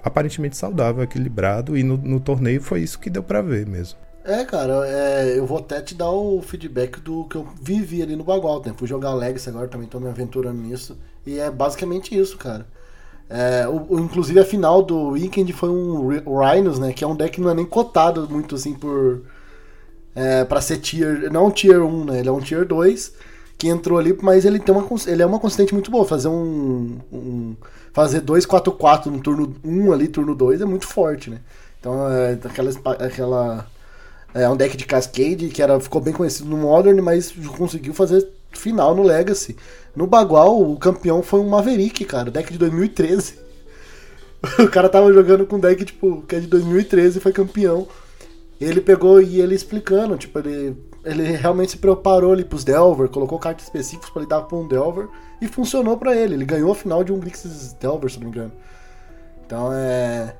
[0.05, 3.99] aparentemente saudável, equilibrado, e no, no torneio foi isso que deu pra ver mesmo.
[4.23, 8.15] É, cara, é, eu vou até te dar o feedback do que eu vivi ali
[8.15, 8.61] no Bagual.
[8.65, 8.73] Né?
[8.75, 10.97] Fui jogar Legacy agora, também tô me aventurando nisso.
[11.25, 12.65] E é basicamente isso, cara.
[13.29, 16.93] É, o, o- inclusive a final do Weekend foi um Rhinos, né?
[16.93, 19.23] Que é um deck que não é nem cotado muito assim por.
[20.15, 21.31] É, pra ser tier.
[21.31, 22.19] Não um tier 1, né?
[22.19, 23.13] Ele é um tier 2
[23.57, 26.05] que entrou ali, mas ele tem uma ele é uma consistente muito boa.
[26.05, 26.99] Fazer um.
[27.11, 27.55] um
[27.95, 31.39] fazer 2-4-4 no turno 1 ali, turno 2 é muito forte, né?
[31.79, 32.71] Então é aquela.
[32.99, 33.67] aquela
[34.33, 38.27] é um deck de Cascade que era, ficou bem conhecido no Modern, mas conseguiu fazer
[38.51, 39.55] final no Legacy.
[39.95, 43.45] No Bagual, o campeão foi um Maverick, cara, deck de 2013.
[44.59, 47.87] O cara tava jogando com deck, tipo, que é de 2013 e foi campeão.
[48.61, 53.39] Ele pegou e ele explicando, tipo, ele, ele realmente se preparou ali pros Delver, colocou
[53.39, 55.07] cartas específicas pra lidar com um Delver
[55.45, 56.35] e funcionou pra ele.
[56.35, 58.51] Ele ganhou a final de um Grixis Delver, se não me engano.
[59.45, 60.35] Então é.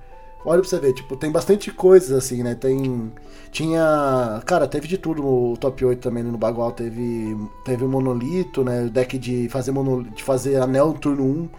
[0.45, 2.55] Olha pra você ver, tipo, tem bastante coisas assim, né?
[2.55, 3.11] Tem.
[3.51, 4.41] Tinha.
[4.45, 6.71] Cara, teve de tudo no top 8 também no Bagual.
[6.71, 7.35] Teve.
[7.63, 8.83] Teve o Monolito, né?
[8.83, 11.49] O deck de fazer, mono, de fazer anel no turno 1.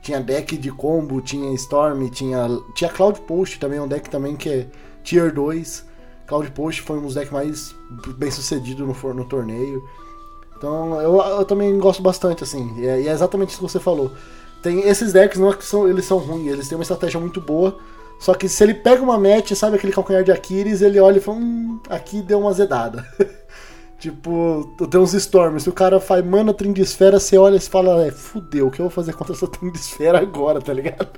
[0.00, 4.48] Tinha deck de combo, tinha Storm, tinha, tinha Cloud Post também, um deck também que
[4.48, 4.66] é
[5.04, 5.86] Tier 2.
[6.26, 7.74] Cloud Post foi um dos decks mais
[8.16, 9.82] bem sucedido no, no torneio.
[10.62, 12.72] Então eu, eu também gosto bastante, assim.
[12.78, 14.12] E é, e é exatamente isso que você falou.
[14.62, 17.40] Tem esses decks, não é que são, eles são ruins, eles têm uma estratégia muito
[17.40, 17.76] boa.
[18.20, 21.20] Só que se ele pega uma match, sabe aquele calcanhar de Aquiles, ele olha e
[21.20, 23.04] fala, hum, aqui deu uma azedada.
[23.98, 28.12] tipo, tem uns Storms, se o cara faz mana Trindesfera, você olha e fala, é,
[28.12, 31.10] fudeu, o que eu vou fazer contra essa Trindesfera agora, tá ligado?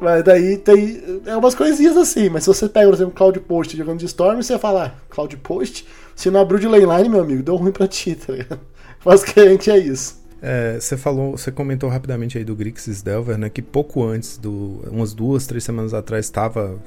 [0.00, 1.02] Mas daí tem.
[1.26, 4.40] É umas coisinhas assim, mas se você pega, por exemplo, Cloud Post jogando de Storm,
[4.40, 5.86] você fala, ah, Cloud Post,
[6.16, 8.77] se não abriu de lane meu amigo, deu ruim pra ti, tá ligado?
[9.04, 10.18] Basicamente é isso.
[10.40, 13.48] É, você falou, você comentou rapidamente aí do Grixis Delver, né?
[13.48, 14.80] Que pouco antes do.
[14.90, 16.78] umas duas, três semanas atrás estava.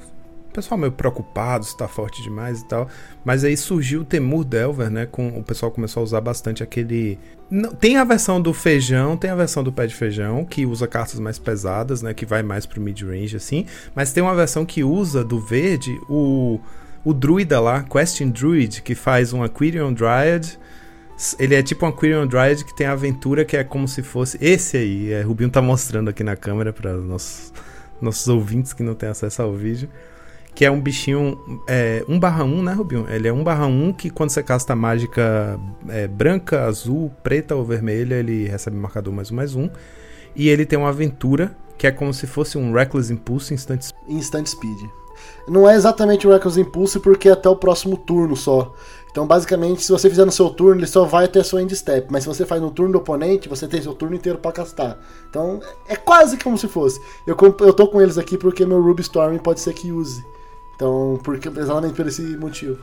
[0.48, 2.88] O pessoal meio preocupado se tá forte demais e tal.
[3.24, 5.06] Mas aí surgiu o Temur Delver, né?
[5.06, 7.18] Com, o pessoal começou a usar bastante aquele.
[7.50, 10.86] Não, tem a versão do feijão, tem a versão do pé de feijão, que usa
[10.86, 12.14] cartas mais pesadas, né?
[12.14, 13.66] Que vai mais pro mid-range, assim.
[13.94, 16.58] Mas tem uma versão que usa do verde o.
[17.04, 20.56] O druida lá, Question Druid, que faz um Aquirion Dryad.
[21.38, 24.38] Ele é tipo um Aquirion Dryad que tem aventura que é como se fosse.
[24.40, 27.52] Esse aí, é, Rubinho tá mostrando aqui na câmera para nossos,
[28.00, 29.88] nossos ouvintes que não têm acesso ao vídeo.
[30.54, 33.06] Que é um bichinho é, 1/1, né, Rubinho?
[33.08, 35.58] Ele é 1/1 que quando você casta mágica
[35.88, 39.70] é, branca, azul, preta ou vermelha, ele recebe marcador mais um mais um.
[40.36, 44.46] E ele tem uma aventura que é como se fosse um Reckless Impulse Instant Instant
[44.46, 44.90] Speed.
[45.48, 48.74] Não é exatamente o Reckless Impulse porque é até o próximo turno só.
[49.12, 52.08] Então, basicamente, se você fizer no seu turno, ele só vai até seu end step.
[52.10, 54.98] Mas se você faz no turno do oponente, você tem seu turno inteiro pra castar.
[55.28, 56.98] Então, é quase como se fosse.
[57.26, 60.24] Eu, eu tô com eles aqui porque meu Ruby Storm pode ser que use.
[60.74, 62.78] Então, porque, exatamente por esse motivo.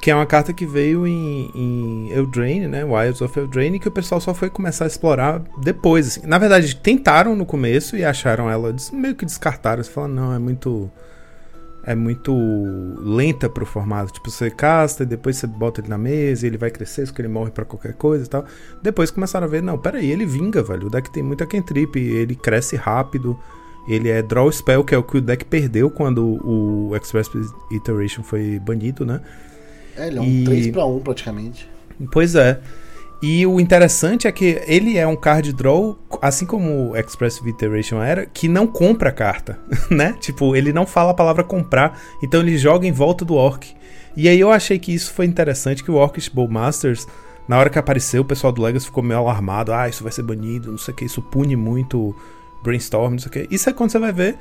[0.00, 2.84] Que é uma carta que veio em, em Eldraine, né?
[2.84, 6.06] Wilds of Eldraine, que o pessoal só foi começar a explorar depois.
[6.08, 6.26] Assim.
[6.26, 9.82] Na verdade, tentaram no começo e acharam ela, meio que descartaram.
[9.82, 10.90] Você fala, não, é muito.
[11.86, 12.34] É muito
[12.98, 14.12] lenta pro formato.
[14.12, 17.14] Tipo, você casta e depois você bota ele na mesa e ele vai crescer, isso
[17.14, 18.44] que ele morre pra qualquer coisa e tal.
[18.82, 20.88] Depois começaram a ver, não, peraí, ele vinga, velho.
[20.88, 23.38] O deck tem muita cantrip, ele cresce rápido.
[23.88, 27.30] Ele é draw spell, que é o que o deck perdeu quando o Express
[27.70, 29.20] Iteration foi banido, né?
[29.96, 31.70] É, ele é um E- 3 pra 1 praticamente.
[32.10, 32.60] Pois é.
[33.22, 38.02] E o interessante é que ele é um card draw, assim como o Express Iteration
[38.02, 39.58] era, que não compra carta,
[39.90, 40.14] né?
[40.20, 43.74] Tipo, ele não fala a palavra comprar, então ele joga em volta do Orc.
[44.16, 47.06] E aí eu achei que isso foi interessante, que o Orcish Bowmasters,
[47.48, 50.22] na hora que apareceu, o pessoal do Legacy ficou meio alarmado, ah, isso vai ser
[50.22, 52.14] banido, não sei o que, isso pune muito
[52.62, 53.54] Brainstorm, não sei o que.
[53.54, 54.36] Isso é quando você vai ver,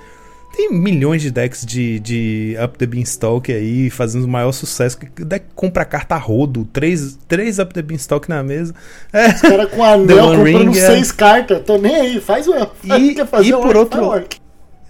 [0.55, 4.97] tem milhões de decks de, de Up the Beanstalk aí, fazendo o maior sucesso.
[5.17, 8.73] Deck compra carta rodo, três, três Up the Beanstalk na mesa.
[9.11, 9.29] É.
[9.29, 10.87] O cara com anel comprando Ring, é.
[10.87, 11.61] seis cartas.
[11.65, 12.53] Tô nem aí, faz o.
[12.83, 14.25] E- quer fazer e por outro-.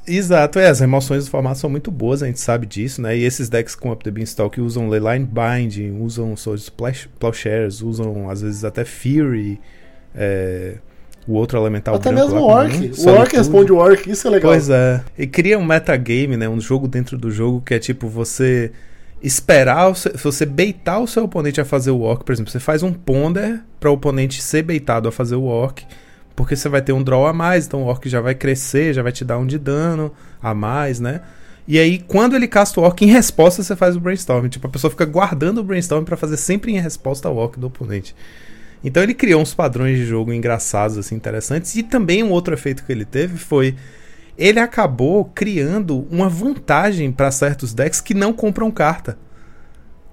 [0.07, 3.17] Exato, é, as emoções do formato são muito boas, a gente sabe disso, né?
[3.17, 6.71] E esses decks com Up the Beanstalk usam Leyline Binding, usam Swords
[7.19, 9.59] Plowshares, usam às vezes até Fury,
[10.13, 10.75] é,
[11.27, 12.91] o outro elemental Até branco mesmo o orc.
[12.97, 14.51] O orc responde o orc, isso é legal.
[14.51, 15.03] Pois é.
[15.17, 16.47] E cria um metagame, né?
[16.47, 18.71] Um jogo dentro do jogo que é tipo você
[19.23, 22.23] esperar, o seu- você beitar o seu oponente a fazer o orc.
[22.23, 25.83] Por exemplo, você faz um ponder para o oponente ser beitado a fazer o orc.
[26.35, 29.01] Porque você vai ter um draw a mais, então o orc já vai crescer, já
[29.01, 30.11] vai te dar um de dano
[30.43, 31.21] a mais, né?
[31.67, 34.47] E aí, quando ele casta o orc, em resposta você faz o brainstorm.
[34.49, 37.67] Tipo, a pessoa fica guardando o brainstorm para fazer sempre em resposta ao orc do
[37.67, 38.13] oponente.
[38.85, 41.75] Então ele criou uns padrões de jogo engraçados, assim, interessantes.
[41.75, 43.75] E também um outro efeito que ele teve foi.
[44.37, 49.17] Ele acabou criando uma vantagem para certos decks que não compram carta.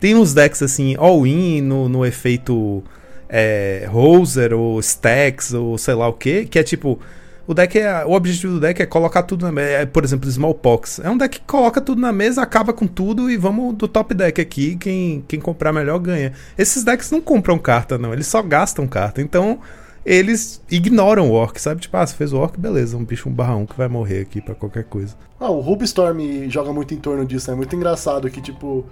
[0.00, 2.82] Tem uns decks assim, all-in no, no efeito
[3.28, 6.98] é, Hoser ou Stacks ou sei lá o que, que é tipo.
[7.46, 8.04] O deck é.
[8.04, 9.86] O objetivo do deck é colocar tudo na mesa.
[9.86, 11.00] Por exemplo, Smallpox.
[11.00, 14.14] É um deck que coloca tudo na mesa, acaba com tudo e vamos do top
[14.14, 14.76] deck aqui.
[14.76, 16.32] Quem, quem comprar melhor ganha.
[16.56, 18.12] Esses decks não compram carta, não.
[18.12, 19.20] Eles só gastam carta.
[19.20, 19.58] Então,
[20.04, 21.80] eles ignoram o orc, sabe?
[21.80, 24.20] Tipo, ah, você fez o orc, beleza, um bicho um barra um que vai morrer
[24.20, 25.14] aqui pra qualquer coisa.
[25.38, 28.84] Ah, o Ruby Storm joga muito em torno disso, é muito engraçado que, tipo,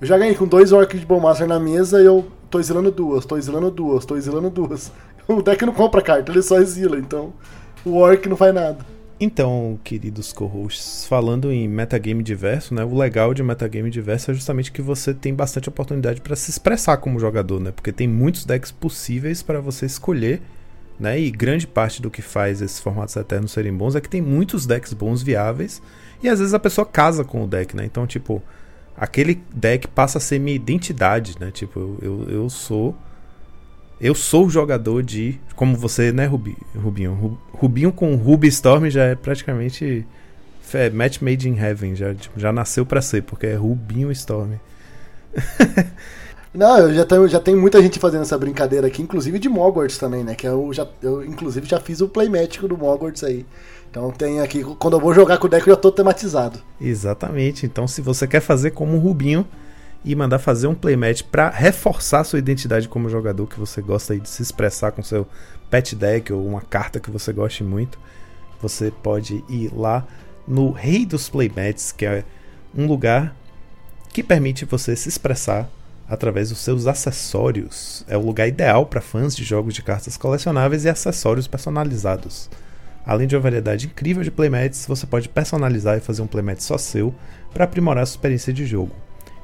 [0.00, 3.24] eu já ganhei com dois orcs de Bowmaster na mesa e eu tô exilando duas,
[3.24, 4.92] tô exilando duas, tô exilando duas.
[5.28, 7.32] O deck não compra carta, ele só exila, então
[7.84, 8.92] o orc não faz nada.
[9.24, 12.84] Então, queridos co-hosts, falando em metagame diverso, né?
[12.84, 16.96] O legal de metagame diverso é justamente que você tem bastante oportunidade para se expressar
[16.96, 17.70] como jogador, né?
[17.70, 20.42] Porque tem muitos decks possíveis para você escolher,
[20.98, 21.20] né?
[21.20, 24.66] E grande parte do que faz esses formatos eternos serem bons é que tem muitos
[24.66, 25.80] decks bons viáveis
[26.20, 27.84] e às vezes a pessoa casa com o deck, né?
[27.84, 28.42] Então, tipo,
[28.96, 31.52] aquele deck passa a ser minha identidade, né?
[31.52, 32.96] Tipo, eu, eu, eu sou
[34.02, 35.38] Eu sou jogador de.
[35.54, 37.14] Como você, né, Rubi, Rubinho?
[37.14, 40.04] Ru- Rubinho com Ruby Storm já é praticamente.
[40.74, 41.94] é, match made in heaven.
[41.94, 44.54] Já, tipo, já nasceu pra ser, porque é Rubinho Storm.
[46.52, 49.96] Não, eu já tenho, já tenho muita gente fazendo essa brincadeira aqui, inclusive de Mogwarts
[49.96, 50.34] também, né?
[50.34, 53.46] Que eu já, eu inclusive já fiz o playmático do Mogwarts aí.
[53.90, 56.58] Então tem aqui, quando eu vou jogar com o deck eu já tô tematizado.
[56.78, 57.64] Exatamente.
[57.64, 59.46] Então, se você quer fazer como o Rubinho
[60.04, 64.28] e mandar fazer um playmatch pra reforçar sua identidade como jogador, que você gosta de
[64.28, 65.26] se expressar com seu
[65.70, 67.98] pet deck ou uma carta que você goste muito,
[68.60, 70.06] você pode ir lá
[70.46, 72.24] no Rei dos Playmats, que é
[72.74, 73.34] um lugar
[74.12, 75.68] que permite você se expressar
[76.08, 78.04] através dos seus acessórios.
[78.08, 82.50] É o lugar ideal para fãs de jogos de cartas colecionáveis e acessórios personalizados.
[83.04, 86.76] Além de uma variedade incrível de playmats, você pode personalizar e fazer um playmat só
[86.76, 87.14] seu
[87.52, 88.94] para aprimorar a sua experiência de jogo.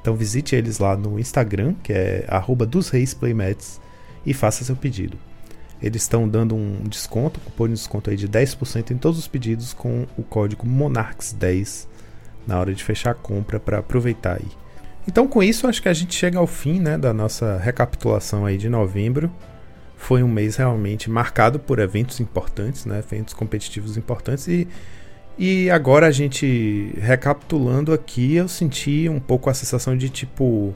[0.09, 3.79] Então visite eles lá no Instagram, que é arroba dos reis playmats,
[4.25, 5.19] e faça seu pedido.
[5.83, 9.75] Eles estão dando um desconto, cupom de desconto aí de 10% em todos os pedidos
[9.75, 11.87] com o código MONARCHS10
[12.47, 14.49] na hora de fechar a compra para aproveitar aí.
[15.07, 18.57] Então com isso acho que a gente chega ao fim né, da nossa recapitulação aí
[18.57, 19.31] de novembro.
[19.95, 24.67] Foi um mês realmente marcado por eventos importantes, né, eventos competitivos importantes e,
[25.39, 30.75] e agora a gente recapitulando aqui eu senti um pouco a sensação de tipo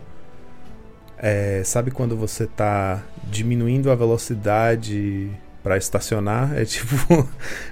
[1.19, 5.31] é, sabe quando você tá diminuindo a velocidade
[5.63, 6.53] para estacionar?
[6.59, 6.97] É tipo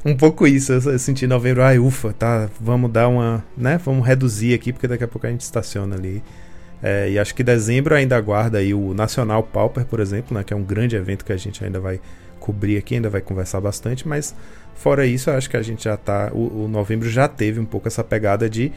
[0.05, 0.73] um pouco isso.
[0.73, 3.79] Eu senti em novembro, ai, ufa, tá, vamos dar uma, né?
[3.85, 6.23] Vamos reduzir aqui porque daqui a pouco a gente estaciona ali.
[6.83, 10.55] É, e acho que dezembro ainda aguarda aí o Nacional Pauper, por exemplo, né, que
[10.55, 12.01] é um grande evento que a gente ainda vai
[12.41, 14.35] cobrir aqui, ainda vai conversar bastante, mas
[14.75, 16.31] fora isso, eu acho que a gente já tá.
[16.33, 18.73] O, o novembro já teve um pouco essa pegada de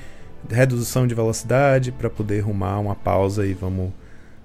[0.49, 3.91] redução de velocidade para poder rumar uma pausa e vamos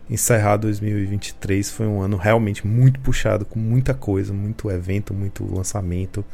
[0.09, 1.71] encerrar 2023.
[1.71, 6.25] Foi um ano realmente muito puxado, com muita coisa, muito evento, muito lançamento,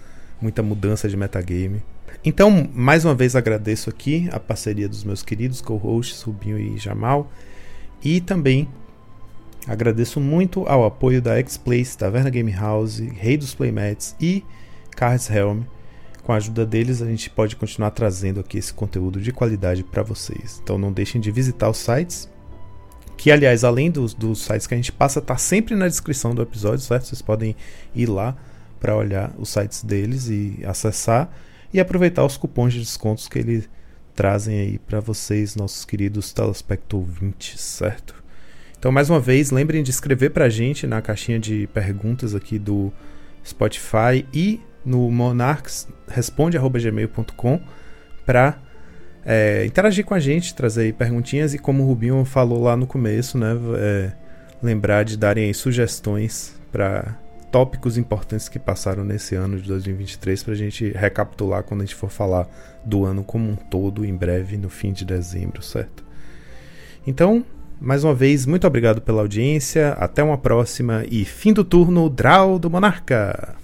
[0.40, 1.82] muita mudança de metagame.
[2.24, 7.30] Então, mais uma vez agradeço aqui a parceria dos meus queridos co-hosts Rubinho e Jamal
[8.02, 8.68] e também
[9.66, 14.44] agradeço muito ao apoio da X-Place, Taverna Game House, Rei dos Playmats e
[14.96, 15.62] Cards Helm.
[16.22, 20.02] Com a ajuda deles, a gente pode continuar trazendo aqui esse conteúdo de qualidade para
[20.02, 20.60] vocês.
[20.62, 22.28] Então, não deixem de visitar os sites
[23.16, 26.42] que aliás, além dos, dos sites que a gente passa, tá sempre na descrição do
[26.42, 27.06] episódio, certo?
[27.06, 27.56] Vocês podem
[27.94, 28.36] ir lá
[28.80, 31.30] para olhar os sites deles e acessar
[31.72, 33.68] e aproveitar os cupons de descontos que eles
[34.14, 38.23] trazem aí para vocês, nossos queridos telespecto ouvintes, certo?
[38.84, 42.92] Então, mais uma vez, lembrem de escrever pra gente na caixinha de perguntas aqui do
[43.42, 47.62] Spotify e no monarchsresponde@gmail.com
[48.26, 48.58] para
[49.24, 53.38] é, interagir com a gente, trazer perguntinhas e como o Rubinho falou lá no começo,
[53.38, 54.12] né, é,
[54.62, 57.18] lembrar de darem sugestões para
[57.50, 61.96] tópicos importantes que passaram nesse ano de 2023 para a gente recapitular quando a gente
[61.96, 62.46] for falar
[62.84, 66.04] do ano como um todo em breve no fim de dezembro, certo?
[67.06, 67.44] Então,
[67.80, 72.58] mais uma vez, muito obrigado pela audiência, até uma próxima e fim do turno, Draw
[72.58, 73.63] do Monarca!